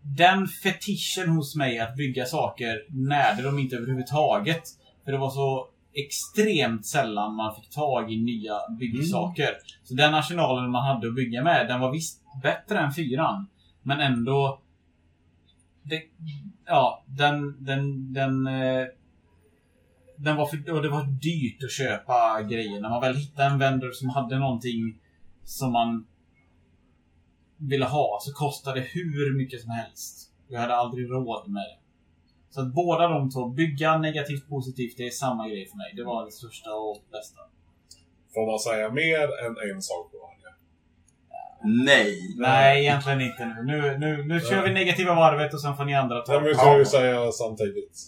den 0.02 0.46
fetischen 0.46 1.28
hos 1.28 1.56
mig 1.56 1.78
att 1.78 1.96
bygga 1.96 2.24
saker 2.24 2.86
närde 2.88 3.42
de 3.42 3.58
inte 3.58 3.76
överhuvudtaget. 3.76 4.62
För 5.04 5.12
det 5.12 5.18
var 5.18 5.30
så 5.30 5.68
extremt 5.94 6.86
sällan 6.86 7.34
man 7.34 7.54
fick 7.54 7.70
tag 7.70 8.12
i 8.12 8.16
nya 8.16 8.54
byggsaker. 8.78 9.50
Så 9.84 9.94
den 9.94 10.14
arsenalen 10.14 10.70
man 10.70 10.84
hade 10.84 11.08
att 11.08 11.14
bygga 11.14 11.42
med, 11.42 11.68
den 11.68 11.80
var 11.80 11.92
visst 11.92 12.23
bättre 12.42 12.78
än 12.78 12.92
fyran. 12.92 13.46
Men 13.82 14.00
ändå... 14.00 14.60
Det, 15.82 16.02
ja, 16.66 17.04
den... 17.06 17.64
Den... 17.64 18.12
Den, 18.12 18.46
eh, 18.46 18.86
den 20.16 20.36
var 20.36 20.46
för, 20.46 20.72
och 20.72 20.82
det 20.82 20.88
var 20.88 21.04
dyrt 21.04 21.64
att 21.64 21.72
köpa 21.72 22.42
grejer. 22.42 22.80
När 22.80 22.88
man 22.88 23.00
väl 23.00 23.16
hittade 23.16 23.48
en 23.48 23.58
vendor 23.58 23.90
som 23.92 24.08
hade 24.08 24.38
någonting 24.38 24.98
som 25.44 25.72
man 25.72 26.06
ville 27.56 27.84
ha 27.84 28.18
så 28.20 28.32
kostade 28.32 28.80
det 28.80 28.86
hur 28.86 29.36
mycket 29.36 29.60
som 29.60 29.70
helst. 29.70 30.32
Jag 30.48 30.60
hade 30.60 30.76
aldrig 30.76 31.10
råd 31.10 31.48
med 31.48 31.62
det. 31.62 31.78
Så 32.50 32.60
att 32.60 32.74
båda 32.74 33.08
de 33.08 33.30
två, 33.30 33.48
bygga 33.48 33.98
negativt 33.98 34.48
positivt, 34.48 34.96
det 34.96 35.06
är 35.06 35.10
samma 35.10 35.48
grej 35.48 35.66
för 35.68 35.76
mig. 35.76 35.92
Det 35.96 36.04
var 36.04 36.24
det 36.24 36.32
största 36.32 36.70
och 36.70 36.96
bästa. 37.12 37.40
Får 38.34 38.46
man 38.46 38.58
säga 38.58 38.90
mer 38.90 39.46
än 39.46 39.70
en 39.70 39.82
sak 39.82 40.10
då? 40.12 40.33
Nej. 41.64 42.34
Nej, 42.36 42.80
egentligen 42.80 43.20
inte 43.20 43.44
nu. 43.46 43.62
Nu, 43.64 43.98
nu, 43.98 44.24
nu 44.24 44.40
kör 44.40 44.62
vi 44.62 44.72
negativa 44.72 45.14
varvet 45.14 45.54
och 45.54 45.60
sen 45.60 45.76
får 45.76 45.84
ni 45.84 45.94
andra 45.94 46.20
ta. 46.20 46.32
Nej, 46.32 46.40
men 46.40 46.48
vi 46.48 46.54
ska 46.54 46.78
ju 46.78 46.84
säga 46.84 47.32
samtidigt. 47.32 47.98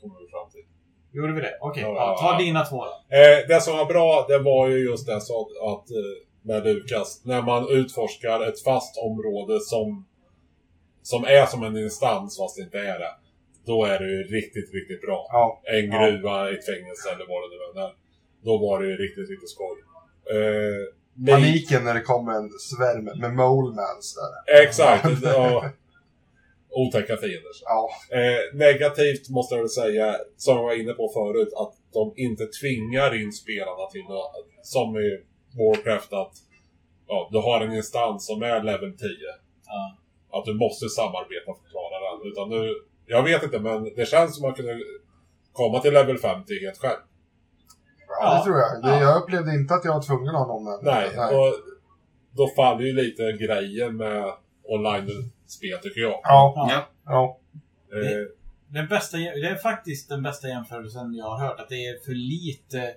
Kommer 0.00 0.20
vi 0.20 0.26
fram 0.30 0.50
till. 0.50 0.64
Gjorde 1.12 1.32
vi 1.32 1.40
det? 1.40 1.58
Okej, 1.60 1.82
Ja, 1.82 1.88
ja, 1.88 2.16
ja. 2.20 2.30
ta 2.30 2.38
dina 2.38 2.64
två 2.64 2.84
då. 2.84 3.16
Eh, 3.16 3.46
det 3.48 3.60
som 3.60 3.76
var 3.76 3.84
bra, 3.86 4.24
det 4.28 4.38
var 4.38 4.68
ju 4.68 4.78
just 4.90 5.06
det 5.06 5.20
så 5.20 5.40
att, 5.40 5.68
att 5.72 5.90
eh, 5.90 5.96
med 6.42 6.64
Lukas, 6.64 7.22
när 7.24 7.42
man 7.42 7.68
utforskar 7.70 8.40
ett 8.48 8.62
fast 8.62 8.98
område 8.98 9.60
som, 9.60 10.06
som 11.02 11.24
är 11.24 11.46
som 11.46 11.62
en 11.62 11.76
instans 11.76 12.38
fast 12.38 12.56
det 12.56 12.62
inte 12.62 12.78
är 12.78 12.98
det. 12.98 13.12
Då 13.66 13.84
är 13.84 13.98
det 13.98 14.10
ju 14.10 14.22
riktigt, 14.22 14.74
riktigt 14.74 15.00
bra. 15.06 15.26
Ja. 15.32 15.60
En 15.64 15.90
gruva, 15.90 16.50
ett 16.50 16.66
fängelse 16.66 17.06
eller 17.14 17.26
vad 17.28 17.40
det 17.42 17.48
nu 17.54 17.80
än 17.80 17.86
är. 17.86 17.94
Då 18.44 18.58
var 18.58 18.82
det 18.82 18.86
ju 18.88 18.96
riktigt, 18.96 19.30
riktigt 19.30 19.50
skoj. 19.50 19.76
Eh, 20.36 20.84
ni- 21.16 21.32
Paniken 21.32 21.84
när 21.84 21.94
det 21.94 22.00
kommer 22.00 22.32
en 22.32 22.50
svärm 22.50 23.04
med 23.20 23.34
molemans 23.34 24.16
där. 24.16 24.62
Exakt. 24.62 25.06
och, 25.36 25.64
otäcka 26.74 27.16
fiender. 27.16 27.52
Ja. 27.64 27.90
Eh, 28.10 28.56
negativt 28.58 29.28
måste 29.28 29.54
jag 29.54 29.62
väl 29.62 29.70
säga, 29.70 30.16
som 30.36 30.56
jag 30.56 30.62
var 30.62 30.80
inne 30.80 30.92
på 30.92 31.08
förut, 31.08 31.52
att 31.56 31.74
de 31.92 32.12
inte 32.16 32.46
tvingar 32.46 33.22
in 33.22 33.32
spelarna 33.32 33.86
till 33.92 34.04
något, 34.04 34.32
som 34.62 34.96
i 34.96 35.20
Warcraft 35.58 36.12
att 36.12 36.32
ja, 37.06 37.28
du 37.32 37.38
har 37.38 37.60
en 37.60 37.72
instans 37.72 38.26
som 38.26 38.42
är 38.42 38.62
level 38.62 38.92
10. 38.98 39.08
Ja. 39.66 39.96
Att 40.38 40.44
du 40.44 40.54
måste 40.54 40.88
samarbeta 40.88 41.44
för 41.44 41.52
att 41.52 41.70
klara 41.70 41.96
den. 42.10 42.32
Utan 42.32 42.48
nu, 42.48 42.74
jag 43.06 43.22
vet 43.22 43.42
inte, 43.42 43.58
men 43.58 43.84
det 43.96 44.08
känns 44.08 44.36
som 44.36 44.44
att 44.44 44.48
man 44.48 44.54
kunde 44.56 44.84
komma 45.52 45.80
till 45.80 45.92
level 45.92 46.18
50 46.18 46.60
helt 46.64 46.78
själv. 46.78 47.00
Ja, 48.20 48.38
det 48.38 48.44
tror 48.44 48.56
jag. 48.58 48.82
Det, 48.82 48.88
Ja. 48.88 49.00
Jag 49.00 49.22
upplevde 49.22 49.54
inte 49.54 49.74
att 49.74 49.84
jag 49.84 49.94
var 49.94 50.02
tvungen 50.02 50.28
att 50.28 50.34
ha 50.40 50.46
någon 50.46 50.64
med. 50.64 50.78
Nej, 50.82 51.08
och 51.36 51.54
då 52.36 52.48
faller 52.56 52.84
ju 52.84 52.92
lite 52.92 53.22
grejen 53.32 53.96
med 53.96 54.24
online-spel 54.68 55.78
tycker 55.82 56.00
jag. 56.00 56.20
Ja, 56.22 56.54
Ja. 56.70 56.86
ja. 57.04 57.38
Eh, 57.98 58.26
Den 58.68 58.88
bästa, 58.88 59.16
det 59.16 59.48
är 59.48 59.56
faktiskt 59.56 60.08
den 60.08 60.22
bästa 60.22 60.48
jämförelsen 60.48 61.14
jag 61.14 61.24
har 61.24 61.38
hört. 61.46 61.60
Att 61.60 61.68
det 61.68 61.86
är 61.86 62.04
för 62.04 62.12
lite 62.14 62.94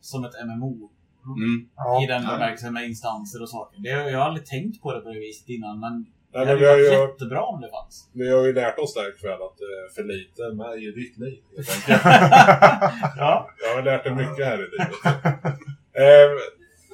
som 0.00 0.24
ett 0.24 0.32
MMO. 0.46 0.90
Mm. 1.24 1.68
ja. 1.76 2.02
I 2.04 2.06
den 2.06 2.22
bemärkelsen 2.22 2.72
med 2.74 2.88
instanser 2.88 3.42
och 3.42 3.48
saker. 3.50 3.80
Det, 3.80 3.88
jag 3.88 4.18
har 4.18 4.26
aldrig 4.26 4.46
tänkt 4.46 4.82
på 4.82 4.92
det 4.94 5.00
på 5.00 5.08
det 5.08 5.18
viset 5.18 5.48
innan, 5.48 5.80
men 5.80 6.06
Det 6.32 6.38
Nej, 6.38 6.46
hade 6.46 6.50
men 6.50 6.58
vi, 6.58 6.64
ju 6.64 6.70
har 6.70 6.92
varit 6.92 7.08
ju, 7.08 7.12
jättebra 7.12 7.42
om 7.42 7.60
det 7.60 7.70
fanns. 7.70 8.08
vi 8.12 8.30
har 8.32 8.46
ju 8.46 8.52
lärt 8.52 8.78
oss 8.78 8.94
där 8.94 9.08
ikväll 9.08 9.42
att 9.42 9.58
det 9.58 9.64
är 9.64 9.94
för 9.94 10.02
lite 10.04 10.42
med 10.54 10.82
i 10.82 10.90
ditt 11.00 11.18
liv. 11.18 11.42
helt 11.56 11.70
enkelt. 11.70 12.02
Ja. 13.16 13.50
Jag 13.64 13.74
har 13.74 13.82
lärt 13.82 14.04
dig 14.04 14.14
mycket 14.14 14.46
här 14.46 14.58
i 14.58 14.68
livet. 14.70 14.90
eh, 16.04 16.30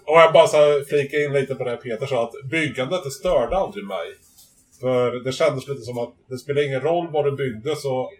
och 0.06 0.16
jag 0.20 0.32
bara 0.32 0.46
så 0.46 0.56
här 0.56 0.84
flika 0.84 1.16
in 1.16 1.32
lite 1.32 1.54
på 1.54 1.64
det 1.64 1.76
Peter 1.76 2.06
sa, 2.06 2.24
att 2.24 2.48
byggandet 2.50 3.04
det 3.04 3.10
störde 3.10 3.56
aldrig 3.56 3.84
mig. 3.84 4.06
För 4.80 5.24
det 5.24 5.32
kändes 5.32 5.68
lite 5.68 5.80
som 5.80 5.98
att 5.98 6.14
det 6.28 6.38
spelar 6.38 6.66
ingen 6.66 6.80
roll 6.80 7.08
vad 7.12 7.24
du 7.24 7.32
byggde 7.36 7.76
så 7.76 8.10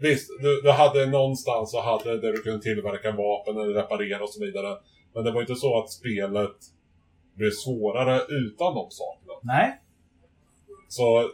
Visst, 0.00 0.30
du, 0.40 0.60
du 0.60 0.70
hade 0.70 1.06
någonstans 1.06 1.70
så 1.70 1.80
hade 1.80 2.20
där 2.20 2.32
du 2.32 2.42
kunde 2.42 2.60
tillverka 2.62 3.10
vapen 3.12 3.56
eller 3.56 3.74
reparera 3.74 4.22
och 4.22 4.30
så 4.30 4.40
vidare. 4.44 4.76
Men 5.14 5.24
det 5.24 5.30
var 5.30 5.40
inte 5.40 5.54
så 5.54 5.78
att 5.82 5.90
spelet 5.90 6.56
blev 7.34 7.50
svårare 7.50 8.20
utan 8.28 8.74
de 8.74 8.90
sakerna. 8.90 9.32
Nej, 9.42 9.80
Så 10.92 11.30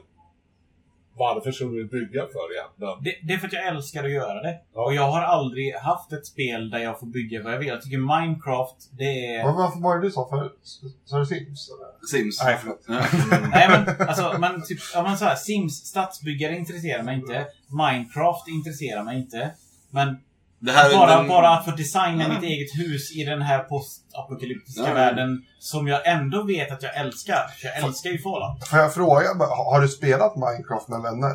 varför 1.16 1.52
skulle 1.52 1.76
du 1.76 1.88
bygga 1.88 2.26
för 2.26 2.46
egentligen? 2.54 3.04
det, 3.04 3.26
det 3.26 3.34
är 3.34 3.38
för 3.38 3.46
att 3.46 3.52
jag 3.52 3.66
älskar 3.66 4.04
att 4.04 4.11
göra 4.11 4.42
det. 4.42 4.61
Ja. 4.74 4.84
Och 4.84 4.94
jag 4.94 5.11
har 5.11 5.20
aldrig 5.20 5.74
haft 5.74 6.12
ett 6.12 6.26
spel 6.26 6.70
där 6.70 6.78
jag 6.78 7.00
får 7.00 7.06
bygga 7.06 7.42
vad 7.42 7.52
jag 7.52 7.59
vill. 7.59 7.68
Jag 7.68 7.82
tycker 7.82 7.98
Minecraft, 7.98 8.90
det 8.98 9.26
är... 9.26 9.44
Vad 9.44 9.54
varför 9.56 9.80
var 9.80 9.96
det 9.96 10.06
du 10.06 10.11
sa 10.11 10.28
förut? 10.28 10.59
Sa 11.04 11.18
du 11.18 11.26
Sims? 11.26 11.70
Eller? 11.70 12.06
Sims. 12.06 12.44
Nej, 12.44 12.59
förlåt. 12.61 12.84
Nej 13.50 13.68
men 13.68 14.09
alltså, 14.09 14.36
men 14.38 14.62
typ, 14.62 14.78
ja 14.94 15.02
men 15.02 15.18
så 15.18 15.24
här, 15.24 15.36
Sims, 15.36 15.74
stadsbyggare 15.74 16.56
intresserar 16.56 17.02
mig 17.02 17.14
inte. 17.14 17.46
Minecraft 17.66 18.48
intresserar 18.48 19.04
mig 19.04 19.18
inte. 19.18 19.50
Men 19.90 20.16
bara, 20.61 21.16
den- 21.16 21.28
bara 21.28 21.48
att 21.50 21.64
få 21.64 21.70
designa 21.70 22.28
mitt 22.28 22.42
eget 22.42 22.74
hus 22.74 23.16
i 23.16 23.24
den 23.24 23.42
här 23.42 23.59
postapokalyptiska 23.59 24.88
Ja. 24.88 24.94
världen 24.94 25.42
som 25.59 25.88
jag 25.88 26.06
ändå 26.06 26.42
vet 26.42 26.72
att 26.72 26.82
jag 26.82 26.96
älskar. 26.96 27.42
Jag 27.62 27.76
älskar 27.84 28.11
ju 28.11 28.18
Fallout. 28.18 28.68
Får 28.68 28.78
jag 28.78 28.94
fråga, 28.94 29.28
har 29.72 29.80
du 29.80 29.88
spelat 29.88 30.36
Minecraft 30.36 30.88
med 30.88 31.00
vänner? 31.02 31.32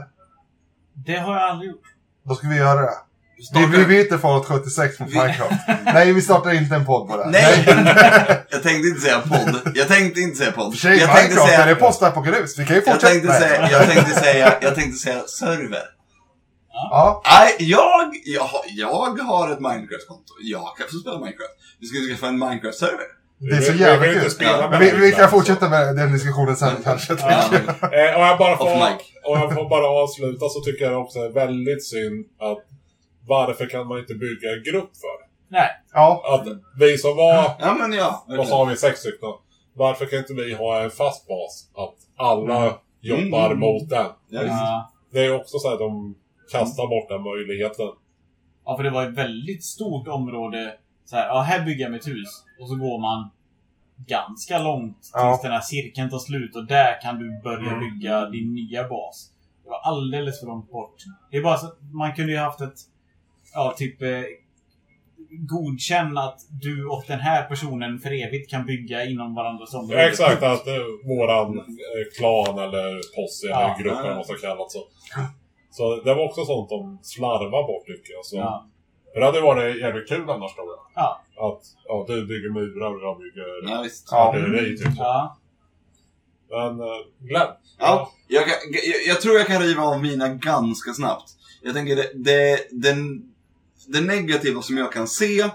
Det 1.05 1.15
har 1.15 1.34
jag 1.34 1.49
aldrig 1.49 1.71
gjort. 1.71 1.82
Då 2.26 2.36
ska 2.36 2.47
vi 2.47 2.55
göra 2.55 2.82
det. 2.82 2.91
Vi, 3.38 3.43
Starta- 3.43 3.67
vi 3.78 3.86
byter 3.86 4.17
Fallout 4.17 4.45
76 4.45 4.99
mot 4.99 5.09
Minecraft. 5.09 5.53
Nej, 5.86 6.13
vi 6.13 6.21
startar 6.21 6.51
inte 6.53 6.76
en 6.76 6.86
podd 6.86 7.09
på 7.09 7.17
det. 7.17 7.30
Nej! 7.30 7.63
jag 8.49 8.63
tänkte 8.63 8.88
inte 8.88 9.01
säga 9.01 9.19
podd. 9.19 9.71
Jag 9.76 9.88
tänkte 9.88 10.19
inte 10.21 10.38
säga 10.38 10.51
podd. 10.51 10.76
Sig, 10.76 10.97
Jag 10.99 11.09
tänkte 11.15 11.24
Minecraft, 11.36 11.53
är 11.53 11.57
det 11.57 11.63
säga... 11.63 11.76
postapokalyps? 11.76 12.59
Vi 12.59 12.65
kan 12.65 12.76
ju 12.76 12.82
Jag 12.86 12.93
fortsätta 12.93 13.11
tänkte 13.13 13.28
med 13.28 13.41
det. 13.41 13.47
säga, 13.47 13.71
jag 13.71 13.88
tänkte 13.89 14.13
säga, 14.19 14.53
jag 14.61 14.76
tänkte 14.76 14.99
säga 14.99 15.21
server. 15.28 15.82
Ja, 16.91 17.21
Nej, 17.25 17.55
jag, 17.59 18.11
jag, 18.25 18.43
har- 18.43 18.65
jag 18.77 19.23
har 19.23 19.51
ett 19.51 19.59
Minecraft-konto. 19.59 20.34
Jag 20.41 20.77
kan 20.77 20.88
få 20.91 20.95
spela 20.97 21.17
Minecraft. 21.19 21.53
Vi 21.79 21.86
ska 21.88 21.97
skaffa 22.09 22.27
en 22.27 22.39
Minecraft-server. 22.43 23.07
det 23.39 23.55
är 23.57 23.61
så 23.61 23.73
jävla 23.73 24.05
kul. 24.05 24.31
Ja, 24.39 24.77
vi, 24.79 24.91
vi 24.91 25.11
kan 25.11 25.29
fortsätta 25.29 25.69
med 25.69 25.95
den 25.95 26.13
diskussionen 26.13 26.55
sen 26.55 26.75
kanske. 26.84 27.13
Ja. 27.19 27.43
Eh, 27.99 28.15
och 28.15 28.21
jag 28.27 28.38
bara 28.38 28.57
får, 28.57 28.65
och 29.29 29.38
jag 29.38 29.53
får 29.53 29.69
bara 29.69 29.88
avsluta 29.88 30.49
så 30.49 30.61
tycker 30.61 30.86
jag 30.91 31.01
också 31.01 31.19
det 31.19 31.25
är 31.25 31.31
väldigt 31.31 31.86
synd 31.86 32.25
att 32.39 32.63
varför 33.27 33.65
kan 33.65 33.88
man 33.88 33.99
inte 33.99 34.13
bygga 34.13 34.49
en 34.57 34.63
grupp 34.71 34.91
för? 35.03 35.17
Nej. 35.49 35.69
Ja, 35.93 36.23
Att 36.34 36.47
vi 36.79 36.97
som 36.97 37.15
var, 37.17 37.55
Ja, 37.59 37.75
men 37.79 37.93
ja. 37.93 38.25
vad 38.27 38.47
sa 38.47 38.63
vi, 38.63 38.77
sex 38.77 38.99
stycken. 38.99 39.29
Varför 39.75 40.05
kan 40.05 40.19
inte 40.19 40.34
vi 40.34 40.53
ha 40.53 40.81
en 40.81 40.91
fast 40.91 41.27
bas? 41.27 41.67
Att 41.75 42.25
alla 42.27 42.73
jobbar 43.01 43.45
Mm. 43.45 43.59
mot 43.59 43.89
den. 43.89 44.05
Ja. 44.29 44.91
Det 45.11 45.25
är 45.25 45.36
också 45.36 45.59
så 45.59 45.73
att 45.73 45.79
de 45.79 46.15
kastar 46.60 46.88
bort 46.88 47.10
den 47.10 47.24
möjligheten. 47.24 47.89
Ja, 48.66 48.78
för 48.78 48.84
det 48.84 48.89
var 48.89 49.04
ett 49.10 49.18
väldigt 49.18 49.64
stort 49.64 50.08
område. 50.08 50.74
Så 51.06 51.16
här, 51.16 51.28
ja, 51.28 51.41
här 51.41 51.66
bygger 51.66 51.84
jag 51.84 51.91
mitt 51.91 52.08
hus. 52.08 52.30
Och 52.60 52.68
så 52.70 52.76
går 52.76 52.99
man 53.01 53.30
ganska 54.08 54.60
långt 54.64 55.01
tills 55.01 55.12
Ja. 55.14 55.39
den 55.43 55.51
här 55.51 55.62
cirkeln 55.62 56.10
tar 56.10 56.20
slut 56.20 56.56
och 56.56 56.66
där 56.68 57.01
kan 57.01 57.20
du 57.20 57.41
börja 57.43 57.72
Mm. 57.72 57.80
bygga 57.80 58.30
din 58.30 58.54
nya 58.54 58.88
bas. 58.88 59.30
Det 59.64 59.70
var 59.70 59.80
alldeles 59.80 60.39
för 60.39 60.47
långt 60.47 60.72
bort. 60.72 60.95
Det 61.32 61.38
är 61.38 61.43
bara 61.43 61.58
så 61.58 61.68
att 61.68 61.78
man 61.93 62.14
kunde 62.16 62.32
ju 62.32 62.38
haft 62.38 62.62
ett, 62.62 62.74
ja, 63.54 63.74
typ 63.78 64.01
eh, 64.01 64.10
godkänn 65.49 66.18
att 66.18 66.39
du 66.62 66.86
och 66.88 67.04
den 67.08 67.20
här 67.20 67.43
personen 67.43 67.99
för 67.99 68.12
evigt 68.26 68.49
kan 68.49 68.66
bygga 68.66 69.06
inom 69.06 69.36
varandras 69.36 69.74
område. 69.74 70.10
Exakt, 70.10 70.43
att 70.43 70.68
eh, 70.68 70.74
våran 71.08 71.58
eh, 71.60 71.64
klan 72.18 72.60
eller 72.60 73.16
posse 73.16 73.47
Ja. 73.47 73.62
eller 73.76 73.84
grupp 73.84 73.97
eller 73.99 74.08
vad 74.08 74.16
man 74.16 74.24
ska 74.26 74.36
kalla 74.47 74.64
det 74.64 74.70
så. 74.70 74.80
Så 75.74 75.95
det 75.95 76.13
var 76.13 76.26
också 76.26 76.45
sånt 76.45 76.69
de 76.69 76.99
slarvar 77.01 77.67
bort 77.67 77.86
tycker 77.86 78.13
jag. 78.13 78.26
Så. 78.26 78.36
Ja. 78.36 78.69
För 79.13 79.19
det 79.19 79.26
hade 79.26 79.41
varit 79.41 79.80
jävligt 79.82 80.07
kul 80.07 80.30
annars 80.30 80.55
tror 80.55 80.67
jag. 80.67 80.80
Ja. 80.95 81.21
Att 81.38 81.61
ja, 81.86 82.05
du 82.07 82.26
bygger 82.28 82.49
murar 82.49 82.95
och 82.95 83.01
jag 83.01 83.17
bygger 83.17 83.71
Ja, 83.71 83.82
visst. 83.82 84.07
Ja. 84.11 84.30
artilleri 84.30 84.78
typ. 84.78 84.93
Ja. 84.97 85.38
Men 86.49 86.80
uh, 86.80 86.88
Glenn. 87.19 87.47
Ja, 87.80 88.11
jag, 88.28 88.43
kan, 88.43 88.53
jag, 88.71 89.07
jag 89.07 89.21
tror 89.21 89.36
jag 89.36 89.47
kan 89.47 89.61
riva 89.61 89.84
av 89.84 90.01
mina 90.01 90.28
ganska 90.30 90.93
snabbt. 90.93 91.30
Jag 91.61 91.74
tänker 91.74 91.95
det, 91.95 92.11
det, 92.13 92.67
den, 92.71 93.24
det 93.88 94.01
negativa 94.01 94.61
som 94.61 94.78
jag 94.78 94.91
kan 94.91 95.07
se 95.07 95.49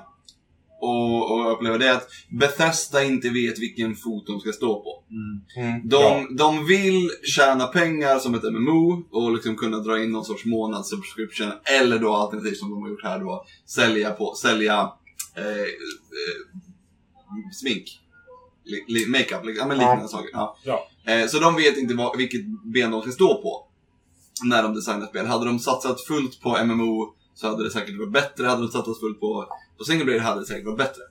och, 0.81 1.33
och 1.33 1.53
uppleva 1.53 1.79
det 1.79 1.89
är 1.89 1.95
att 1.95 2.09
Bethesda 2.41 3.05
inte 3.05 3.29
vet 3.29 3.59
vilken 3.59 3.95
fot 3.97 4.27
de 4.27 4.41
ska 4.41 4.53
stå 4.53 4.83
på. 4.83 5.05
Mm. 5.11 5.89
De, 5.89 5.97
Ja. 5.97 6.27
de 6.39 6.67
vill 6.67 7.11
tjäna 7.37 7.67
pengar 7.67 8.19
som 8.19 8.35
ett 8.35 8.43
MMO 8.53 9.03
och 9.11 9.33
liksom 9.33 9.57
kunna 9.57 9.79
dra 9.79 10.03
in 10.03 10.13
någon 10.13 10.25
sorts 10.25 10.45
månadssubscription. 10.45 11.53
Eller 11.81 11.99
då 11.99 12.13
alternativt 12.15 12.57
som 12.57 12.71
de 12.71 12.83
har 12.83 12.89
gjort 12.89 13.05
här 13.05 13.19
då, 13.21 13.45
sälja, 13.67 14.11
på, 14.11 14.35
sälja 14.35 14.93
eh, 15.37 15.45
eh, 15.47 15.67
smink. 17.53 18.01
Makeup, 19.09 19.57
ja 19.57 19.67
men 19.67 19.79
liknande 19.79 20.03
Ja. 20.03 20.09
saker. 20.09 20.31
Ja. 20.33 20.57
Ja. 20.65 20.89
Eh, 21.13 21.27
så 21.27 21.39
de 21.39 21.57
vet 21.57 21.77
inte 21.77 21.95
vad, 21.95 22.17
vilket 22.19 22.41
ben 22.75 22.91
de 22.91 23.03
ska 23.03 23.11
stå 23.11 23.43
på. 23.43 23.65
När 24.45 24.63
de 24.63 24.75
designar 24.75 25.07
spel. 25.07 25.27
Hade 25.27 25.47
de 25.47 25.59
satsat 25.59 26.01
fullt 26.01 26.41
på 26.41 26.65
MMO 26.65 27.15
så 27.41 27.49
hade 27.49 27.65
det 27.65 27.71
säkert 27.71 27.99
varit 27.99 28.13
bättre. 28.13 28.47
Hade 28.47 28.63
de 28.63 28.71
satsat 28.71 29.01
fullt 29.01 29.21
på, 29.21 29.49
på 29.79 29.85
single 29.85 30.05
player 30.05 30.21
hade 30.21 30.41
det 30.41 30.47
säkert 30.47 30.67
varit 30.67 30.79
bättre. 30.79 31.03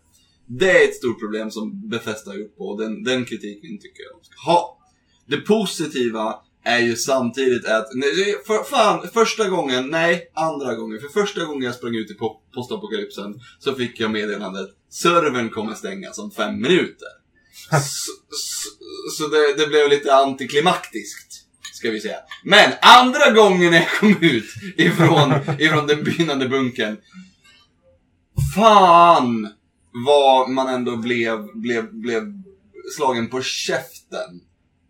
Det 0.45 0.71
är 0.71 0.87
ett 0.87 0.95
stort 0.95 1.19
problem 1.19 1.51
som 1.51 1.89
Bethesda 1.89 2.31
har 2.31 2.37
gjort 2.37 2.57
på 2.57 2.63
och 2.67 2.81
den, 2.81 3.03
den 3.03 3.25
kritiken 3.25 3.79
tycker 3.79 4.03
jag 4.03 4.19
de 4.19 4.25
ska 4.25 4.51
ha. 4.51 4.77
Det 5.25 5.37
positiva 5.37 6.35
är 6.63 6.79
ju 6.79 6.95
samtidigt 6.95 7.65
att, 7.65 7.87
nej, 7.93 8.35
för, 8.47 8.63
fan, 8.63 9.07
första 9.13 9.49
gången, 9.49 9.87
nej, 9.89 10.31
andra 10.33 10.75
gången. 10.75 10.99
För 10.99 11.07
första 11.07 11.45
gången 11.45 11.61
jag 11.63 11.75
sprang 11.75 11.95
ut 11.95 12.11
i 12.11 12.13
po- 12.13 12.39
postapokalypsen 12.53 13.39
så 13.59 13.73
fick 13.75 13.99
jag 13.99 14.11
meddelandet 14.11 14.69
servern 14.89 15.49
kommer 15.49 15.73
stängas 15.73 16.19
om 16.19 16.31
fem 16.31 16.61
minuter. 16.61 17.07
så 17.71 18.11
så, 18.29 18.69
så 19.17 19.27
det, 19.27 19.53
det 19.57 19.67
blev 19.67 19.89
lite 19.89 20.15
antiklimaktiskt, 20.15 21.46
ska 21.77 21.91
vi 21.91 21.99
säga. 22.01 22.17
Men 22.43 22.71
andra 22.81 23.31
gången 23.31 23.73
jag 23.73 23.89
kom 23.99 24.15
ut 24.21 24.45
ifrån, 24.77 25.33
ifrån 25.59 25.87
den 25.87 26.03
begynnande 26.03 26.49
bunkern 26.49 26.97
Fan 28.55 29.49
vad 30.05 30.49
man 30.49 30.67
ändå 30.67 30.97
blev, 30.97 31.47
blev, 31.53 31.93
blev 31.93 32.23
slagen 32.97 33.27
på 33.29 33.41
käften 33.41 34.41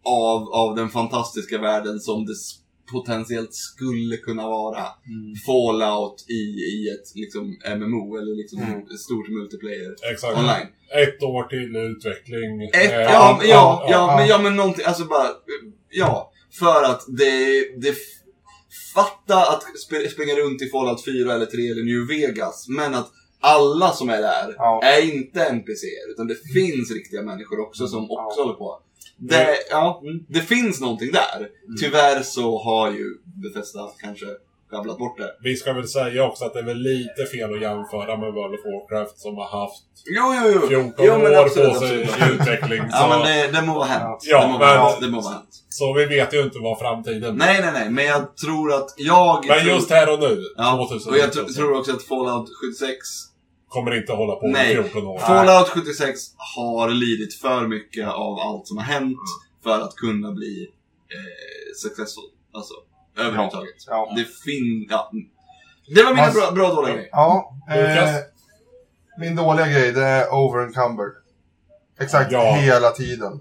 av, 0.06 0.50
av 0.54 0.76
den 0.76 0.90
fantastiska 0.90 1.58
världen 1.58 2.00
som 2.00 2.26
det 2.26 2.34
potentiellt 2.92 3.54
skulle 3.54 4.18
kunna 4.18 4.48
vara. 4.48 4.84
Fallout 5.46 6.26
i, 6.30 6.34
i 6.74 6.90
ett 6.90 7.16
liksom, 7.16 7.58
MMO 7.78 8.18
eller 8.18 8.36
liksom 8.38 8.60
Mm. 8.62 8.88
stort 8.98 9.30
multiplayer 9.30 9.96
Exakt. 10.14 10.38
online. 10.38 10.68
Ett 11.04 11.24
år 11.24 11.44
till 11.44 11.76
utveckling. 11.76 12.62
Ett, 12.62 12.92
Eh, 12.92 13.02
ja, 13.02 13.40
ja, 13.44 13.44
ja, 13.44 13.88
ja. 13.90 14.16
men, 14.18 14.28
ja, 14.28 14.38
men 14.38 14.56
någonting, 14.56 14.86
alltså 14.86 15.06
bara, 15.06 15.28
ja. 15.90 16.32
För 16.52 16.84
att 16.84 17.06
det, 17.08 17.62
det 17.82 17.95
fatta 18.95 19.41
att 19.41 19.64
sp- 19.64 20.10
springa 20.10 20.36
runt 20.36 20.62
i 20.62 20.70
Fallout 20.70 21.06
4 21.06 21.34
eller 21.34 21.45
3 21.45 21.70
eller 21.72 21.84
New 21.84 22.08
Vegas, 22.08 22.66
men 22.68 22.95
att 22.95 23.12
alla 23.39 23.91
som 23.93 24.10
är 24.10 24.22
där 24.22 24.56
Ja. 24.58 24.82
är 24.84 25.14
inte 25.16 25.43
NPCer, 25.43 26.12
utan 26.12 26.28
det 26.28 26.36
finns 26.54 26.91
riktiga 26.91 27.22
människor 27.22 27.60
också 27.60 27.88
som 27.88 28.12
också 28.12 28.41
håller 28.41 28.54
på. 28.54 28.80
Det, 29.18 29.58
ja, 29.70 30.02
mm, 30.04 30.26
det 30.30 30.41
finns 30.41 30.82
någonting 30.82 31.12
där. 31.12 31.50
Tyvärr 31.80 32.22
så 32.24 32.64
har 32.64 32.91
ju 32.91 33.18
Bethesda 33.24 33.91
kanske 34.00 34.26
sjabblat 34.72 34.97
bort 34.97 35.18
det. 35.18 35.32
Vi 35.43 35.55
ska 35.55 35.74
väl 35.74 35.88
säga 35.88 36.24
också 36.24 36.45
att 36.45 36.53
det 36.53 36.59
är 36.59 36.63
väl 36.63 36.78
lite 36.78 37.26
fel 37.32 37.53
att 37.53 37.61
jämföra 37.61 38.18
med 38.18 38.34
World 38.34 38.53
of 38.53 38.65
Warcraft 38.65 39.20
som 39.20 39.36
har 39.38 39.47
haft 39.61 39.84
Jo, 40.15 40.24
jo, 40.43 40.59
jo. 40.61 40.68
14 40.68 40.93
jo, 41.05 41.11
år 41.13 41.36
absolut, 41.45 41.74
på 41.74 41.80
sig 41.80 42.03
absolut. 42.03 42.32
i 42.32 42.34
utveckling. 42.34 42.80
Så, 42.82 42.88
Ja, 42.91 43.07
men 43.09 43.20
det, 43.28 43.59
det 43.59 43.65
må 43.68 43.74
vara 43.74 43.86
hänt. 43.86 44.20
Ja, 44.26 44.41
det, 44.41 44.47
må 44.51 44.57
vara 44.57 44.70
men- 44.76 44.86
hänt. 44.86 44.97
det 45.01 45.09
må 45.09 45.22
vara 45.22 45.34
hänt. 45.34 45.63
så 45.70 45.93
vi 45.93 46.05
vet 46.05 46.34
ju 46.34 46.41
inte 46.41 46.59
vad 46.59 46.80
framtiden 46.80 47.36
Nej, 47.36 47.61
nej, 47.61 47.72
nej, 47.74 47.89
men 47.89 48.05
jag 48.05 48.38
tror 48.38 48.74
att 48.74 48.93
jag... 48.97 49.45
Men 49.47 49.59
tror, 49.59 49.74
just 49.74 49.89
här 49.89 50.13
och 50.13 50.20
nu, 50.20 50.41
Ja, 50.57 50.88
2019, 50.89 51.13
och 51.13 51.20
jag 51.20 51.30
tr- 51.30 51.47
så 51.47 51.53
tror 51.53 51.80
också 51.80 51.91
att 51.91 52.03
Fallout 52.03 52.49
76 52.61 52.97
kommer 53.68 53.97
inte 53.97 54.13
hålla 54.13 54.36
på 54.36 54.45
i 54.47 54.51
Nej. 54.51 54.76
14 54.76 55.07
år. 55.07 55.20
Fallout 55.20 55.70
76 55.70 56.20
har 56.55 56.89
lidit 56.89 57.34
för 57.34 57.68
mycket 57.68 58.07
av 58.07 58.39
allt 58.39 58.68
som 58.68 58.78
har 58.78 58.84
hänt 58.86 59.18
för 59.63 59.80
att 59.82 59.95
kunna 59.95 60.32
bli 60.32 60.68
eh, 61.15 61.74
successful. 61.84 62.24
Alltså, 62.53 62.74
överhuvudtaget. 63.18 63.76
Ja. 63.88 64.13
Det 64.15 64.24
fin... 64.24 64.88
Ja. 64.89 65.11
Det 65.95 66.03
var 66.03 66.11
mina 66.13 66.26
Man- 66.26 66.34
bra, 66.34 66.51
bra 66.51 66.74
dåliga 66.74 66.93
grejer. 66.95 67.09
Ja, 67.11 67.55
eh, 67.72 68.15
min 69.20 69.36
dåliga 69.36 69.68
grej 69.68 69.91
det 69.91 70.03
är 70.05 70.34
overencumbered. 70.34 71.11
Exakt 71.99 72.32
Ja. 72.32 72.55
hela 72.55 72.91
tiden. 72.91 73.39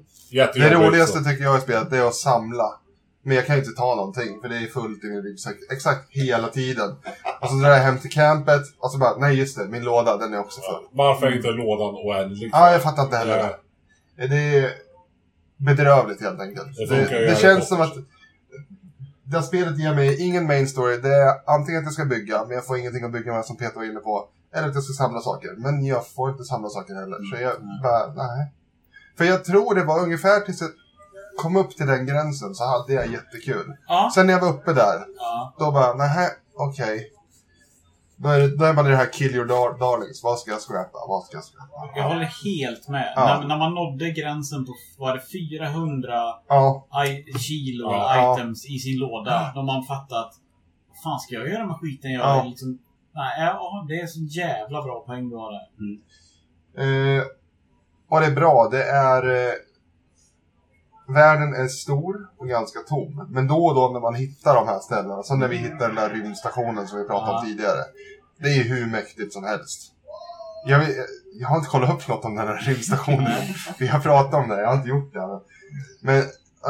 Det 0.55 0.75
roligaste 0.75 1.19
tycker 1.25 1.45
jag 1.45 1.59
i 1.59 1.61
spelet 1.61 1.91
det 1.91 1.97
är 1.99 2.07
att 2.09 2.15
samla. 2.15 2.81
Men 3.25 3.37
jag 3.37 3.47
kan 3.47 3.57
ju 3.57 3.63
inte 3.63 3.77
ta 3.77 3.95
någonting 3.95 4.41
för 4.43 4.49
det 4.49 4.57
är 4.57 4.67
fullt 4.67 5.05
i 5.05 5.07
min 5.07 5.23
ryggsäck 5.23 5.57
exakt 5.73 6.03
hela 6.11 6.49
tiden. 6.49 6.91
Och 7.41 7.49
så 7.49 7.55
drar 7.55 7.71
jag 7.71 7.79
hem 7.79 7.99
till 7.99 8.11
campet 8.11 8.63
och 8.79 8.91
så 8.91 8.99
bara, 8.99 9.17
nej 9.17 9.35
just 9.39 9.59
det, 9.59 9.65
min 9.69 9.85
låda 9.85 10.17
den 10.17 10.35
är 10.35 10.39
också 10.41 10.61
full. 10.61 10.89
Varför 10.93 11.27
är 11.27 11.37
inte 11.37 11.49
lådan 11.51 11.95
oändlig? 11.95 12.51
Ja, 12.53 12.73
jag 12.73 12.83
fattar 12.83 13.03
inte 13.03 13.17
heller 13.17 13.39
det. 14.17 14.27
Det 14.27 14.59
är 14.59 14.71
bedrövligt 15.57 16.21
helt 16.21 16.41
enkelt. 16.41 16.77
Det 16.77 16.87
Det, 16.87 17.27
det, 17.27 17.39
känns 17.41 17.69
som 17.69 17.81
att 17.81 17.95
det 19.29 19.37
här 19.37 19.43
spelet 19.43 19.79
ger 19.79 19.95
mig 19.95 20.23
ingen 20.27 20.47
main 20.47 20.69
story. 20.69 20.97
Det 20.97 21.15
är 21.15 21.35
antingen 21.47 21.81
att 21.81 21.85
jag 21.85 21.93
ska 21.93 22.05
bygga, 22.05 22.45
men 22.45 22.55
jag 22.55 22.67
får 22.67 22.79
ingenting 22.79 23.05
att 23.05 23.13
bygga 23.13 23.33
med 23.33 23.45
som 23.45 23.57
Peter 23.57 23.77
var 23.77 23.85
inne 23.85 24.01
på. 24.01 24.29
Eller 24.55 24.69
att 24.69 24.75
jag 24.75 24.85
ska 24.85 24.93
samla 24.93 25.21
saker. 25.21 25.55
Men 25.57 25.85
jag 25.87 26.09
får 26.09 26.31
inte 26.31 26.45
samla 26.45 26.69
saker 26.69 26.95
heller. 26.95 27.17
Så 27.31 27.43
jag 27.43 27.55
bara, 27.83 28.27
nej. 28.27 28.53
För 29.19 29.25
jag 29.25 29.45
tror 29.45 29.75
det 29.75 29.85
var 29.85 30.01
ungefär 30.01 30.41
tills 30.41 30.61
jag 30.61 30.71
kom 31.37 31.57
upp 31.57 31.77
till 31.77 31.87
den 31.87 32.07
gränsen 32.07 32.55
så 32.55 32.65
hade 32.65 32.93
jag 32.93 33.13
jättekul. 33.13 33.77
Ja. 33.89 34.11
Sen 34.15 34.27
när 34.27 34.33
jag 34.33 34.41
var 34.41 34.49
uppe 34.49 34.73
där, 34.73 35.07
ja. 35.17 35.55
då 35.59 35.73
bara, 35.73 35.95
nej, 35.95 36.31
okej. 36.55 37.13
Då, 38.19 38.29
är, 38.29 38.39
det- 38.41 38.57
då 38.57 38.65
är 38.65 38.73
man 38.75 38.87
i 38.87 38.91
det 38.91 38.97
här 38.97 39.13
kill 39.13 39.35
your 39.35 39.47
dar- 39.47 39.79
darlings. 39.79 40.23
Vad 40.23 40.39
ska 40.39 40.51
jag 40.51 40.61
scrappa? 40.61 40.99
Vad 41.09 41.25
ska 41.25 41.37
jag 41.37 41.45
scrappa? 41.45 41.99
Jag 41.99 42.09
håller 42.09 42.31
helt 42.45 42.89
med. 42.89 43.13
Ja. 43.17 43.39
När, 43.41 43.49
när 43.49 43.59
man 43.59 43.75
nådde 43.75 44.11
gränsen 44.11 44.67
på, 44.67 44.73
var 44.99 45.15
det 45.15 45.23
400 45.33 46.13
Ja, 46.49 46.87
kilo 47.39 47.85
Ja. 47.93 48.35
items 48.39 48.67
i 48.67 48.79
sin 48.79 48.99
låda. 48.99 49.53
Då 49.55 49.63
man 49.63 49.85
fattat 49.85 50.13
att 50.27 50.35
vad 50.89 51.03
fan 51.05 51.21
ska 51.21 51.35
jag 51.35 51.49
göra 51.49 51.67
med 51.67 51.77
skiten 51.77 52.13
jag 52.13 52.23
Ja. 52.23 52.45
liksom, 52.45 52.79
Nej, 53.15 53.35
ja, 53.47 53.85
det 53.89 54.01
är 54.01 54.07
så 54.07 54.21
jävla 54.21 54.83
bra 54.83 55.01
poäng 55.07 55.29
du 55.31 55.37
har 55.37 55.53
där. 55.53 55.67
Eh, 57.19 57.23
och 58.11 58.21
det 58.21 58.27
är 58.27 58.35
bra, 58.35 58.69
det 58.71 58.83
är... 58.83 59.23
Världen 61.09 61.55
är 61.55 61.69
stor 61.69 62.17
och 62.39 62.49
ganska 62.49 62.81
tom. 62.81 63.27
Men 63.31 63.47
då 63.47 63.67
och 63.67 63.75
då 63.75 63.89
när 63.89 64.01
man 64.01 64.15
hittar 64.15 64.55
de 64.55 64.69
här 64.69 64.79
ställena, 64.79 65.23
som 65.23 65.39
när 65.39 65.49
vi 65.49 65.57
hittade 65.57 65.87
den 65.87 65.95
där 65.95 66.11
rymdstationen 66.11 66.87
som 66.87 66.99
vi 66.99 67.05
pratade 67.05 67.39
om 67.39 67.45
tidigare. 67.47 67.81
Det 68.39 68.49
är 68.49 68.55
ju 68.55 68.63
hur 68.63 68.87
mäktigt 68.87 69.33
som 69.33 69.45
helst. 69.45 69.93
Jag, 70.67 70.79
vet- 70.79 70.97
jag 71.41 71.49
har 71.49 71.57
inte 71.57 71.69
kollat 71.69 71.91
upp 71.91 72.09
något 72.09 72.25
om 72.25 72.37
den 72.37 72.49
här 72.49 72.57
rymdstationen. 72.57 73.43
vi 73.79 73.87
har 73.87 74.01
pratat 74.01 74.35
om 74.35 74.49
det, 74.49 74.61
jag 74.61 74.69
har 74.69 74.75
inte 74.77 74.89
gjort 74.89 75.15
det. 75.15 75.41
Men 76.01 76.25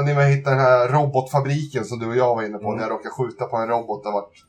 när 0.04 0.14
man 0.14 0.26
hittar 0.26 0.50
den 0.50 0.60
här 0.60 0.88
robotfabriken 0.88 1.84
som 1.84 1.98
du 1.98 2.06
och 2.06 2.16
jag 2.16 2.34
var 2.36 2.42
inne 2.42 2.58
på, 2.58 2.72
när 2.72 2.82
jag 2.82 2.90
råkade 2.90 3.10
skjuta 3.10 3.44
på 3.44 3.56
en 3.56 3.68
robot 3.68 4.06
och 4.06 4.12
varit 4.12 4.44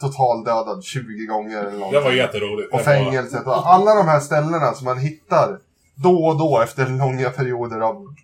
totaldödad 0.00 0.84
20 0.84 1.26
gånger 1.26 1.64
eller 1.64 1.92
Det 1.92 2.00
var 2.00 2.12
jätteroligt. 2.12 2.74
Och 2.74 2.80
fängelset 2.80 3.46
och 3.46 3.72
alla 3.72 3.94
de 3.94 4.08
här 4.08 4.20
ställena 4.20 4.72
som 4.72 4.84
man 4.84 4.98
hittar 4.98 5.58
då 5.94 6.24
och 6.26 6.38
då 6.38 6.60
efter 6.60 6.88
långa 6.88 7.30
perioder 7.30 7.80
av 7.80 8.14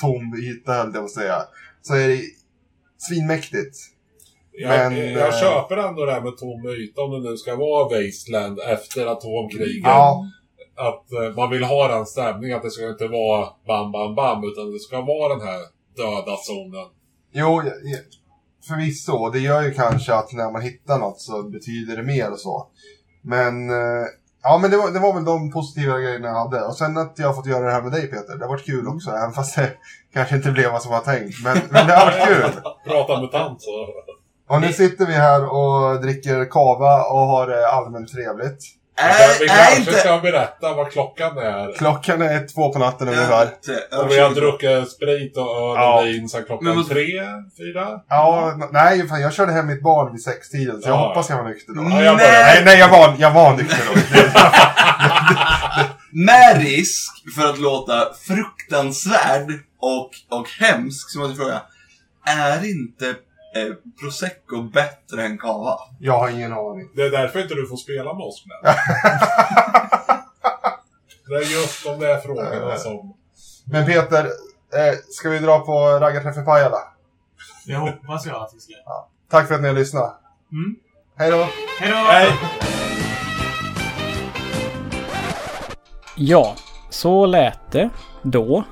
tom 0.00 0.34
yta 0.38 0.72
höll 0.72 0.86
jag 0.86 0.94
på 0.94 1.04
att 1.04 1.10
säga. 1.10 1.36
Så 1.82 1.94
är 1.94 2.08
det 2.08 2.20
svinmäktigt. 3.08 3.76
Jag, 4.52 4.68
Men, 4.68 5.12
jag 5.12 5.28
eh, 5.28 5.40
köper 5.40 5.76
ändå 5.76 6.04
det 6.04 6.12
här 6.12 6.20
med 6.20 6.36
tom 6.36 6.68
yta 6.68 7.02
om 7.02 7.10
det 7.10 7.30
nu 7.30 7.36
ska 7.36 7.56
vara 7.56 7.84
Wasteland 7.84 8.58
efter 8.60 9.06
atomkriget. 9.06 9.82
Ja, 9.82 10.26
Att 10.76 11.12
eh, 11.12 11.36
man 11.36 11.50
vill 11.50 11.62
ha 11.62 11.88
den 11.88 12.06
stämningen, 12.06 12.56
att 12.56 12.62
det 12.62 12.70
ska 12.70 12.88
inte 12.88 13.08
vara 13.08 13.48
bam, 13.66 13.92
bam, 13.92 14.14
bam, 14.14 14.44
utan 14.44 14.72
det 14.72 14.78
ska 14.78 15.00
vara 15.00 15.34
den 15.36 15.46
här 15.46 15.60
döda 15.96 16.36
zonen. 16.36 16.86
jo, 17.32 17.62
förvisso. 18.68 19.30
Det 19.30 19.38
gör 19.38 19.62
ju 19.62 19.74
kanske 19.74 20.14
att 20.14 20.32
när 20.32 20.52
man 20.52 20.62
hittar 20.62 20.98
något 20.98 21.20
så 21.20 21.42
betyder 21.42 21.96
det 21.96 22.02
mer 22.02 22.30
och 22.30 22.40
så. 22.40 22.66
Men, 23.22 23.70
eh, 23.70 24.06
ja 24.42 24.58
men 24.58 24.70
det 24.70 24.76
var, 24.76 24.90
det 24.90 24.98
var 24.98 25.14
väl 25.14 25.24
de 25.24 25.50
positiva 25.50 25.98
grejerna 25.98 26.28
jag 26.28 26.34
hade. 26.34 26.64
Och 26.64 26.76
sen 26.76 26.96
att 26.96 27.14
jag 27.16 27.26
har 27.26 27.34
fått 27.34 27.46
göra 27.46 27.66
det 27.66 27.72
här 27.72 27.82
med 27.82 27.92
dig 27.92 28.06
Peter, 28.06 28.36
det 28.36 28.44
har 28.44 28.48
varit 28.48 28.66
kul 28.66 28.88
också. 28.88 29.10
Även 29.10 29.32
fast 29.32 29.56
det 29.56 29.72
kanske 30.14 30.36
inte 30.36 30.50
blev 30.50 30.72
vad 30.72 30.82
som 30.82 30.92
var 30.92 31.00
tänkt. 31.00 31.44
Men, 31.44 31.58
men 31.70 31.86
det 31.86 31.92
har 31.92 32.06
varit 32.06 32.28
kul. 32.28 32.62
Prata 32.84 33.20
mutant 33.20 33.62
så. 33.62 33.86
Och 34.48 34.60
nu 34.60 34.72
sitter 34.72 35.06
vi 35.06 35.12
här 35.12 35.44
och 35.44 36.00
dricker 36.00 36.50
kava 36.50 37.02
och 37.04 37.18
har 37.20 37.46
det 37.46 37.68
allmänt 37.68 38.12
trevligt. 38.12 38.77
Är, 39.00 39.40
vi 39.40 39.48
kanske 39.48 39.76
inte... 39.78 39.92
ska 39.92 40.18
berätta 40.18 40.74
vad 40.74 40.92
klockan 40.92 41.38
är. 41.38 41.72
Klockan 41.78 42.22
är 42.22 42.46
två 42.54 42.72
på 42.72 42.78
natten 42.78 43.08
ungefär. 43.08 43.48
Och 43.98 44.10
vi 44.10 44.18
har 44.18 44.30
druckit 44.30 44.90
sprit 44.90 45.36
och 45.36 45.42
öl 45.44 45.74
Ja. 45.76 46.00
och 46.00 46.06
vin 46.06 46.28
sen 46.28 46.44
klockan 46.44 46.64
Men 46.68 46.76
vad- 46.76 46.88
tre, 46.88 47.06
fyra. 47.58 48.00
Ja, 48.08 48.54
nej, 48.72 49.08
fan, 49.08 49.20
jag 49.20 49.32
körde 49.34 49.52
hem 49.52 49.66
mitt 49.66 49.82
barn 49.82 50.12
vid 50.12 50.22
sextiden 50.22 50.82
så 50.82 50.88
jag 50.88 50.96
Ja. 50.96 51.08
hoppas 51.08 51.30
jag 51.30 51.36
var 51.36 51.44
nykter 51.44 51.72
då. 51.74 51.80
Nej. 51.82 52.16
Nej, 52.16 52.62
nej, 52.64 52.78
jag 52.78 52.88
var, 52.88 53.14
jag 53.18 53.30
var 53.30 53.56
nykter 53.56 53.78
då. 53.94 54.00
Med 56.24 56.58
risk 56.62 57.12
för 57.36 57.50
att 57.50 57.58
låta 57.58 58.08
fruktansvärd 58.26 59.50
och, 59.80 60.10
och 60.38 60.48
hemsk, 60.60 61.10
så 61.10 61.18
måste 61.18 61.30
jag 61.30 61.36
fråga. 61.48 61.62
Är 62.26 62.70
inte 62.70 63.14
eh, 63.54 63.74
prosecco 64.00 64.62
bättre 64.62 65.22
än 65.22 65.38
cava? 65.38 65.78
Jag 66.00 66.18
har 66.18 66.30
ingen 66.30 66.52
aning. 66.52 66.90
Det 66.94 67.02
är 67.02 67.10
därför 67.10 67.42
inte 67.42 67.54
du 67.54 67.66
får 67.66 67.76
spela 67.76 68.14
med 68.14 68.22
oss 68.22 68.44
Glenn. 68.44 68.74
Det 71.28 71.34
är 71.34 71.60
just 71.60 71.84
de 71.84 72.00
där 72.00 72.18
frågorna 72.18 72.76
som... 72.76 73.14
Men 73.64 73.86
Peter, 73.86 74.24
eh, 74.24 74.94
ska 75.10 75.30
vi 75.30 75.38
dra 75.38 75.58
på 75.58 75.72
raggarträff 75.72 76.36
i 76.36 76.44
Pajala? 76.44 76.78
Det 77.66 77.74
hoppas 77.74 78.26
jag 78.26 78.42
att 78.42 78.50
vi 78.54 78.60
ska. 78.60 78.74
Tack 79.30 79.48
för 79.48 79.54
att 79.54 79.60
ni 79.60 79.68
har 79.68 79.74
lyssnat. 79.74 80.20
Mm. 80.52 80.76
Hej 81.16 81.30
då! 81.30 81.48
Hej 81.80 81.90
då! 81.90 82.36
Ja, 86.16 86.54
så 86.90 87.26
lät 87.26 87.72
det 87.72 87.90
då. 88.22 88.64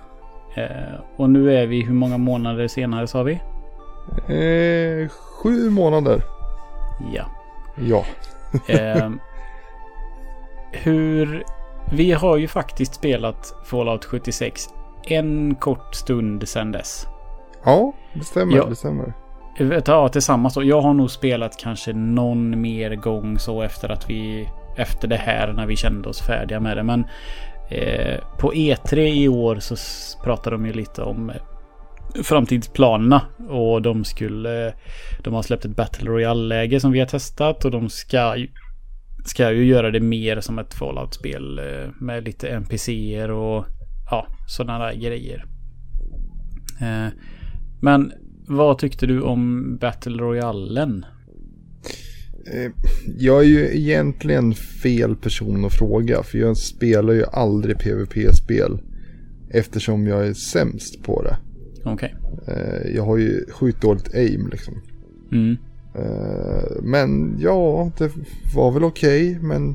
Eh, 0.57 1.01
och 1.17 1.31
nu 1.31 1.57
är 1.57 1.67
vi 1.67 1.83
hur 1.83 1.95
många 1.95 2.19
månader 2.19 2.69
senare 2.69 3.07
sa 3.07 3.23
vi? 3.23 3.41
Eh, 4.29 5.09
sju 5.09 5.71
månader. 5.71 6.23
Ja. 7.13 7.25
Ja. 7.75 8.05
Eh, 8.67 9.11
hur... 10.73 11.45
Vi 11.93 12.13
har 12.13 12.37
ju 12.37 12.49
faktiskt 12.49 12.95
spelat 12.95 13.55
Fallout 13.65 14.05
76 14.05 14.69
en 15.03 15.55
kort 15.55 15.95
stund 15.95 16.49
sedan 16.49 16.73
dess. 16.73 17.07
Ja, 17.65 17.93
det 18.13 18.25
stämmer. 18.25 18.57
Ja. 18.57 18.67
Det 18.67 18.77
stämmer. 18.77 19.13
Ja, 19.87 20.09
tillsammans 20.09 20.55
då. 20.55 20.65
Jag 20.65 20.81
har 20.81 20.95
nog 20.95 21.11
spelat 21.11 21.57
kanske 21.57 21.93
någon 21.93 22.61
mer 22.61 22.97
gång 22.97 23.39
så 23.39 23.63
efter 23.63 23.89
att 23.89 24.11
vi... 24.11 24.49
Efter 24.77 25.09
det 25.09 25.17
här 25.17 25.53
när 25.53 25.67
vi 25.67 25.77
kände 25.77 26.09
oss 26.09 26.21
färdiga 26.21 26.61
med 26.61 26.77
det. 26.77 26.83
Men 26.83 27.07
eh, 27.69 28.21
på 28.39 28.53
E3 28.53 28.99
i 28.99 29.29
år 29.29 29.57
så 29.61 29.77
pratade 30.25 30.57
de 30.57 30.67
ju 30.67 30.73
lite 30.73 31.03
om 31.03 31.33
framtidsplanerna. 32.23 33.23
Och 33.49 33.83
de 33.83 34.05
skulle... 34.05 34.75
De 35.25 35.35
har 35.35 35.43
släppt 35.43 35.65
ett 35.65 35.77
Battle 35.77 36.11
Royale-läge 36.11 36.81
som 36.81 36.93
vi 36.93 36.99
har 36.99 37.07
testat 37.07 37.65
och 37.65 37.71
de 37.71 37.89
ska 37.89 38.37
ju, 38.37 38.49
ska 39.25 39.53
ju 39.53 39.65
göra 39.65 39.91
det 39.91 40.01
mer 40.01 40.41
som 40.41 40.59
ett 40.59 40.75
Fallout-spel 40.75 41.59
eh, 41.59 41.91
med 42.01 42.25
lite 42.25 42.49
NPCer 42.49 43.31
och 43.31 43.67
ja, 44.11 44.27
sådana 44.49 44.87
där 44.87 44.95
grejer. 44.95 45.45
Eh, 46.81 47.09
men 47.81 48.13
vad 48.49 48.79
tyckte 48.79 49.07
du 49.07 49.21
om 49.21 49.77
Battle 49.81 50.23
Royalen? 50.23 51.05
Eh, 52.53 52.73
jag 53.19 53.41
är 53.45 53.49
ju 53.49 53.77
egentligen 53.77 54.55
fel 54.55 55.17
person 55.17 55.65
att 55.65 55.75
fråga. 55.75 56.23
För 56.23 56.39
jag 56.39 56.57
spelar 56.57 57.13
ju 57.13 57.25
aldrig 57.33 57.79
PVP-spel. 57.79 58.79
Eftersom 59.51 60.07
jag 60.07 60.27
är 60.27 60.35
sämst 60.35 61.03
på 61.03 61.23
det. 61.23 61.37
Okej. 61.87 62.15
Eh, 62.47 62.95
Jag 62.95 63.05
har 63.05 63.17
ju 63.17 63.45
sjukt 63.53 63.83
dåligt 63.83 64.15
aim 64.15 64.49
liksom. 64.53 64.75
Mm. 65.33 65.57
Eh, 65.95 66.83
Men 66.83 67.37
ja, 67.41 67.91
det 67.99 68.11
var 68.55 68.71
väl 68.71 68.85
okej. 68.85 69.39
men 69.43 69.75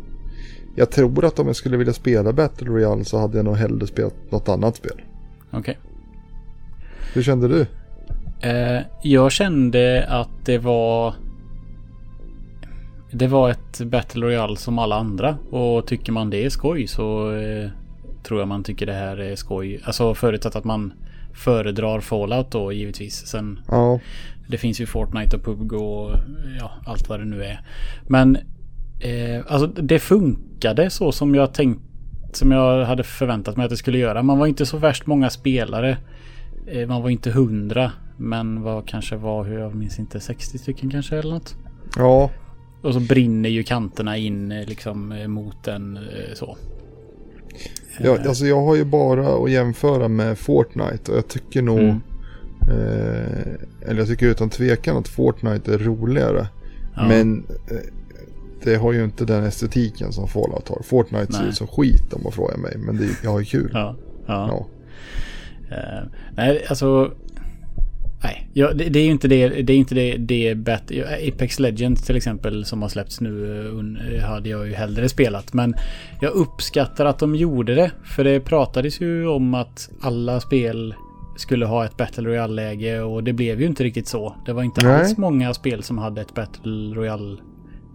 jag 0.76 0.91
tror 0.91 1.26
att 1.26 1.39
om 1.39 1.47
jag 1.47 1.55
skulle 1.55 1.78
vilja 1.78 1.93
spela 1.93 2.34
Battle 2.34 2.68
Royale 2.68 3.05
så 3.05 3.18
hade 3.20 3.38
jag 3.38 3.45
nog 3.45 3.55
hellre 3.55 3.88
spelat 3.88 4.32
något 4.32 4.49
annat 4.49 4.76
spel. 4.76 5.01
Okej. 5.51 5.78
Hur 7.14 7.22
kände 7.24 7.47
du? 7.47 7.66
Eh, 8.49 8.82
jag 9.03 9.32
kände 9.32 10.05
att 10.09 10.45
det 10.45 10.57
var... 10.57 11.14
Det 13.12 13.28
var 13.28 13.49
ett 13.49 13.82
Battle 13.86 14.26
Royale 14.26 14.57
som 14.57 14.80
alla 14.80 14.95
andra. 14.95 15.38
Och 15.49 15.88
tycker 15.88 16.12
man 16.12 16.30
det 16.30 16.45
är 16.45 16.49
skoj 16.49 16.88
så 16.88 17.32
tror 18.24 18.39
jag 18.39 18.47
man 18.47 18.64
tycker 18.64 18.86
det 18.86 18.93
här 18.93 19.18
är 19.18 19.36
skoj. 19.36 19.82
Alltså 19.84 20.14
förutsatt 20.16 20.55
att 20.55 20.64
man 20.64 20.93
föredrar 21.34 22.00
Fallout 22.00 22.52
då 22.52 22.72
givetvis. 22.72 23.28
Sen 23.28 23.60
Ja, 23.68 24.00
Det 24.48 24.58
finns 24.58 24.82
ju 24.82 24.86
Fortnite 24.86 25.36
och 25.36 25.44
PubG 25.44 25.74
och 25.74 26.12
ja, 26.60 26.72
allt 26.86 27.10
vad 27.10 27.20
det 27.20 27.26
nu 27.26 27.44
är. 27.44 27.62
Men 28.08 28.38
eh, 29.00 29.46
alltså 29.48 29.68
det 29.68 30.00
funkade 30.00 30.90
så 30.90 31.12
som 31.12 31.36
jag 31.36 31.54
tänkt 31.54 31.82
som 32.34 32.52
jag 32.52 32.86
hade 32.86 33.04
förväntat 33.04 33.58
mig 33.58 33.64
att 33.64 33.70
det 33.70 33.78
skulle 33.78 33.98
göra. 33.98 34.24
Man 34.24 34.38
var 34.40 34.48
inte 34.48 34.66
så 34.66 34.78
värst 34.78 35.06
många 35.06 35.30
spelare. 35.30 35.98
Eh, 36.68 36.88
man 36.88 37.02
var 37.02 37.10
inte 37.10 37.32
hundra. 37.32 37.92
Men 38.18 38.62
vad 38.62 38.88
kanske 38.88 39.16
var, 39.16 39.44
hur 39.44 39.60
jag 39.60 39.76
minns 39.76 40.00
inte, 40.00 40.20
60 40.20 40.58
stycken 40.58 40.90
kanske 40.90 41.18
eller 41.18 41.32
något. 41.32 41.56
ja, 41.96 42.30
Och 42.82 42.94
så 42.94 43.00
brinner 43.00 43.50
ju 43.50 43.64
kanterna 43.64 44.18
in 44.18 44.52
eh, 44.52 44.66
liksom 44.68 45.12
eh, 45.12 45.28
mot 45.28 45.64
den 45.64 45.98
eh, 45.98 46.34
så. 46.34 46.58
Ja 48.04 48.18
alltså 48.28 48.45
jag 48.45 48.62
har 48.62 48.76
ju 48.76 48.86
bara 48.86 49.43
att 49.43 49.52
jämföra 49.52 50.08
med 50.08 50.38
Fortnite 50.38 51.12
och 51.12 51.18
jag 51.18 51.28
tycker 51.28 51.62
nog 51.62 51.80
Mm. 51.80 52.02
Eh, 52.68 53.89
eller 53.89 53.99
jag 53.99 54.08
tycker 54.08 54.28
utan 54.28 54.49
tvekan 54.49 54.97
att 54.97 55.08
Fortnite 55.08 55.74
är 55.74 55.78
roligare. 55.78 56.47
Ja. 56.95 57.08
Men 57.08 57.45
eh, 57.72 57.78
det 58.64 58.76
har 58.76 58.93
ju 58.93 59.04
inte 59.04 59.26
den 59.26 59.43
estetiken 59.43 60.14
som 60.14 60.28
Fallout 60.28 60.70
har. 60.70 60.82
Fortnite 60.84 61.34
ser 61.34 61.39
Nej. 61.39 61.49
ut 61.49 61.56
som 61.56 61.68
skit 61.68 62.14
om 62.14 62.24
man 62.24 62.32
frågar 62.32 62.58
mig. 62.58 62.78
Men 62.78 62.97
det, 62.97 63.08
jag 63.24 63.32
har 63.32 63.39
ju 63.39 63.45
kul. 63.45 63.72
Ja. 63.74 63.95
Ja. 64.26 64.47
Ja. 64.47 64.68
Eh, 65.76 66.04
nej, 66.36 66.66
alltså... 66.70 67.12
Nej, 68.24 68.50
ja, 68.54 68.74
det, 68.74 68.90
det 68.90 69.00
är 69.00 69.04
ju 69.04 69.12
inte 69.12 69.28
det. 69.28 69.50
Det 69.50 69.74
är 69.74 69.78
inte 69.78 69.96
det. 69.96 70.18
det 70.18 70.56
bet, 70.56 70.92
Apex 71.28 71.60
Legends 71.60 72.06
till 72.06 72.16
exempel 72.16 72.66
som 72.66 72.82
har 72.82 72.90
släppts 72.90 73.22
nu 73.22 73.60
eh, 73.60 73.74
un- 73.76 74.22
hade 74.22 74.50
jag 74.50 74.68
ju 74.68 74.74
hellre 74.74 75.10
spelat. 75.10 75.54
Men 75.54 75.76
jag 76.22 76.32
uppskattar 76.32 77.06
att 77.06 77.20
de 77.20 77.36
gjorde 77.36 77.76
det. 77.76 77.92
För 78.04 78.24
det 78.24 78.40
pratades 78.40 79.02
ju 79.02 79.28
om 79.28 79.54
att 79.54 79.90
alla 80.02 80.40
spel 80.40 80.96
skulle 81.38 81.66
ha 81.66 81.86
ett 81.86 81.98
Battle 81.98 82.30
Royale-läge 82.30 83.02
och 83.02 83.24
det 83.24 83.34
blev 83.34 83.62
ju 83.62 83.68
inte 83.68 83.84
riktigt 83.84 84.08
så. 84.08 84.36
Det 84.46 84.54
var 84.54 84.64
inte 84.64 84.86
Nej. 84.86 85.00
alls 85.00 85.18
många 85.18 85.54
spel 85.54 85.84
som 85.84 85.98
hade 85.98 86.22
ett 86.22 86.34
Battle 86.34 86.96
Royale 86.96 87.38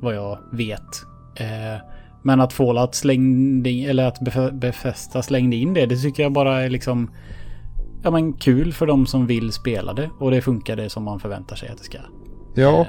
vad 0.01 0.14
jag 0.16 0.39
vet. 0.53 1.03
Eh, 1.37 1.81
men 2.22 2.41
att 2.41 2.53
Fallout 2.53 2.95
slängde 2.95 3.70
in, 3.70 3.89
eller 3.91 4.05
att 4.07 4.20
Bef- 4.20 4.59
Bethesda 4.59 5.22
slängde 5.22 5.57
in 5.57 5.74
det, 5.74 5.87
det 5.87 5.97
tycker 5.97 6.22
jag 6.22 6.33
bara 6.33 6.62
är 6.62 6.70
liksom 6.70 7.11
ja, 8.07 8.11
men 8.11 8.32
kul 8.32 8.72
för 8.72 8.86
de 8.86 9.07
som 9.07 9.26
vill 9.26 9.52
spela 9.52 9.92
det. 9.92 10.11
Och 10.18 10.30
det 10.30 10.40
funkade 10.40 10.90
som 10.90 11.02
man 11.04 11.20
förväntar 11.20 11.57
sig 11.57 11.68
att 11.68 11.78
det 11.78 11.84
ska. 11.84 11.98
ja, 12.54 12.80
Eh, 12.80 12.86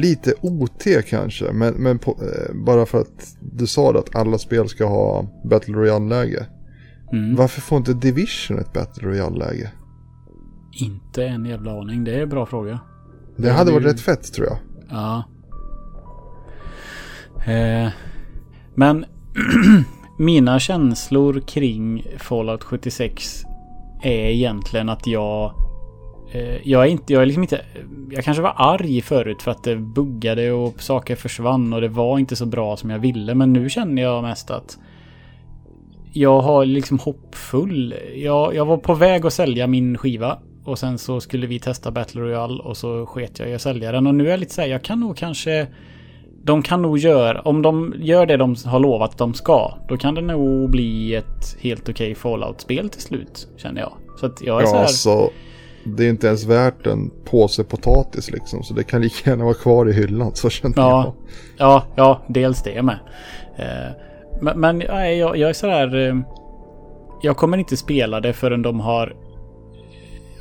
lite 0.00 0.34
OT 0.40 0.86
kanske. 1.08 1.52
Men, 1.52 1.74
men 1.74 1.98
på, 1.98 2.10
eh, 2.10 2.54
bara 2.54 2.86
för 2.86 3.00
att 3.00 3.36
du 3.40 3.66
sa 3.66 3.92
det 3.92 3.98
att 3.98 4.14
alla 4.16 4.38
spel 4.38 4.68
ska 4.68 4.84
ha 4.86 5.26
Battle 5.44 5.74
Royale-läge. 5.74 6.46
mm. 7.12 7.36
Varför 7.36 7.60
får 7.60 7.78
inte 7.78 7.92
Division 7.94 8.58
ett 8.58 8.72
Battle 8.72 9.08
Royale-läge? 9.08 9.70
Inte 10.72 11.24
en 11.26 11.44
jävla 11.44 11.80
aning. 11.80 12.04
Det 12.04 12.14
är 12.14 12.22
en 12.22 12.28
bra 12.28 12.46
fråga. 12.46 12.78
Det 13.36 13.48
Ja, 13.48 13.54
hade 13.54 13.70
det- 13.70 13.74
varit 13.74 13.86
rätt 13.86 14.00
fett 14.00 14.32
tror 14.32 14.46
jag. 14.46 14.56
Ja. 14.90 15.22
Eh, 17.52 17.88
men 18.74 19.04
mina 20.18 20.58
känslor 20.58 21.40
kring 21.40 22.06
Fallout 22.18 22.64
76 22.64 23.42
är 24.02 24.28
egentligen 24.28 24.88
att 24.88 25.06
jag... 25.06 25.54
Eh, 26.32 26.68
jag 26.68 26.82
är 26.82 26.88
inte... 26.88 27.12
Jag 27.12 27.22
är 27.22 27.26
liksom 27.26 27.42
inte... 27.42 27.60
Jag 28.10 28.24
kanske 28.24 28.42
var 28.42 28.54
arg 28.56 29.00
förut 29.00 29.42
för 29.42 29.50
att 29.50 29.64
det 29.64 29.76
buggade 29.76 30.52
och 30.52 30.82
saker 30.82 31.16
försvann 31.16 31.72
och 31.72 31.80
det 31.80 31.88
var 31.88 32.18
inte 32.18 32.36
så 32.36 32.46
bra 32.46 32.76
som 32.76 32.90
jag 32.90 32.98
ville. 32.98 33.34
Men 33.34 33.52
nu 33.52 33.70
känner 33.70 34.02
jag 34.02 34.22
mest 34.22 34.50
att... 34.50 34.78
Jag 36.12 36.40
har 36.40 36.64
liksom 36.64 36.98
hoppfull. 36.98 37.94
Jag, 38.14 38.54
jag 38.54 38.64
var 38.64 38.76
på 38.76 38.94
väg 38.94 39.26
att 39.26 39.32
sälja 39.32 39.66
min 39.66 39.98
skiva. 39.98 40.38
Och 40.64 40.78
sen 40.78 40.98
så 40.98 41.20
skulle 41.20 41.46
vi 41.46 41.58
testa 41.58 41.90
Battle 41.90 42.20
Royale 42.20 42.62
och 42.62 42.76
så 42.76 43.06
sket 43.06 43.38
jag 43.38 43.50
i 43.50 43.54
att 43.54 43.62
sälja 43.62 43.92
den. 43.92 44.06
Och 44.06 44.14
nu 44.14 44.26
är 44.26 44.30
jag 44.30 44.40
lite 44.40 44.54
såhär, 44.54 44.68
jag 44.68 44.82
kan 44.82 45.00
nog 45.00 45.16
kanske... 45.16 45.66
De 46.44 46.62
kan 46.62 46.82
nog 46.82 46.98
göra, 46.98 47.40
om 47.40 47.62
de 47.62 47.94
gör 47.98 48.26
det 48.26 48.36
de 48.36 48.56
har 48.66 48.78
lovat 48.80 49.10
att 49.10 49.18
de 49.18 49.34
ska, 49.34 49.74
då 49.88 49.96
kan 49.96 50.14
det 50.14 50.20
nog 50.20 50.70
bli 50.70 51.14
ett 51.14 51.56
helt 51.60 51.88
okej 51.88 52.14
Fallout-spel 52.14 52.88
till 52.88 53.00
slut, 53.00 53.48
känner 53.56 53.80
jag. 53.80 53.92
Så 54.20 54.26
att 54.26 54.42
jag 54.42 54.62
är 54.62 54.66
så 54.66 54.72
Ja, 54.72 54.76
här, 54.76 54.82
alltså. 54.84 55.30
Det 55.84 56.04
är 56.06 56.10
inte 56.10 56.26
ens 56.26 56.44
värt 56.44 56.86
en 56.86 57.10
påse 57.24 57.64
potatis 57.64 58.30
liksom. 58.30 58.62
Så 58.62 58.74
det 58.74 58.84
kan 58.84 59.02
lika 59.02 59.30
gärna 59.30 59.44
vara 59.44 59.54
kvar 59.54 59.88
i 59.88 59.92
hyllan. 59.92 60.30
Så 60.34 60.50
känner 60.50 60.74
Ja, 60.78 61.04
jag. 61.04 61.14
ja, 61.68 61.84
ja, 61.96 62.22
dels 62.28 62.62
det 62.62 62.82
med. 62.82 62.98
Eh, 63.56 63.92
men 64.40 64.60
men 64.60 64.80
jag, 64.80 65.36
jag 65.36 65.50
är 65.50 65.52
sådär... 65.52 66.08
Eh, 66.08 66.16
jag 67.22 67.36
kommer 67.36 67.58
inte 67.58 67.76
spela 67.76 68.20
det 68.20 68.32
förrän 68.32 68.62
de 68.62 68.80
har 68.80 69.14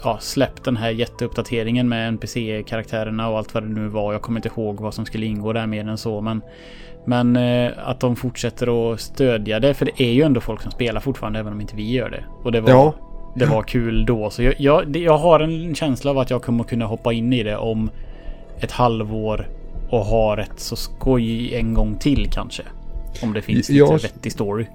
ja, 0.03 0.17
släppt 0.21 0.63
den 0.63 0.77
här 0.77 0.89
jätteuppdateringen 0.89 1.89
med 1.89 2.07
NPC-karaktärerna 2.07 3.29
och 3.29 3.37
allt 3.37 3.53
vad 3.53 3.63
det 3.63 3.69
nu 3.69 3.87
var. 3.87 4.13
Jag 4.13 4.21
kommer 4.21 4.39
inte 4.39 4.49
ihåg 4.49 4.79
vad 4.79 4.93
som 4.93 5.05
skulle 5.05 5.25
ingå 5.25 5.53
där 5.53 5.67
mer 5.67 5.87
än 5.87 5.97
så. 5.97 6.21
Men, 6.21 6.41
men 7.05 7.35
eh, 7.35 7.71
att 7.85 7.99
de 7.99 8.15
fortsätter 8.15 8.93
att 8.93 8.99
stödja 9.01 9.59
det. 9.59 9.73
För 9.73 9.85
det 9.85 10.03
är 10.03 10.11
ju 10.11 10.21
ändå 10.21 10.41
folk 10.41 10.61
som 10.61 10.71
spelar 10.71 11.01
fortfarande 11.01 11.39
även 11.39 11.53
om 11.53 11.61
inte 11.61 11.75
vi 11.75 11.91
gör 11.91 12.09
det. 12.09 12.23
Och 12.43 12.51
det 12.51 12.61
var, 12.61 12.69
Ja. 12.69 12.93
det 13.35 13.45
var 13.45 13.63
kul 13.63 14.05
då. 14.05 14.29
Så 14.29 14.43
jag, 14.43 14.53
jag, 14.59 14.95
jag 14.97 15.17
har 15.17 15.39
en 15.39 15.75
känsla 15.75 16.11
av 16.11 16.17
att 16.17 16.29
jag 16.29 16.41
kommer 16.41 16.63
kunna 16.63 16.85
hoppa 16.85 17.13
in 17.13 17.33
i 17.33 17.43
det 17.43 17.57
om 17.57 17.89
ett 18.59 18.71
halvår 18.71 19.47
och 19.89 19.99
ha 20.05 20.37
rätt 20.37 20.59
så 20.59 20.75
skoj 20.75 21.55
en 21.55 21.73
gång 21.73 21.95
till 21.97 22.29
kanske. 22.31 22.63
Om 23.23 23.33
det 23.33 23.41
finns 23.41 23.69
Jag- 23.69 23.93
lite 23.93 24.07
vettig 24.07 24.31
story. 24.31 24.65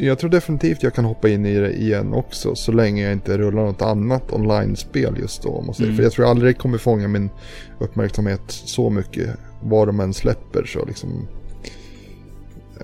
Jag 0.00 0.18
tror 0.18 0.30
definitivt 0.30 0.82
jag 0.82 0.94
kan 0.94 1.04
hoppa 1.04 1.28
in 1.28 1.46
i 1.46 1.58
det 1.60 1.72
igen 1.72 2.12
också. 2.12 2.54
Så 2.54 2.72
länge 2.72 3.02
jag 3.02 3.12
inte 3.12 3.38
rullar 3.38 3.62
något 3.64 3.82
annat 3.82 4.32
online-spel 4.32 5.14
just 5.20 5.42
då. 5.42 5.72
Säger. 5.72 5.84
Mm. 5.88 5.96
För 5.96 6.02
jag 6.02 6.12
tror 6.12 6.26
aldrig 6.30 6.54
det 6.54 6.58
kommer 6.58 6.78
fånga 6.78 7.08
min 7.08 7.30
uppmärksamhet 7.78 8.40
så 8.46 8.90
mycket. 8.90 9.30
Vad 9.62 9.88
de 9.88 10.00
än 10.00 10.14
släpper 10.14 10.64
så 10.64 10.84
liksom. 10.84 11.28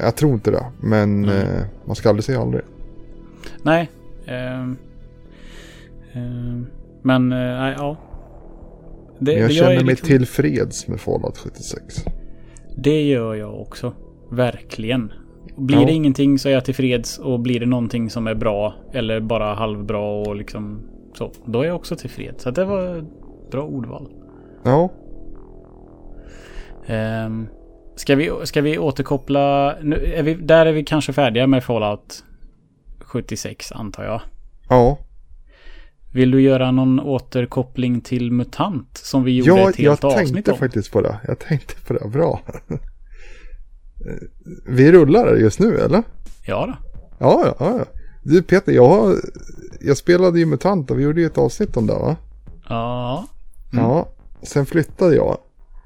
Jag 0.01 0.17
tror 0.17 0.33
inte 0.33 0.51
det. 0.51 0.65
Men 0.81 1.25
Mm. 1.25 1.37
eh, 1.37 1.65
man 1.85 1.97
ska 1.97 2.09
aldrig 2.09 2.25
säga 2.25 2.41
aldrig. 2.41 2.63
Nej. 3.63 3.91
ehm, 4.27 4.77
ehm, 6.13 6.67
men 7.03 7.29
nej, 7.29 7.75
ja. 7.79 7.97
Det, 9.19 9.33
Men 9.33 9.41
jag 9.41 9.51
det 9.51 9.55
känner 9.55 9.71
är 9.71 9.77
mig 9.77 9.85
liksom- 9.85 10.09
tillfreds 10.09 10.89
med 10.89 11.01
Fallout 11.01 11.39
76. 11.39 12.05
Det 12.77 13.03
gör 13.03 13.35
jag 13.35 13.61
också. 13.61 13.93
Verkligen. 14.31 15.13
Blir 15.57 15.79
Ja. 15.81 15.87
det 15.87 15.93
ingenting 15.93 16.39
så 16.39 16.49
är 16.49 16.53
jag 16.53 16.65
tillfreds 16.65 17.19
och 17.19 17.41
blir 17.41 17.61
det 17.61 17.67
någonting 17.67 18.11
som 18.11 18.27
är 18.27 18.35
bra 18.35 18.75
eller 18.93 19.21
bara 19.21 19.55
halvbra 19.55 20.01
och 20.21 20.37
liksom 20.37 20.81
så. 21.15 21.31
Då 21.45 21.61
är 21.63 21.67
jag 21.67 21.77
också 21.77 21.97
tillfreds. 21.97 22.43
Så 22.43 22.51
det 22.51 22.65
var 22.65 22.97
ett 22.97 23.51
bra 23.51 23.63
ordval. 23.63 24.09
Ja, 24.65 24.91
Um, 26.89 27.49
ska, 27.97 28.15
vi, 28.17 28.31
ska 28.45 28.61
vi 28.63 28.79
återkoppla? 28.79 29.75
Nu 29.83 29.97
är 30.17 30.23
vi, 30.23 30.35
där 30.35 30.67
är 30.67 30.73
vi 30.73 30.85
kanske 30.85 31.13
färdiga 31.13 31.47
med 31.47 31.65
Fallout 31.65 32.25
76 33.01 33.73
antar 33.73 34.05
jag. 34.05 34.21
ja. 34.69 34.99
Vill 36.13 36.31
du 36.31 36.43
göra 36.43 36.71
någon 36.71 37.01
återkoppling 37.01 38.01
till 38.01 38.33
MUTANT 38.33 38.97
som 38.97 39.25
vi 39.25 39.37
gjorde 39.37 39.61
Ja, 39.61 39.71
ett 39.71 39.79
jag 39.79 39.91
helt 39.91 40.05
avsnitt 40.05 40.33
tänkte 40.35 40.53
om? 40.53 40.59
faktiskt 40.59 40.93
på 40.93 41.01
det. 41.01 41.21
Jag 41.27 41.39
tänkte 41.39 41.75
på 41.87 41.93
det. 41.93 42.09
Bra. 42.09 42.41
Vi 44.67 44.93
rullar 44.93 45.37
just 45.37 45.59
nu 45.59 45.79
eller? 45.79 46.03
Ja 46.47 46.67
då. 46.67 46.75
Ja, 47.19 47.55
ja, 47.59 47.77
ja. 47.79 47.85
Du 48.23 48.43
Peter, 48.43 48.73
jag, 48.73 48.89
har, 48.89 49.17
jag 49.81 49.97
spelade 49.97 50.39
ju 50.39 50.47
MUTANT 50.47 50.91
och 50.91 50.99
vi 50.99 51.03
gjorde 51.03 51.21
ju 51.21 51.27
ett 51.27 51.39
avsnitt 51.39 51.77
om 51.77 51.87
det 51.87 51.93
va? 51.93 52.17
Ja. 52.69 53.27
Mm. 53.73 53.85
Ja. 53.85 54.09
Sen 54.43 54.67
flyttade 54.67 55.15
jag 55.17 55.39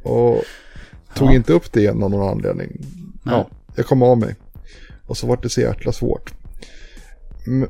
och 0.03 0.43
tog 1.15 1.29
Ja. 1.29 1.33
inte 1.35 1.53
upp 1.53 1.73
det 1.73 1.81
igen 1.81 2.03
av 2.03 2.11
någon 2.11 2.29
anledning. 2.29 2.69
Nej. 3.23 3.35
Ja, 3.35 3.49
jag 3.77 3.87
kom 3.87 4.03
av 4.03 4.19
mig. 4.19 4.35
Och 5.07 5.17
så 5.17 5.27
var 5.27 5.39
det 5.43 5.49
så 5.49 5.61
jäkla 5.61 5.93
svårt. 5.93 6.33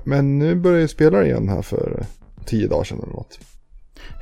Men 0.04 0.38
nu 0.38 0.54
börjar 0.54 0.80
jag 0.80 0.90
spela 0.90 1.24
igen 1.24 1.48
här 1.48 1.62
för 1.62 2.06
tio 2.46 2.68
dagar 2.68 2.84
sedan 2.84 2.98
eller 3.02 3.12
något. 3.12 3.38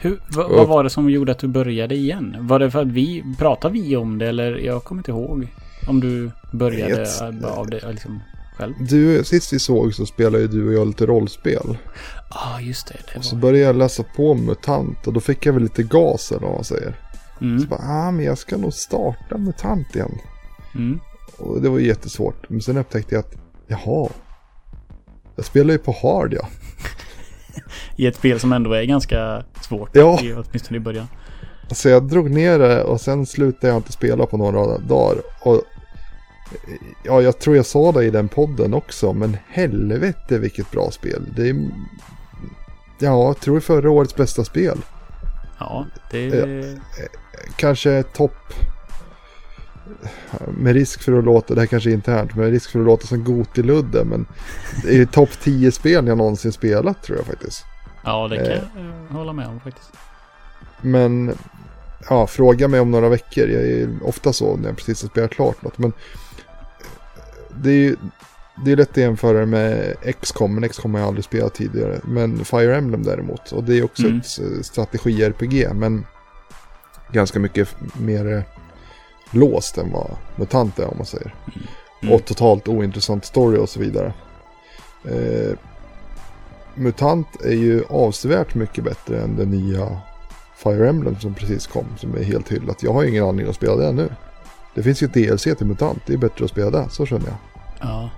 Hur, 0.01 0.21
vad, 0.37 0.51
vad 0.51 0.69
var 0.69 0.85
det 0.85 0.91
som 0.91 1.11
gjorde 1.11 1.33
att 1.33 1.39
du 1.39 1.49
började 1.49 1.95
igen? 1.95 2.37
Var 2.41 2.59
det 2.59 2.71
för 2.71 2.83
att 2.83 2.89
vi, 2.89 3.25
pratade 3.39 3.75
vi 3.75 3.97
om 3.97 4.19
det 4.19 4.29
eller 4.29 4.57
jag 4.57 4.85
kommer 4.85 5.01
inte 5.01 5.11
ihåg. 5.11 5.49
Om 5.87 6.01
du 6.01 6.31
började 6.53 6.97
vet. 6.97 7.45
av 7.45 7.71
det 7.71 7.91
liksom 7.91 8.21
själv? 8.57 8.75
Du, 8.81 9.25
sist 9.25 9.53
vi 9.53 9.59
såg 9.59 9.95
så 9.95 10.07
spelade 10.07 10.43
ju 10.43 10.49
du 10.49 10.69
och 10.69 10.75
jag 10.75 10.87
lite 10.87 11.07
rollspel. 11.07 11.79
Ja, 12.31 12.55
ah, 12.57 12.61
just 12.61 12.87
det. 12.87 12.99
det 13.13 13.19
Och 13.19 13.25
så 13.25 13.37
började 13.37 13.67
jag 13.67 13.77
läsa 13.77 14.05
på 14.17 14.35
MUTANT 14.35 15.07
och 15.07 15.13
då 15.13 15.21
fick 15.21 15.47
jag 15.47 15.53
väl 15.53 15.63
lite 15.63 15.83
gas 15.83 16.33
eller 16.33 16.47
vad 16.47 16.55
man 16.55 16.65
säger. 16.65 16.95
Mm, 17.41 17.61
Så 17.61 17.67
bara, 17.67 17.83
ah 17.83 18.11
men 18.11 18.25
jag 18.25 18.39
ska 18.39 18.57
nog 18.57 18.73
starta 18.73 19.39
MUTANT 19.39 19.97
igen. 19.97 20.19
mm. 20.75 21.01
Och 21.39 21.63
det 21.63 21.69
var 21.69 21.79
jättesvårt. 21.79 22.51
Men 22.51 22.63
sen 22.63 22.77
upptäckte 22.77 23.15
jag 23.15 23.21
att, 23.25 23.35
jaha. 23.67 24.09
Jag 25.37 25.45
spelar 25.45 25.73
ju 25.73 25.79
på 25.79 25.97
hard 26.03 26.35
ja. 26.35 26.49
I 27.97 28.07
ett 28.07 28.17
spel 28.17 28.41
som 28.41 28.53
ändå 28.53 28.73
är 28.73 28.85
ganska 28.85 29.45
svårt. 29.63 29.91
Ja. 29.93 30.21
I, 30.23 30.33
åtminstone 30.33 30.77
i 30.77 30.81
början. 30.81 31.07
Så 31.71 31.89
jag 31.89 32.09
drog 32.09 32.31
ner 32.31 32.59
det 32.59 32.83
och 32.83 33.01
sen 33.01 33.27
slutade 33.27 33.69
jag 33.69 33.77
inte 33.77 33.93
spela 33.93 34.27
på 34.27 34.37
några 34.37 34.79
dagar. 34.79 35.23
Och 35.43 35.63
ja, 37.03 37.23
jag 37.23 37.39
tror 37.39 37.57
jag 37.57 37.67
sa 37.67 37.93
det 37.93 38.05
i 38.05 38.11
den 38.11 38.29
podden 38.29 38.75
också, 38.75 39.13
men 39.13 39.37
helvete 39.49 40.39
vilket 40.39 40.71
bra 40.71 40.91
spel. 40.91 41.27
Det 41.37 41.49
är, 41.49 41.71
ja, 42.99 43.27
jag 43.27 43.41
tror 43.41 43.61
förra 43.61 43.91
årets 43.91 44.17
bästa 44.17 44.45
spel. 44.45 44.79
Ja, 45.59 45.87
det... 46.11 46.19
Ja. 46.27 47.07
Kanske 47.57 48.03
topp, 48.03 48.53
med 50.59 50.75
risk 50.75 51.03
för 51.03 51.19
att 51.19 51.25
låta, 51.25 51.55
det 51.55 51.61
här 51.61 51.67
kanske 51.67 51.91
är 51.91 51.95
internt, 51.95 52.37
med 52.37 52.51
risk 52.51 52.71
för 52.71 52.79
att 52.79 52.87
låta 52.87 53.07
som 53.07 53.25
Gotiludde, 53.25 54.05
men 54.05 54.27
det 54.85 54.97
är 54.97 55.07
topp 55.07 55.31
10 55.43 55.73
spel 55.73 56.07
jag 56.07 56.19
någonsin 56.19 56.53
spelat 56.53 57.03
tror 57.03 57.19
jag 57.19 57.27
faktiskt. 57.27 57.65
Ja, 58.05 58.29
det 58.29 58.37
kan 58.37 58.47
Eh. 58.47 58.53
jag 58.53 58.85
eh, 58.85 59.17
hålla 59.17 59.33
med 59.33 59.47
om 59.49 59.61
faktiskt. 59.61 59.93
Men 60.81 61.39
ja, 62.09 62.27
fråga 62.27 62.69
mig 62.69 62.81
om 62.81 62.91
några 62.91 63.09
veckor. 63.09 63.49
Jag 63.49 63.63
är 63.63 63.89
ofta 64.03 64.33
så 64.33 64.57
när 64.57 64.69
jag 64.69 64.77
precis 64.77 65.03
har 65.03 65.09
spelat 65.09 65.31
klart 65.31 65.63
något. 65.63 65.79
Men 65.79 65.93
det 67.63 67.71
är 67.71 67.75
ju 67.75 67.97
det 68.65 68.73
är 68.73 68.77
lätt 68.77 68.91
att 68.91 68.97
jämföra 68.97 69.47
med 69.47 69.95
XCOM, 70.21 70.55
men 70.55 70.69
XCOM 70.69 70.95
har 70.95 71.01
jag 71.01 71.07
aldrig 71.07 71.25
spelat 71.25 71.55
tidigare. 71.55 72.01
Men 72.05 72.45
Fire 72.45 72.77
Emblem 72.77 73.03
däremot, 73.03 73.53
och 73.53 73.65
det 73.65 73.79
är 73.79 73.85
också 73.85 74.03
Mm. 74.07 74.19
ett 74.19 74.39
eh, 74.41 74.63
strategi-RPG, 74.63 75.75
men 75.75 76.07
ganska 77.13 77.39
mycket 77.41 77.69
mer 78.01 78.45
låst 79.31 79.79
än 79.79 79.93
vad 79.93 80.11
MUTANT 80.37 80.79
är 80.79 80.87
om 80.87 80.97
man 80.97 81.07
säger. 81.07 81.35
Mm. 82.03 82.15
Och 82.15 82.25
totalt 82.25 82.69
ointressant 82.69 83.25
story 83.25 83.59
och 83.59 83.69
så 83.69 83.81
vidare. 83.81 84.13
Eh, 85.05 85.59
MUTANT 86.75 87.29
är 87.45 87.55
ju 87.55 87.85
avsevärt 87.89 88.55
mycket 88.55 88.85
bättre 88.85 89.21
än 89.21 89.37
det 89.37 89.45
nya 89.45 90.01
Fire 90.57 90.89
Emblem 90.89 91.21
som 91.21 91.35
precis 91.35 91.67
kom, 91.67 91.85
som 91.99 92.15
är 92.17 92.23
helt 92.23 92.53
hyllat. 92.53 92.83
Jag 92.83 92.93
har 92.93 93.05
ingen 93.05 93.25
anledning 93.25 93.51
att 93.51 93.57
spela 93.57 93.77
det 93.77 93.93
nu. 93.93 94.09
Det 94.77 94.83
finns 94.83 95.03
ju 95.03 95.07
DLC 95.07 95.43
till 95.43 95.67
MUTANT, 95.67 95.99
det 96.07 96.13
är 96.13 96.19
bättre 96.19 96.45
att 96.45 96.51
spela 96.51 96.71
det, 96.71 96.87
så 96.91 97.07
känner 97.07 97.27
jag. 97.27 97.37
Ja. 97.81 98.11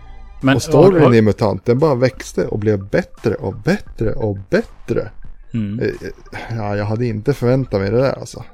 Men, 0.42 0.56
och 0.56 0.62
storyn 0.62 1.02
har- 1.02 1.14
i 1.14 1.22
MUTANT, 1.22 1.64
den 1.64 1.78
bara 1.78 1.94
växte 1.94 2.46
och 2.46 2.58
blev 2.58 2.88
bättre 2.88 3.34
och 3.34 3.54
bättre 3.54 4.12
och 4.12 4.38
bättre. 4.50 5.10
Mm. 5.54 5.78
Eh, 5.80 5.86
eh, 5.86 6.56
Ja, 6.58 6.76
jag 6.76 6.84
hade 6.84 7.06
inte 7.06 7.32
förväntat 7.34 7.80
mig 7.80 7.90
det 7.90 7.96
där 8.00 8.18
alltså. 8.18 8.44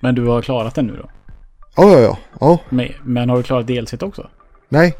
Men 0.00 0.14
du 0.14 0.26
har 0.26 0.42
klarat 0.42 0.74
den 0.74 0.86
nu 0.86 0.96
då? 0.96 1.10
Ja, 1.76 1.92
ja, 1.92 1.98
ja. 2.00 2.18
ja. 2.40 2.58
Men, 2.68 2.88
men 3.02 3.28
har 3.28 3.36
du 3.36 3.42
klarat 3.42 3.66
DLC 3.66 3.92
också? 4.02 4.28
Nej, 4.68 4.94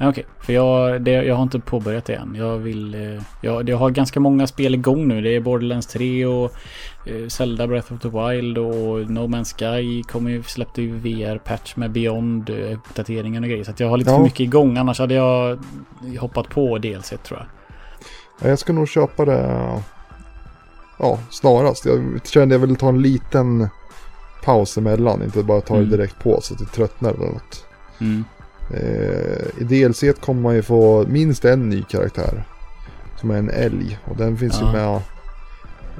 Okej, 0.00 0.26
för 0.40 0.52
jag, 0.52 1.02
det, 1.02 1.10
jag 1.10 1.34
har 1.34 1.42
inte 1.42 1.58
påbörjat 1.60 2.04
det 2.04 2.14
än. 2.14 2.34
Jag 2.38 2.58
vill... 2.58 2.94
eh, 2.94 3.22
Jag, 3.40 3.68
jag 3.68 3.76
har 3.76 3.90
ganska 3.90 4.20
många 4.20 4.46
spel 4.46 4.74
igång 4.74 5.08
nu. 5.08 5.20
Det 5.20 5.36
är 5.36 5.40
Borderlands 5.40 5.86
3 5.86 6.26
och 6.26 6.52
eh, 7.06 7.28
Zelda 7.28 7.66
Breath 7.66 7.92
of 7.92 8.00
the 8.00 8.08
Wild 8.08 8.58
och 8.58 9.10
No 9.10 9.26
Man's 9.26 9.54
Sky 9.58 10.02
kommer 10.02 10.30
ju, 10.30 10.42
släppte 10.42 10.82
ju 10.82 10.98
VR-patch 10.98 11.76
med 11.76 11.90
Beyond 11.90 12.50
eh, 12.50 12.56
uppdateringen 12.72 13.42
och 13.42 13.48
grejer. 13.50 13.64
Så 13.64 13.72
jag 13.76 13.88
har 13.88 13.96
lite 13.96 14.10
Ja. 14.10 14.16
för 14.16 14.22
mycket 14.24 14.40
igång. 14.40 14.76
Annars 14.76 14.98
hade 14.98 15.14
jag 15.14 15.58
hoppat 16.20 16.48
på 16.48 16.78
DLC 16.78 17.08
tror 17.08 17.38
jag. 17.40 17.46
Ja, 18.40 18.48
Jag 18.48 18.58
ska 18.58 18.72
nog 18.72 18.88
köpa 18.88 19.24
det 19.24 19.58
ja, 20.98 21.18
snarast. 21.30 21.86
Jag 21.86 22.20
kände 22.24 22.54
jag 22.54 22.60
ville 22.60 22.74
ta 22.74 22.88
en 22.88 23.02
liten 23.02 23.68
paus 24.44 24.78
emellan. 24.78 25.22
Inte 25.22 25.42
bara 25.42 25.60
ta 25.60 25.74
det 25.74 25.80
Mm. 25.80 25.90
direkt 25.90 26.18
på 26.22 26.40
så 26.42 26.54
att 26.54 26.60
det 26.60 26.66
tröttnar 26.66 27.10
eller 27.14 27.26
något. 27.26 27.64
Mm. 28.00 28.24
Eh, 28.72 29.60
I 29.62 29.64
DLC 29.64 30.04
kommer 30.20 30.42
man 30.42 30.54
ju 30.54 30.62
få 30.62 31.04
minst 31.08 31.44
en 31.44 31.68
ny 31.68 31.82
karaktär. 31.82 32.44
Som 33.20 33.30
är 33.30 33.36
en 33.38 33.50
älg. 33.50 33.98
Och 34.04 34.16
den 34.16 34.36
finns 34.36 34.58
Ja. 34.60 34.66
ju 34.66 34.72
med 34.72 34.94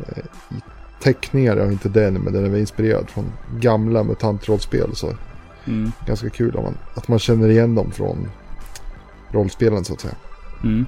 eh, 0.08 0.24
i 0.56 0.60
teckningar. 1.02 1.56
Ja, 1.56 1.64
inte 1.64 1.88
den, 1.88 2.14
men 2.14 2.32
den 2.32 2.54
är 2.54 2.58
inspirerad 2.58 3.10
från 3.10 3.24
gamla 3.60 4.02
mutantrollspel. 4.02 4.94
Så 4.96 5.12
Mm. 5.66 5.92
ganska 6.06 6.30
kul 6.30 6.56
om 6.56 6.64
man, 6.64 6.76
att 6.94 7.08
man 7.08 7.18
känner 7.18 7.48
igen 7.48 7.74
dem 7.74 7.90
från 7.90 8.28
rollspelen 9.30 9.84
så 9.84 9.92
att 9.92 10.00
säga. 10.00 10.14
Mm. 10.62 10.86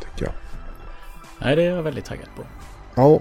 Tycker 0.00 0.24
jag. 0.24 0.32
Nej, 1.40 1.56
det 1.56 1.62
är 1.62 1.70
jag 1.76 1.82
väldigt 1.82 2.04
taggad 2.04 2.26
på. 2.36 2.42
Ja, 2.94 3.20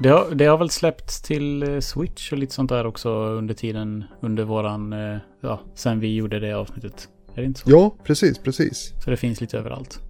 Det 0.00 0.08
har, 0.08 0.30
det 0.34 0.44
har 0.46 0.58
väl 0.58 0.70
släppts 0.70 1.22
till 1.22 1.62
eh, 1.74 1.80
Switch 1.80 2.32
och 2.32 2.38
lite 2.38 2.54
sånt 2.54 2.68
där 2.70 2.86
också 2.86 3.10
under 3.10 3.54
tiden, 3.54 4.04
under 4.20 4.44
våran, 4.44 4.94
ja, 5.40 5.60
sen 5.74 6.00
vi 6.00 6.14
gjorde 6.14 6.40
det 6.40 6.52
avsnittet. 6.52 7.08
Är 7.38 7.42
det 7.42 7.46
inte 7.46 7.60
så? 7.60 7.70
ja 7.70 7.96
precis, 8.04 8.38
precis. 8.38 8.92
Så 9.04 9.10
det 9.10 9.16
finns 9.16 9.40
lite 9.40 9.58
överallt. 9.58 10.00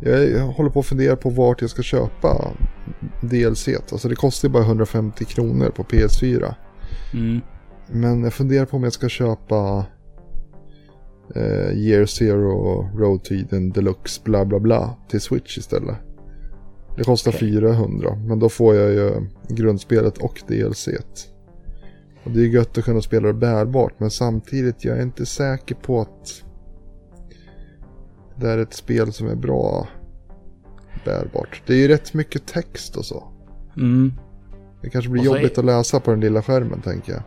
Jag, 0.00 0.30
jag 0.30 0.46
håller 0.46 0.70
på 0.70 0.80
att 0.80 0.86
fundera 0.86 1.16
på 1.16 1.30
vart 1.30 1.60
jag 1.60 1.70
ska 1.70 1.82
köpa 1.82 2.50
DLC. 3.20 3.68
Alltså 3.68 4.08
det 4.08 4.14
kostar 4.14 4.48
ju 4.48 4.52
bara 4.52 4.62
150 4.62 5.24
kronor 5.24 5.70
på 5.70 5.82
PS4. 5.82 6.54
Mm. 7.14 7.40
Men 7.86 8.22
jag 8.22 8.34
funderar 8.34 8.66
på 8.66 8.76
om 8.76 8.84
jag 8.84 8.92
ska 8.92 9.08
köpa 9.08 9.86
eh, 11.34 11.78
Year 11.78 12.06
Zero 12.06 12.88
Road 12.98 13.24
to 13.24 13.34
Eden 13.34 13.72
Deluxe 13.72 14.20
bla 14.24 14.44
bla 14.44 14.58
bla 14.58 14.96
till 15.08 15.20
Switch 15.20 15.58
istället. 15.58 15.96
Det 16.96 17.04
kostar 17.04 17.30
Okej. 17.30 17.52
400 17.52 18.14
men 18.26 18.38
då 18.38 18.48
får 18.48 18.74
jag 18.74 18.92
ju 18.92 19.26
grundspelet 19.48 20.18
och 20.18 20.42
DLC. 20.46 20.88
Och 22.24 22.30
det 22.30 22.40
är 22.40 22.46
gött 22.46 22.78
att 22.78 22.84
kunna 22.84 23.02
spela 23.02 23.26
det 23.26 23.34
bärbart 23.34 23.92
men 23.98 24.10
samtidigt 24.10 24.84
jag 24.84 24.98
är 24.98 25.02
inte 25.02 25.26
säker 25.26 25.74
på 25.74 26.00
att 26.00 26.42
det 28.36 28.50
är 28.50 28.58
ett 28.58 28.74
spel 28.74 29.12
som 29.12 29.28
är 29.28 29.34
bra 29.34 29.88
bärbart. 31.04 31.62
Det 31.66 31.72
är 31.72 31.78
ju 31.78 31.88
rätt 31.88 32.14
mycket 32.14 32.46
text 32.46 32.96
och 32.96 33.04
så. 33.04 33.24
Mm. 33.76 34.12
Det 34.82 34.90
kanske 34.90 35.10
blir 35.10 35.24
jobbigt 35.24 35.58
är- 35.58 35.58
att 35.58 35.64
läsa 35.64 36.00
på 36.00 36.10
den 36.10 36.20
lilla 36.20 36.42
skärmen 36.42 36.80
tänker 36.80 37.12
jag. 37.12 37.22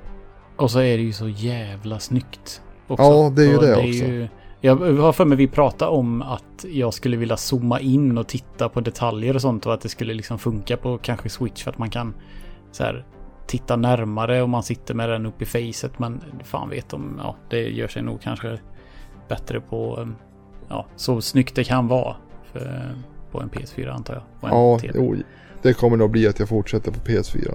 Och 0.57 0.71
så 0.71 0.79
är 0.79 0.97
det 0.97 1.03
ju 1.03 1.13
så 1.13 1.29
jävla 1.29 1.99
snyggt. 1.99 2.61
Också. 2.87 3.03
Ja, 3.03 3.33
det 3.35 3.43
är 3.43 3.47
ju 3.47 3.57
Och 3.57 3.63
det 3.63 3.75
också. 3.75 3.87
Ju, 3.87 4.27
jag 4.61 4.75
har 4.75 5.13
för 5.13 5.25
mig 5.25 5.37
vi 5.37 5.47
pratade 5.47 5.91
om 5.91 6.21
att 6.21 6.65
jag 6.71 6.93
skulle 6.93 7.17
vilja 7.17 7.37
zooma 7.37 7.79
in 7.79 8.17
och 8.17 8.27
titta 8.27 8.69
på 8.69 8.81
detaljer 8.81 9.35
och 9.35 9.41
sånt 9.41 9.65
och 9.65 9.73
att 9.73 9.81
det 9.81 9.89
skulle 9.89 10.13
liksom 10.13 10.39
funka 10.39 10.77
på 10.77 10.97
kanske 10.97 11.29
Switch 11.29 11.63
för 11.63 11.71
att 11.71 11.77
man 11.77 11.89
kan 11.89 12.13
så 12.71 12.83
här 12.83 13.05
titta 13.47 13.75
närmare 13.75 14.41
om 14.41 14.49
man 14.49 14.63
sitter 14.63 14.93
med 14.93 15.09
den 15.09 15.25
upp 15.25 15.41
i 15.41 15.45
facet. 15.45 15.99
Men 15.99 16.21
fan 16.43 16.69
vet 16.69 16.93
om, 16.93 17.19
ja, 17.23 17.35
det 17.49 17.59
gör 17.61 17.87
sig 17.87 18.01
nog 18.01 18.21
kanske 18.21 18.59
bättre 19.29 19.61
på, 19.61 19.97
um, 19.97 20.15
ja, 20.69 20.85
så 20.95 21.21
snyggt 21.21 21.55
det 21.55 21.63
kan 21.63 21.87
vara 21.87 22.15
för, 22.51 22.95
på 23.31 23.41
en 23.41 23.49
PS4 23.49 23.89
antar 23.91 24.13
jag. 24.13 24.51
Ja, 24.51 24.79
jo, 24.93 25.15
det 25.61 25.73
kommer 25.73 25.97
nog 25.97 26.11
bli 26.11 26.27
att 26.27 26.39
jag 26.39 26.49
fortsätter 26.49 26.91
på 26.91 26.99
PS4. 26.99 27.53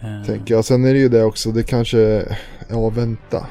Eh, 0.00 0.26
Tänker 0.26 0.54
jag. 0.54 0.64
Sen 0.64 0.84
är 0.84 0.92
det 0.92 1.00
ju 1.00 1.08
det 1.08 1.24
också, 1.24 1.50
det 1.50 1.62
kanske, 1.62 2.26
ja 2.68 2.90
vänta. 2.90 3.46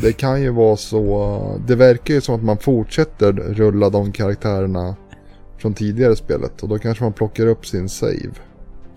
Det 0.00 0.12
kan 0.12 0.42
ju 0.42 0.50
vara 0.50 0.76
så, 0.76 1.60
det 1.66 1.76
verkar 1.76 2.14
ju 2.14 2.20
som 2.20 2.34
att 2.34 2.42
man 2.42 2.58
fortsätter 2.58 3.32
rulla 3.32 3.90
de 3.90 4.12
karaktärerna 4.12 4.96
från 5.58 5.74
tidigare 5.74 6.16
spelet. 6.16 6.62
Och 6.62 6.68
då 6.68 6.78
kanske 6.78 7.04
man 7.04 7.12
plockar 7.12 7.46
upp 7.46 7.66
sin 7.66 7.88
save. 7.88 8.32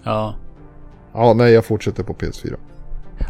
Ja, 0.04 0.36
Ja, 1.14 1.34
nej 1.34 1.54
jag 1.54 1.66
fortsätter 1.66 2.04
på 2.04 2.14
PS4. 2.14 2.56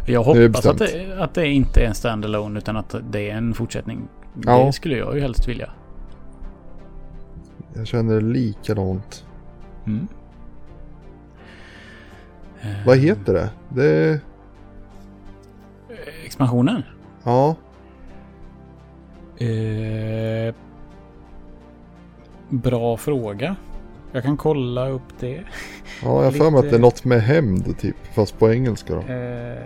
Jag 0.05 0.27
är 0.27 0.39
det 0.39 0.47
hoppas 0.47 0.65
att 0.65 0.77
det, 0.77 1.23
att 1.23 1.33
det 1.33 1.47
inte 1.47 1.81
är 1.81 1.85
en 1.87 1.95
standalone 1.95 2.59
utan 2.59 2.77
att 2.77 2.95
det 3.11 3.29
är 3.29 3.35
en 3.35 3.53
fortsättning. 3.53 4.07
Ja. 4.45 4.65
Det 4.65 4.73
skulle 4.73 4.97
jag 4.97 5.15
ju 5.15 5.21
helst 5.21 5.47
vilja. 5.47 5.69
Jag 7.73 7.87
känner 7.87 8.21
likadant. 8.21 9.25
Mm. 9.85 10.07
Eh, 12.61 12.67
Vad 12.85 12.97
heter 12.97 13.33
det? 13.33 13.49
Det, 13.69 14.19
Expansionen? 16.25 16.83
ja, 17.23 17.55
Eh, 19.39 20.53
bra 22.49 22.97
fråga. 22.97 23.55
Jag 24.17 24.23
kan 24.23 24.37
kolla 24.37 24.89
upp 24.89 25.19
det. 25.19 25.33
ja 25.33 25.43
jag 26.01 26.23
har 26.23 26.31
för 26.31 26.51
mig 26.51 26.59
att 26.59 26.69
det 26.69 26.75
är 26.75 26.79
något 26.79 27.05
med 27.05 27.21
hämnd 27.21 27.79
typ. 27.79 27.95
Fast 28.15 28.39
på 28.39 28.53
engelska 28.53 28.95
då. 28.95 28.99
Eh, 28.99 29.57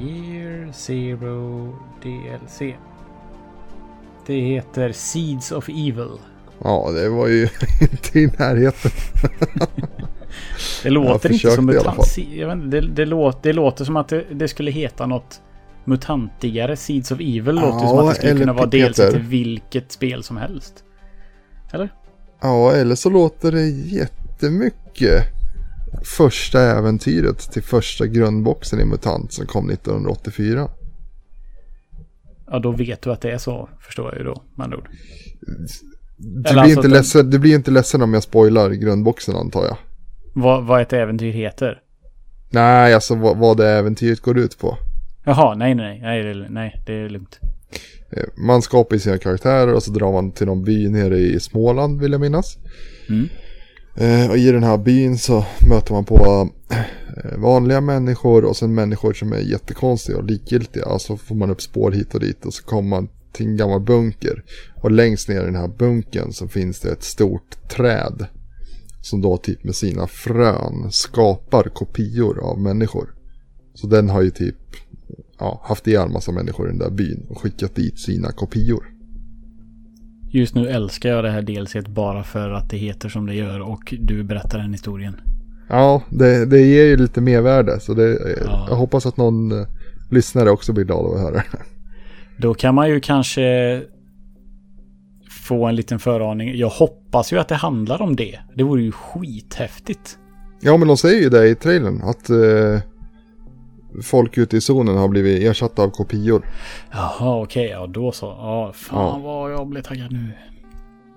year 0.00 0.72
Zero 0.72 1.72
DLC. 2.02 2.58
Det 4.26 4.40
heter 4.40 4.92
Seeds 4.92 5.52
of 5.52 5.68
Evil. 5.68 6.10
Ja, 6.62 6.90
det 6.94 7.08
var 7.08 7.26
ju 7.26 7.42
inte 7.80 8.18
i 8.18 8.26
närheten. 8.26 8.90
Det 10.82 10.90
låter 10.90 11.32
inte 11.32 11.50
som 11.50 11.66
mutant. 11.66 12.16
Det, 12.70 12.80
det, 12.80 13.04
låter, 13.04 13.38
det 13.42 13.52
låter 13.52 13.84
som 13.84 13.96
att 13.96 14.08
det, 14.08 14.24
det 14.32 14.48
skulle 14.48 14.70
heta 14.70 15.06
något 15.06 15.40
mutantigare. 15.84 16.76
Seeds 16.76 17.10
of 17.10 17.20
Evil 17.20 17.54
låter 17.54 17.86
som 17.86 17.98
att 17.98 18.08
det 18.08 18.14
skulle 18.14 18.40
kunna 18.40 18.52
vara 18.52 18.66
DLC 18.66 18.96
till 18.96 19.20
vilket 19.20 19.92
spel 19.92 20.22
som 20.22 20.36
helst. 20.36 20.84
Eller? 21.72 21.88
Ja, 22.44 22.72
eller 22.72 22.94
så 22.94 23.10
låter 23.10 23.52
det 23.52 23.68
jättemycket 23.68 25.24
första 26.16 26.60
äventyret 26.60 27.38
till 27.38 27.62
första 27.62 28.06
grundboxen 28.06 28.80
i 28.80 28.84
MUTANT 28.84 29.32
som 29.32 29.46
kom 29.46 29.70
1984. 29.70 30.68
Ja, 32.46 32.58
då 32.58 32.70
vet 32.70 33.02
du 33.02 33.12
att 33.12 33.20
det 33.20 33.30
är 33.30 33.38
så, 33.38 33.68
förstår 33.80 34.06
jag 34.06 34.18
ju 34.18 34.24
då, 34.24 34.42
med 34.54 34.64
andra 34.64 34.78
ord. 34.78 34.88
Du 36.16 36.42
blir, 36.42 36.58
alltså 36.58 36.78
inte 36.78 36.88
ledsen, 36.88 37.30
du 37.30 37.38
blir 37.38 37.54
inte 37.54 37.70
ledsen 37.70 38.02
om 38.02 38.14
jag 38.14 38.22
spoilar 38.22 38.70
grundboxen 38.70 39.36
antar 39.36 39.64
jag. 39.64 39.76
Vad, 40.32 40.64
vad 40.64 40.82
ett 40.82 40.92
äventyr 40.92 41.32
heter. 41.32 41.80
Nej, 42.50 42.94
alltså 42.94 43.14
vad, 43.14 43.36
vad 43.36 43.56
det 43.56 43.68
äventyret 43.68 44.20
går 44.20 44.38
ut 44.38 44.58
på. 44.58 44.78
Jaha, 45.24 45.54
nej, 45.54 45.74
nej, 45.74 46.00
nej, 46.02 46.22
det 46.22 46.30
är, 46.30 46.46
nej, 46.50 46.82
det 46.86 46.94
är 46.94 47.08
lugnt. 47.08 47.40
Eh, 48.16 48.24
Man 48.36 48.62
skapar 48.62 48.96
ju 48.96 49.00
sina 49.00 49.18
karaktärer 49.18 49.74
och 49.74 49.82
så 49.82 49.90
drar 49.90 50.12
man 50.12 50.32
till 50.32 50.46
någon 50.46 50.64
by 50.64 50.88
nere 50.88 51.18
i 51.18 51.40
Småland 51.40 52.00
vill 52.00 52.12
jag 52.12 52.20
minnas. 52.20 52.58
Mm. 53.08 53.28
Eh, 53.96 54.30
och 54.30 54.36
i 54.36 54.52
den 54.52 54.62
här 54.62 54.78
byn 54.78 55.18
så 55.18 55.46
möter 55.68 55.92
man 55.92 56.04
på 56.04 56.50
eh, 56.70 57.38
vanliga 57.38 57.80
människor 57.80 58.44
och 58.44 58.56
sen 58.56 58.74
människor 58.74 59.12
som 59.12 59.32
är 59.32 59.38
jättekonstiga 59.38 60.18
och 60.18 60.24
likgiltiga. 60.24 60.84
Alltså 60.84 61.16
får 61.16 61.34
man 61.34 61.50
upp 61.50 61.62
spår 61.62 61.90
hit 61.92 62.14
och 62.14 62.20
dit 62.20 62.46
och 62.46 62.54
så 62.54 62.64
kommer 62.64 62.88
man 62.88 63.08
till 63.32 63.46
en 63.46 63.56
gammal 63.56 63.80
bunker. 63.80 64.44
Och 64.82 64.90
längst 64.90 65.28
ner 65.28 65.42
i 65.42 65.44
den 65.44 65.56
här 65.56 65.68
bunkern 65.68 66.32
så 66.32 66.48
finns 66.48 66.80
det 66.80 66.92
ett 66.92 67.02
stort 67.02 67.68
träd. 67.68 68.26
Som 69.02 69.20
då 69.20 69.36
typ 69.36 69.64
med 69.64 69.74
sina 69.74 70.06
frön 70.06 70.92
skapar 70.92 71.62
kopior 71.62 72.40
av 72.44 72.60
människor. 72.60 73.14
Så 73.74 73.86
den 73.86 74.10
har 74.10 74.22
ju 74.22 74.30
typ, 74.30 74.56
ja, 75.44 75.60
haft 75.64 75.86
ihjäl 75.86 76.08
massa 76.08 76.32
människor 76.32 76.66
i 76.66 76.70
den 76.70 76.78
där 76.78 76.90
byn 76.90 77.26
och 77.30 77.38
skickat 77.38 77.74
dit 77.74 77.98
sina 77.98 78.32
kopior. 78.32 78.84
Just 80.30 80.54
nu 80.54 80.68
älskar 80.68 81.08
jag 81.10 81.24
det 81.24 81.30
här 81.30 81.42
delset 81.42 81.88
bara 81.88 82.22
för 82.22 82.50
att 82.50 82.70
det 82.70 82.76
heter 82.76 83.08
som 83.08 83.26
det 83.26 83.34
gör 83.34 83.60
och 83.60 83.94
du 84.00 84.22
berättar 84.24 84.58
den 84.58 84.72
historien. 84.72 85.16
Ja, 85.68 86.02
det, 86.10 86.46
det 86.46 86.60
ger 86.60 86.84
ju 86.84 86.96
lite 86.96 87.20
mervärde 87.20 87.80
så 87.80 87.94
det, 87.94 88.36
Ja. 88.46 88.66
jag 88.68 88.76
hoppas 88.76 89.06
att 89.06 89.16
någon 89.16 89.52
eh, 89.60 89.66
lyssnare 90.10 90.50
också 90.50 90.72
blir 90.72 90.84
glad 90.84 91.06
av 91.06 91.14
att 91.14 91.20
höra 91.20 91.34
det. 91.34 91.44
Då 92.38 92.54
kan 92.54 92.74
man 92.74 92.88
ju 92.88 93.00
kanske 93.00 93.82
få 95.30 95.66
en 95.66 95.76
liten 95.76 95.98
föraning. 95.98 96.56
Jag 96.58 96.68
hoppas 96.68 97.32
ju 97.32 97.38
att 97.38 97.48
det 97.48 97.54
handlar 97.54 98.02
om 98.02 98.16
det. 98.16 98.38
Det 98.56 98.62
vore 98.62 98.82
ju 98.82 98.92
skithäftigt. 98.92 100.18
Ja, 100.60 100.76
men 100.76 100.88
de 100.88 100.96
säger 100.96 101.22
ju 101.22 101.28
det 101.28 101.48
i 101.48 101.54
trailern 101.54 102.02
att 102.02 102.30
eh, 102.30 102.80
folk 104.02 104.38
ute 104.38 104.56
i 104.56 104.60
zonen 104.60 104.96
har 104.96 105.08
blivit 105.08 105.42
ersatta 105.42 105.82
av 105.82 105.90
kopior. 105.90 106.46
Jaha, 106.90 107.42
okej. 107.42 107.68
ja, 107.68 107.86
då 107.86 108.12
så. 108.12 108.26
Ja, 108.26 108.72
fan 108.74 109.22
vad 109.22 109.52
jag 109.52 109.66
blir 109.68 109.82
taggad 109.82 110.12
nu. 110.12 110.28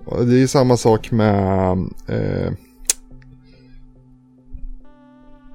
Och 0.05 0.25
det 0.25 0.41
är 0.43 0.47
samma 0.47 0.77
sak 0.77 1.11
med... 1.11 1.71
Eh, 2.07 2.51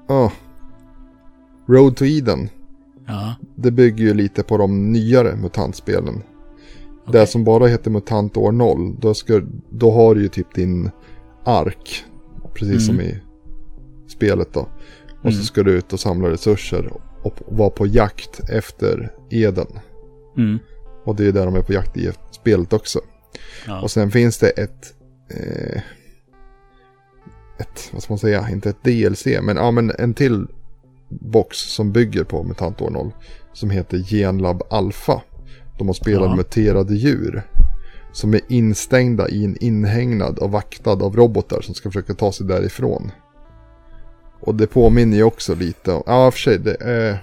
oh, 0.07 0.31
Road 1.67 1.95
to 1.95 2.05
Eden. 2.05 2.49
Ja, 3.07 3.35
Det 3.55 3.71
bygger 3.71 4.03
ju 4.05 4.13
lite 4.13 4.43
på 4.43 4.57
de 4.57 4.91
nyare 4.91 5.35
mutantspelen. 5.35 6.15
okej. 7.01 7.21
Det 7.21 7.27
som 7.27 7.43
bara 7.43 7.67
heter 7.67 7.91
MUTANT 7.91 8.37
år 8.37 8.51
0, 8.51 8.95
då, 8.99 9.13
ska, 9.13 9.41
då 9.69 9.91
har 9.91 10.15
du 10.15 10.21
ju 10.21 10.27
typ 10.29 10.53
din 10.55 10.89
ark. 11.43 12.03
Precis 12.53 12.85
som 12.85 12.95
Mm. 12.95 13.07
i 13.07 13.19
spelet 14.07 14.53
då. 14.53 14.59
Och 15.19 15.25
Mm. 15.29 15.33
så 15.33 15.43
ska 15.43 15.63
du 15.63 15.71
ut 15.71 15.93
och 15.93 15.99
samla 15.99 16.29
resurser 16.29 16.91
och 17.23 17.35
vara 17.47 17.69
på 17.69 17.87
jakt 17.87 18.49
efter 18.49 19.11
Eden. 19.29 19.67
Mm. 20.37 20.59
Och 21.05 21.15
det 21.15 21.27
är 21.27 21.31
där 21.31 21.45
de 21.45 21.55
är 21.55 21.61
på 21.61 21.73
jakt 21.73 21.97
i 21.97 22.11
spelet 22.31 22.73
också. 22.73 22.99
Ja. 23.67 23.81
Och 23.81 23.91
sen 23.91 24.11
finns 24.11 24.37
det 24.37 24.49
ett... 24.49 24.93
Eh, 25.29 25.81
ett, 27.57 27.89
vad 27.93 28.03
ska 28.03 28.13
man 28.13 28.19
säga, 28.19 28.49
inte 28.49 28.69
ett 28.69 28.83
DLC, 28.83 29.25
men, 29.41 29.57
ja, 29.57 29.71
men 29.71 29.91
en 29.99 30.13
till 30.13 30.47
box 31.09 31.57
som 31.57 31.91
bygger 31.91 32.23
på 32.23 32.43
MUTANT 32.43 32.81
år 32.81 32.89
0. 32.89 33.11
Som 33.53 33.69
heter 33.69 33.97
Genlab 33.97 34.63
Alpha. 34.69 35.21
De 35.77 35.87
har 35.87 35.93
spelat 35.93 36.29
Ja. 36.29 36.35
muterade 36.35 36.95
djur. 36.95 37.43
Som 38.11 38.33
är 38.33 38.41
instängda 38.49 39.29
i 39.29 39.45
en 39.45 39.57
inhägnad 39.63 40.39
och 40.39 40.51
vaktad 40.51 40.91
av 41.03 41.15
robotar 41.15 41.61
som 41.61 41.75
ska 41.75 41.89
försöka 41.89 42.13
ta 42.13 42.31
sig 42.31 42.47
därifrån. 42.47 43.11
Och 44.45 44.55
det 44.55 44.67
påminner 44.67 45.17
ju 45.17 45.23
också 45.23 45.55
lite 45.55 45.91
om, 45.91 46.03
ja 46.05 46.31
för 46.31 46.39
sig, 46.39 46.57
det 46.59 46.75
är... 46.81 47.17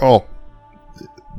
Ja. 0.00 0.24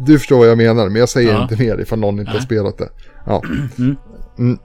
Du 0.06 0.18
förstår 0.20 0.38
vad 0.38 0.48
jag 0.48 0.58
menar, 0.58 0.86
men 0.90 0.96
jag 0.96 1.10
säger 1.10 1.34
Ja. 1.34 1.44
inte 1.44 1.58
mer 1.64 1.80
ifall 1.82 2.00
någon 2.00 2.20
inte 2.20 2.32
har 2.32 2.38
Nej. 2.38 2.46
spelat 2.46 2.78
det. 2.78 2.90
Ja. 3.26 3.42
Mm. 3.78 3.96
Mm. 4.38 4.60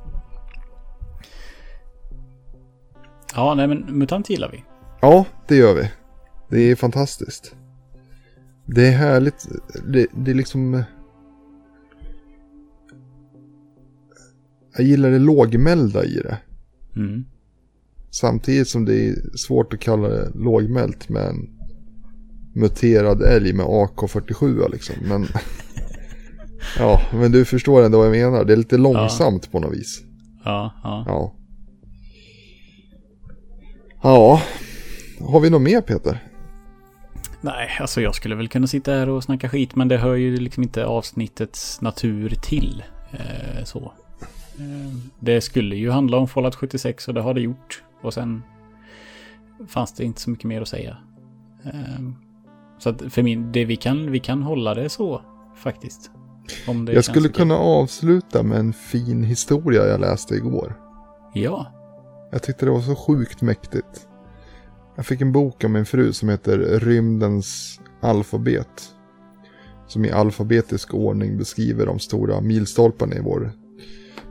Ja, 3.35 3.55
nej 3.55 3.67
men 3.69 3.79
MUTANT 3.99 4.31
gillar 4.31 4.51
vi. 4.53 4.65
Ja, 5.01 5.25
det 5.49 5.57
gör 5.57 5.75
vi. 5.75 5.91
Det 6.49 6.71
är 6.71 6.77
fantastiskt. 6.77 7.55
Det 8.67 8.87
är 8.89 8.93
härligt. 8.93 9.47
Det, 9.87 10.07
det 10.13 10.31
är 10.31 10.35
liksom... 10.35 10.83
Jag 14.77 14.87
gillar 14.87 15.11
det 15.11 15.19
lågmälda 15.19 16.05
i 16.05 16.15
det. 16.17 16.39
Mm. 16.97 17.25
Samtidigt 18.21 18.69
som 18.69 18.85
det 18.85 19.09
är 19.09 19.37
svårt 19.37 19.73
att 19.73 19.81
kalla 19.81 20.09
det 20.09 20.31
lågmält 20.35 21.09
med 21.09 21.27
en 21.27 21.49
muterad 22.55 23.23
älg 23.23 23.53
med 23.53 23.67
AK47 23.67 24.73
liksom. 24.73 24.95
Men... 25.09 25.27
ja, 26.79 27.01
men 27.13 27.33
du 27.33 27.45
förstår 27.45 27.83
ändå 27.83 27.99
vad 27.99 28.07
jag 28.07 28.13
menar. 28.13 28.45
Det 28.45 28.53
är 28.53 28.57
lite 28.57 28.77
långsamt 28.77 29.53
på 29.53 29.61
något 29.61 29.73
vis. 29.73 30.03
Ja, 30.45 30.73
ja. 30.83 31.05
Ja. 31.07 31.35
Ja. 34.03 34.43
Har 35.27 35.41
vi 35.41 35.51
något 35.51 35.63
mer 35.63 35.81
Peter? 35.81 36.19
Nej, 37.41 37.69
alltså 37.81 38.01
jag 38.01 38.15
skulle 38.15 38.35
väl 38.35 38.49
kunna 38.49 38.67
sitta 38.67 38.93
här 38.93 39.09
och 39.09 39.25
snacka 39.25 39.49
skit, 39.49 39.77
men 39.77 39.89
det 39.89 39.97
hör 39.97 40.15
ju 40.15 40.37
liksom 40.37 40.63
inte 40.63 40.87
avsnittets 40.87 41.81
natur 41.81 42.35
till. 42.43 42.83
Eh, 43.13 43.65
så. 43.65 43.93
Eh, 44.59 44.97
det 45.21 45.41
skulle 45.41 45.77
ju 45.77 45.91
handla 45.91 46.17
om 46.17 46.29
Fallout 46.29 46.55
76 46.55 47.09
och 47.09 47.15
det 47.15 47.21
har 47.21 47.35
det 47.35 47.41
gjort. 47.41 47.84
Och 48.05 48.15
sen 48.15 48.43
fanns 49.67 49.93
det 49.93 50.05
inte 50.05 50.21
så 50.21 50.31
mycket 50.31 50.45
mer 50.45 50.63
att 50.63 50.69
säga. 50.69 50.97
Eh, 51.65 52.11
så 52.79 52.89
att 52.89 53.03
för 53.13 53.23
min, 53.23 53.53
det 53.53 53.65
vi 53.65 53.77
kan, 53.77 54.11
vi 54.11 54.21
kan 54.21 54.43
hålla 54.43 54.75
det 54.75 54.89
så 54.89 55.23
faktiskt. 55.57 56.11
Om 56.69 56.85
det 56.85 56.93
Jag 56.93 57.05
skulle 57.05 57.29
okej. 57.29 57.37
kunna 57.37 57.57
avsluta 57.57 58.43
med 58.43 58.59
en 58.59 58.73
fin 58.73 59.25
historia 59.25 59.87
jag 59.87 60.01
läste 60.01 60.35
igår. 60.35 60.75
Ja. 61.35 61.67
Jag 62.33 62.43
tyckte 62.43 62.65
det 62.65 62.71
var 62.71 62.81
så 62.81 62.97
sjukt 62.97 63.43
mäktigt. 63.43 64.09
Jag 64.97 65.07
fick 65.07 65.21
en 65.21 65.33
bok 65.33 65.65
av 65.65 65.71
min 65.71 65.87
fru 65.87 66.13
som 66.13 66.29
heter 66.29 66.59
Rymdens 66.59 67.81
alfabet. 68.01 68.91
Som 69.87 70.05
i 70.05 70.11
alfabetisk 70.11 70.95
ordning 70.95 71.39
beskriver 71.39 71.87
de 71.87 71.99
stora 71.99 72.41
milstolparna 72.41 73.15
i 73.15 73.21
vår 73.21 73.53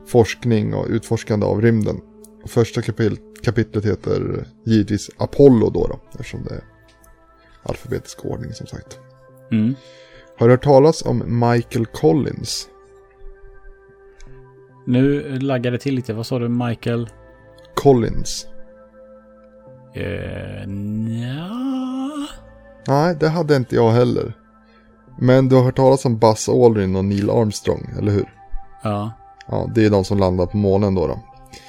forskning 0.06 0.74
och 0.74 0.86
utforskande 0.88 1.46
av 1.46 1.62
rymden. 1.62 2.00
Första 2.46 2.82
kapit 2.82 3.20
kapitlet 3.42 3.84
heter 3.84 4.46
givetvis 4.64 5.10
Apollo 5.16 5.70
då, 5.70 5.86
då 5.86 6.00
eftersom 6.10 6.44
det 6.44 6.54
är 6.54 6.64
alfabetisk 7.62 8.24
ordning 8.24 8.52
som 8.52 8.66
sagt. 8.66 8.98
Mm. 9.52 9.74
Har 10.38 10.48
du 10.48 10.52
hört 10.52 10.64
talas 10.64 11.02
om 11.02 11.40
Michael 11.40 11.86
Collins? 11.86 12.68
Nu 14.86 15.38
laggar 15.38 15.70
det 15.70 15.78
till 15.78 15.94
lite. 15.94 16.12
Vad 16.12 16.26
sa 16.26 16.38
du, 16.38 16.48
Michael? 16.48 17.10
Collins? 17.74 18.46
Eh, 19.94 20.68
nja. 20.68 21.50
Nej, 22.86 23.16
det 23.20 23.28
hade 23.28 23.56
inte 23.56 23.74
jag 23.74 23.90
heller. 23.90 24.34
Men 25.18 25.48
du 25.48 25.56
har 25.56 25.62
hört 25.62 25.76
talas 25.76 26.04
om 26.04 26.18
Buzz 26.18 26.48
Aldrin 26.48 26.96
och 26.96 27.04
Neil 27.04 27.30
Armstrong, 27.30 27.94
eller 27.98 28.12
hur? 28.12 28.32
Ja. 28.82 29.12
Ja, 29.46 29.70
det 29.74 29.84
är 29.84 29.90
de 29.90 30.04
som 30.04 30.18
landar 30.18 30.46
på 30.46 30.56
månen 30.56 30.94
då. 30.94 31.06
då. 31.06 31.20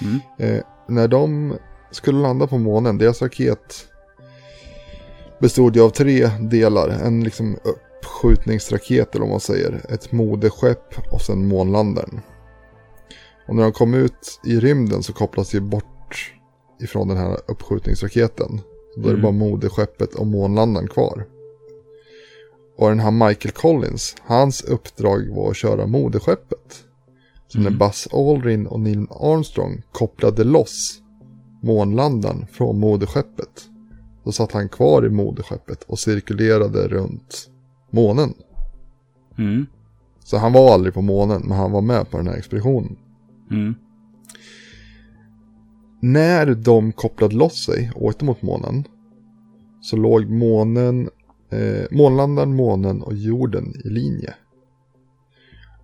Mm. 0.01 0.19
Eh, 0.39 0.63
när 0.87 1.07
de 1.07 1.55
skulle 1.91 2.19
landa 2.19 2.47
på 2.47 2.57
månen, 2.57 2.97
deras 2.97 3.21
raket 3.21 3.87
bestod 5.39 5.75
ju 5.75 5.81
av 5.81 5.89
tre 5.89 6.29
delar. 6.39 6.89
En 6.89 7.23
liksom 7.23 7.57
uppskjutningsraket 7.63 9.15
eller 9.15 9.21
vad 9.25 9.31
man 9.31 9.39
säger. 9.39 9.81
Ett 9.89 10.11
moderskepp 10.11 11.11
och 11.11 11.21
sen 11.21 11.47
månlandaren. 11.47 12.21
Och 13.47 13.55
när 13.55 13.63
de 13.63 13.71
kom 13.71 13.93
ut 13.93 14.39
i 14.45 14.59
rymden 14.59 15.03
så 15.03 15.13
kopplas 15.13 15.55
ju 15.55 15.59
bort 15.59 16.33
ifrån 16.81 17.07
den 17.07 17.17
här 17.17 17.37
uppskjutningsraketen. 17.47 18.61
Då 18.95 19.01
är 19.01 19.13
det 19.13 19.19
Mm. 19.19 19.21
bara 19.21 19.31
moderskeppet 19.31 20.13
och 20.15 20.27
månlandaren 20.27 20.87
kvar. 20.87 21.25
Och 22.77 22.89
den 22.89 22.99
här 22.99 23.11
Michael 23.11 23.51
Collins, 23.51 24.15
hans 24.21 24.61
uppdrag 24.63 25.35
var 25.35 25.49
att 25.49 25.55
köra 25.57 25.87
moderskeppet. 25.87 26.84
Så 27.47 27.59
när 27.59 27.67
Mm. 27.67 27.79
Buzz 27.79 28.07
Aldrin 28.13 28.67
och 28.67 28.79
Neil 28.79 29.07
Armstrong 29.09 29.81
kopplade 29.91 30.43
loss 30.43 31.01
månlandaren 31.61 32.47
från 32.51 32.79
moderskeppet. 32.79 33.69
Då 34.23 34.31
satt 34.31 34.51
han 34.51 34.69
kvar 34.69 35.05
i 35.05 35.09
moderskeppet 35.09 35.83
och 35.83 35.99
cirkulerade 35.99 36.87
runt 36.87 37.49
månen. 37.91 38.33
Mm. 39.37 39.65
Så 40.19 40.37
han 40.37 40.53
var 40.53 40.73
aldrig 40.73 40.93
på 40.93 41.01
månen, 41.01 41.41
men 41.45 41.57
han 41.57 41.71
var 41.71 41.81
med 41.81 42.11
på 42.11 42.17
den 42.17 42.27
här 42.27 42.37
expeditionen. 42.37 42.97
Mm. 43.51 43.75
När 46.01 46.55
de 46.55 46.91
kopplade 46.91 47.35
loss 47.35 47.65
sig 47.65 47.91
och 47.95 48.05
åkte 48.05 48.25
mot 48.25 48.41
månen 48.41 48.83
så 49.81 49.97
låg 49.97 50.29
månen, 50.29 51.09
eh, 51.49 51.85
månlandaren, 51.91 52.55
månen 52.55 53.01
och 53.01 53.13
jorden 53.13 53.73
i 53.85 53.89
linje. 53.89 54.33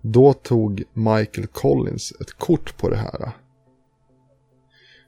Då 0.02 0.32
tog 0.32 0.82
Michael 0.92 1.46
Collins 1.46 2.12
ett 2.20 2.32
kort 2.32 2.78
på 2.78 2.88
det 2.88 2.96
här. 2.96 3.32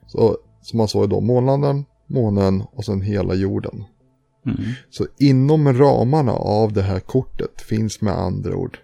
Så, 0.07 0.37
som 0.61 0.77
man 0.77 0.87
såg 0.87 1.09
då 1.09 1.21
månlandaren, 1.21 1.85
månen 2.07 2.63
och 2.71 2.85
sen 2.85 3.01
hela 3.01 3.33
jorden. 3.33 3.83
Mm. 4.45 4.57
Så 4.89 5.07
inom 5.19 5.73
ramarna 5.73 6.31
av 6.31 6.73
det 6.73 6.81
här 6.81 6.99
kortet 6.99 7.61
finns 7.61 8.01
med 8.01 8.13
andra 8.13 8.55
ord 8.55 8.77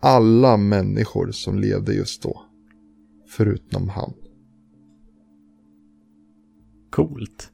alla 0.00 0.56
människor 0.56 1.30
som 1.30 1.58
levde 1.58 1.94
just 1.94 2.22
då. 2.22 2.42
Förutom 3.28 3.88
han. 3.88 4.14
Coolt. 6.90 7.52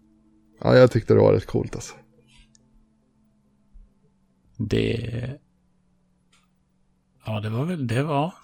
Ja, 0.60 0.76
jag 0.76 0.90
tyckte 0.90 1.14
det 1.14 1.20
var 1.20 1.32
rätt 1.32 1.46
coolt 1.46 1.74
alltså. 1.74 1.94
Det... 4.56 5.38
Ja, 7.26 7.40
det 7.40 7.48
var 7.48 7.64
väl... 7.64 7.86
Det 7.86 8.02
var... 8.02 8.34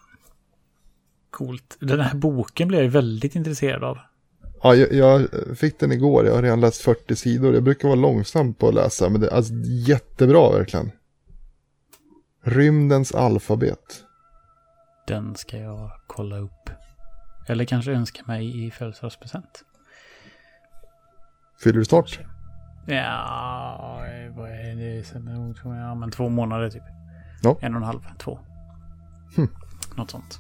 Coolt. 1.31 1.77
Den 1.81 2.01
här 2.01 2.15
boken 2.15 2.69
blev 2.69 2.83
jag 2.83 2.91
väldigt 2.91 3.37
intresserad 3.37 3.85
av. 3.85 3.99
Ja, 4.63 4.75
jag, 4.75 4.93
jag 4.93 5.29
fick 5.59 5.79
den 5.79 5.93
igår. 5.93 6.27
Jag 6.27 6.35
har 6.35 6.43
redan 6.43 6.61
läst 6.61 6.83
40 6.83 7.17
sidor. 7.17 7.55
Jag 7.55 7.63
brukar 7.63 7.89
vara 7.89 8.01
långsam 8.01 8.55
på 8.55 8.69
att 8.69 8.75
läsa. 8.75 9.09
Men 9.09 9.21
det 9.21 9.27
är 9.27 9.35
alltså, 9.35 9.53
jättebra 9.65 10.53
verkligen. 10.53 10.91
Rymdens 12.45 13.15
alfabet. 13.15 14.05
Den 15.07 15.35
ska 15.35 15.59
jag 15.59 15.91
kolla 16.07 16.39
upp. 16.39 16.71
Eller 17.49 17.65
kanske 17.65 17.93
önska 17.93 18.23
mig 18.27 18.67
i 18.67 18.71
födelsedagspresent. 18.71 19.65
Fyller 21.59 21.79
du 21.79 21.85
snart? 21.85 22.21
Ja, 22.87 24.05
vad 24.37 24.51
är 24.51 24.77
det? 24.77 25.05
Ja, 25.65 25.95
men 25.95 26.11
två 26.11 26.29
månader 26.29 26.71
typ. 26.71 26.83
Ja. 27.43 27.59
En 27.61 27.75
och 27.75 27.81
en 27.81 27.87
halv, 27.87 28.01
två. 28.19 28.39
Hm. 29.37 29.49
Något 29.97 30.11
sånt. 30.11 30.39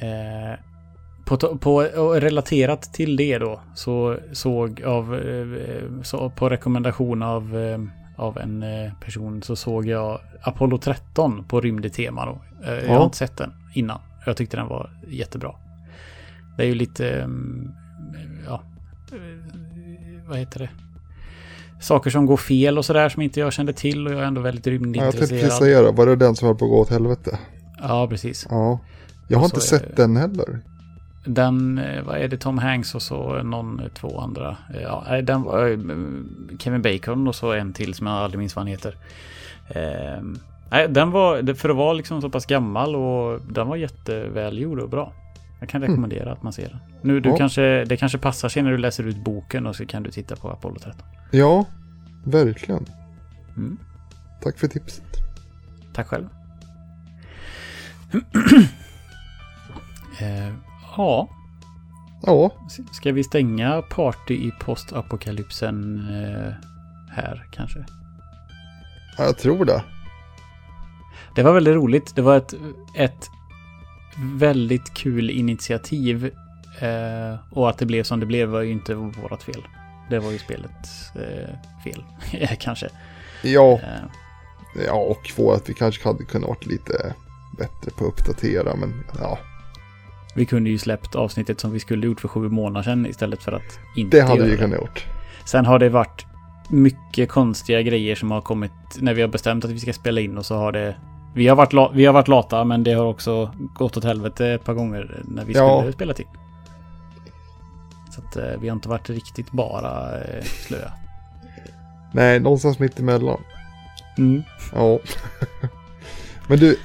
Eh, 0.00 0.58
på, 1.24 1.36
på, 1.58 1.74
och 1.74 2.14
relaterat 2.20 2.82
till 2.82 3.16
det 3.16 3.38
då 3.38 3.60
så 3.74 4.16
såg 4.32 4.82
av, 4.82 5.14
eh, 5.14 6.02
så 6.02 6.30
på 6.30 6.48
rekommendation 6.48 7.22
av, 7.22 7.56
eh, 7.58 7.78
av 8.16 8.38
en 8.38 8.62
eh, 8.62 8.92
person 9.00 9.42
så 9.42 9.56
såg 9.56 9.86
jag 9.86 10.20
Apollo 10.42 10.78
13 10.78 11.44
på 11.48 11.60
rymdig 11.60 11.92
tema 11.92 12.26
då. 12.26 12.42
Eh, 12.64 12.72
Jag 12.74 12.84
Ja. 12.88 12.96
har 12.98 13.04
inte 13.04 13.16
sett 13.16 13.36
den 13.36 13.52
innan. 13.74 14.00
Jag 14.26 14.36
tyckte 14.36 14.56
den 14.56 14.68
var 14.68 14.90
jättebra. 15.08 15.54
Det 16.56 16.62
är 16.62 16.66
ju 16.66 16.74
lite, 16.74 17.22
mm, 17.22 17.72
ja, 18.46 18.62
vad 20.26 20.38
heter 20.38 20.58
det? 20.60 20.70
Saker 21.82 22.10
som 22.10 22.26
går 22.26 22.36
fel 22.36 22.78
och 22.78 22.84
sådär 22.84 23.08
som 23.08 23.22
inte 23.22 23.40
jag 23.40 23.52
kände 23.52 23.72
till 23.72 24.06
och 24.06 24.12
jag 24.12 24.20
är 24.20 24.24
ändå 24.24 24.40
väldigt 24.40 24.66
Ja, 24.66 24.72
jag 24.72 24.80
tänkte 24.82 25.00
rymdintresserad. 25.00 25.40
precis 25.40 25.58
säga 25.58 25.82
det. 25.82 25.90
Var 25.92 26.06
det 26.06 26.16
den 26.16 26.36
som 26.36 26.48
höll 26.48 26.56
på 26.56 26.64
att 26.64 26.70
gå 26.70 26.78
åt 26.80 26.90
helvete? 26.90 27.38
Ja, 27.82 28.06
precis. 28.10 28.46
Ja. 28.50 28.78
Jag 29.28 29.38
har 29.38 29.44
inte 29.44 29.60
sett 29.60 29.96
det- 29.96 30.02
den 30.02 30.16
heller. 30.16 30.60
Den, 31.24 31.78
eh, 31.78 32.02
vad 32.04 32.16
är 32.16 32.28
det, 32.28 32.36
Tom 32.36 32.58
Hanks 32.58 32.94
och 32.94 33.02
så 33.02 33.42
någon, 33.42 33.80
eh, 33.80 33.86
två 33.88 34.20
andra. 34.20 34.56
Eh, 34.74 34.82
Ja, 34.82 35.20
den 35.22 35.42
var 35.42 35.78
Kevin 36.58 36.82
Bacon 36.82 37.28
och 37.28 37.34
så 37.34 37.52
en 37.52 37.72
till 37.72 37.94
som 37.94 38.06
jag 38.06 38.16
aldrig 38.16 38.38
minns 38.38 38.56
vad 38.56 38.60
han 38.60 38.70
heter. 38.70 38.96
Eh, 39.68 40.88
den 40.88 41.10
var, 41.10 41.54
för 41.54 41.68
att 41.68 41.76
vara 41.76 41.92
liksom 41.92 42.20
så 42.20 42.30
pass 42.30 42.46
gammal 42.46 42.96
och 42.96 43.40
den 43.50 43.68
var 43.68 43.76
jättevälgjord 43.76 44.78
och 44.80 44.88
bra. 44.88 45.12
Jag 45.62 45.68
kan 45.68 45.80
rekommendera 45.82 46.32
att 46.32 46.42
man 46.42 46.52
ser 46.52 46.68
den. 46.68 46.78
Nu, 47.02 47.20
du 47.20 47.28
Ja. 47.28 47.36
kanske, 47.36 47.84
det 47.84 47.96
kanske 47.96 48.18
passar 48.18 48.48
sig 48.48 48.62
när 48.62 48.70
du 48.70 48.78
läser 48.78 49.04
ut 49.04 49.16
boken 49.24 49.66
och 49.66 49.76
så 49.76 49.86
kan 49.86 50.02
du 50.02 50.10
titta 50.10 50.36
på 50.36 50.50
Apollo 50.50 50.78
13. 50.78 51.06
Ja, 51.30 51.64
verkligen. 52.24 52.86
Mm. 53.56 53.78
Tack 54.42 54.58
för 54.58 54.68
tipset. 54.68 55.04
Tack 55.92 56.06
själv. 56.06 56.28
eh, 60.20 60.52
ja, 60.96 61.28
Ja, 62.22 62.50
ska 62.92 63.12
vi 63.12 63.24
stänga 63.24 63.82
party 63.82 64.34
i 64.34 64.52
postapokalypsen 64.60 65.98
eh, 66.08 66.52
här 67.10 67.46
kanske? 67.50 67.84
jag 69.18 69.38
tror 69.38 69.64
det. 69.64 69.82
Det 71.34 71.42
var 71.42 71.52
väldigt 71.52 71.74
roligt. 71.74 72.12
Det 72.16 72.22
var 72.22 72.36
ett, 72.36 72.54
ett 72.96 73.28
väldigt 74.16 74.94
kul 74.94 75.30
initiativ. 75.30 76.30
Eh, 76.80 77.36
och 77.50 77.70
att 77.70 77.78
det 77.78 77.86
blev 77.86 78.02
som 78.02 78.20
det 78.20 78.26
blev 78.26 78.48
var 78.48 78.60
ju 78.60 78.72
inte 78.72 78.94
vårat 78.94 79.42
fel. 79.42 79.62
Det 80.10 80.18
var 80.18 80.30
ju 80.30 80.38
spelets 80.38 81.16
eh, 81.16 81.82
fel, 81.84 82.04
kanske. 82.58 82.88
Ja, 83.42 83.80
Eh, 84.76 84.82
ja, 84.86 84.94
och 84.94 85.24
två 85.36 85.52
att 85.52 85.70
vi 85.70 85.74
kanske 85.74 86.08
hade 86.08 86.24
kunnat 86.24 86.48
varit 86.48 86.66
lite 86.66 87.14
bättre 87.58 87.90
på 87.96 88.04
att 88.04 88.12
uppdatera, 88.12 88.76
men 88.76 89.04
ja, 89.18 89.38
vi 90.34 90.46
kunde 90.46 90.70
ju 90.70 90.78
släppt 90.78 91.14
avsnittet 91.14 91.60
som 91.60 91.72
vi 91.72 91.80
skulle 91.80 92.06
gjort 92.06 92.20
för 92.20 92.28
sju 92.28 92.48
månader 92.48 92.84
sedan 92.84 93.06
istället 93.06 93.42
för 93.42 93.52
att 93.52 93.78
inte 93.96 94.16
det 94.16 94.22
hade 94.22 94.44
vi 94.44 94.56
kunnat 94.56 94.80
gjort. 94.80 95.06
Sen 95.44 95.66
har 95.66 95.78
det 95.78 95.88
varit 95.88 96.26
mycket 96.68 97.28
konstiga 97.28 97.82
grejer 97.82 98.14
som 98.14 98.30
har 98.30 98.40
kommit 98.40 98.72
när 98.98 99.14
vi 99.14 99.20
har 99.20 99.28
bestämt 99.28 99.64
att 99.64 99.70
vi 99.70 99.80
ska 99.80 99.92
spela 99.92 100.20
in 100.20 100.38
och 100.38 100.46
så 100.46 100.56
har 100.56 100.72
det... 100.72 100.96
Vi 101.34 101.48
har 101.48 101.56
varit, 101.56 101.94
vi 101.94 102.04
har 102.06 102.12
varit 102.12 102.28
lata 102.28 102.64
men 102.64 102.84
det 102.84 102.92
har 102.92 103.04
också 103.04 103.54
gått 103.74 103.96
åt 103.96 104.04
helvete 104.04 104.46
ett 104.48 104.64
par 104.64 104.74
gånger 104.74 105.22
när 105.28 105.44
vi 105.44 105.52
Ja. 105.52 105.78
skulle 105.80 105.92
spela 105.92 106.14
in. 106.14 106.26
Så 108.10 108.20
att 108.20 108.36
eh, 108.36 108.60
vi 108.60 108.68
har 108.68 108.76
inte 108.76 108.88
varit 108.88 109.10
riktigt 109.10 109.50
bara 109.50 110.20
eh, 110.20 110.44
slöa. 110.44 110.92
Nej, 112.12 112.40
någonstans 112.40 112.78
mitt 112.78 113.00
emellan. 113.00 113.40
Mm. 114.18 114.42
Ja. 114.74 114.98
men 116.48 116.58
du, 116.58 116.76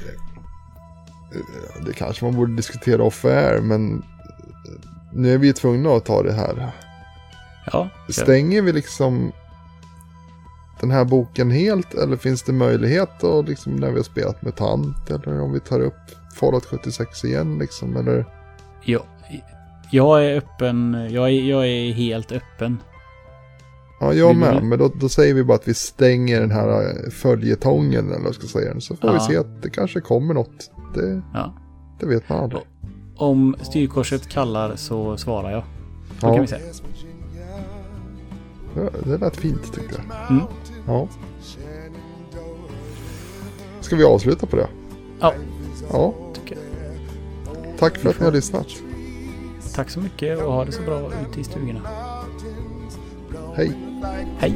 det 1.85 1.93
kanske 1.93 2.25
man 2.25 2.35
borde 2.35 2.55
diskutera 2.55 3.03
off 3.03 3.25
air, 3.25 3.61
men 3.61 4.03
nu 5.13 5.33
är 5.33 5.37
vi 5.37 5.47
ju 5.47 5.53
tvungna 5.53 5.89
att 5.89 6.05
ta 6.05 6.23
det 6.23 6.33
här. 6.33 6.67
Ja, 7.71 7.89
Stänger 8.09 8.61
vi 8.61 8.73
liksom 8.73 9.31
den 10.79 10.91
här 10.91 11.05
boken 11.05 11.51
helt 11.51 11.93
eller 11.93 12.17
finns 12.17 12.43
det 12.43 12.53
möjlighet 12.53 13.23
att 13.23 13.47
liksom 13.49 13.75
när 13.75 13.89
vi 13.89 13.95
har 13.97 14.03
spelat 14.03 14.41
MUTANT 14.41 15.09
eller 15.09 15.41
om 15.41 15.53
vi 15.53 15.59
tar 15.59 15.79
upp 15.79 15.93
Fallout 16.35 16.65
76 16.65 17.23
igen 17.25 17.57
liksom 17.59 17.97
eller? 17.97 18.25
jag, 18.85 19.01
jag 19.91 20.25
är 20.25 20.37
öppen. 20.37 21.07
Jag 21.11 21.25
är, 21.29 21.49
jag 21.49 21.67
är 21.67 21.93
helt 21.93 22.31
öppen. 22.31 22.77
Ja, 23.99 24.13
jag 24.13 24.27
Vi 24.33 24.39
med, 24.39 24.53
vill- 24.55 24.63
men 24.63 24.79
då, 24.79 24.91
då 24.95 25.09
säger 25.09 25.33
vi 25.33 25.43
bara 25.43 25.55
att 25.55 25.67
vi 25.67 25.73
stänger 25.73 26.39
den 26.41 26.51
här 26.51 26.69
eh, 26.81 27.09
följetongen 27.11 28.05
eller 28.07 28.17
vad 28.17 28.27
jag 28.27 28.35
ska 28.35 28.47
säga. 28.47 28.79
Så 28.79 28.95
får 28.95 29.07
vi 29.07 29.13
Ja. 29.13 29.19
se 29.19 29.37
att 29.37 29.61
det 29.61 29.69
kanske 29.69 30.01
kommer 30.01 30.33
något. 30.33 30.71
Det, 30.95 31.21
Ja. 31.33 31.53
det 31.99 32.05
vet 32.05 32.29
man 32.29 32.39
aldrig. 32.43 32.61
Om 33.17 33.55
styrkorset 33.61 34.29
kallar 34.29 34.75
så 34.75 35.17
svarar 35.17 35.51
jag. 35.51 35.63
Så 36.19 36.27
Ja. 36.27 36.33
kan 36.33 36.41
vi 36.41 36.47
säga. 36.47 36.73
Det 39.03 39.17
lät 39.17 39.37
fint 39.37 39.73
tyckte 39.73 39.95
jag. 39.95 40.31
Mm. 40.31 40.43
Ja. 40.87 41.07
Ska 43.81 43.95
vi 43.95 44.03
avsluta 44.03 44.45
på 44.45 44.55
det? 44.55 44.67
Ja, 45.19 45.33
Ja, 45.91 46.13
tycker 46.33 46.55
jag. 46.55 47.77
tack 47.79 47.97
för 47.97 48.09
att 48.09 48.19
ni 48.19 48.25
har 48.25 48.31
lyssnat. 48.31 48.67
Tack 49.75 49.89
så 49.89 49.99
mycket 49.99 50.39
och 50.43 50.53
ha 50.53 50.65
det 50.65 50.71
så 50.71 50.81
bra 50.81 51.11
ute 51.29 51.39
i 51.41 51.43
stugorna. 51.43 51.81
Hej! 53.55 53.71
Hej! 54.39 54.53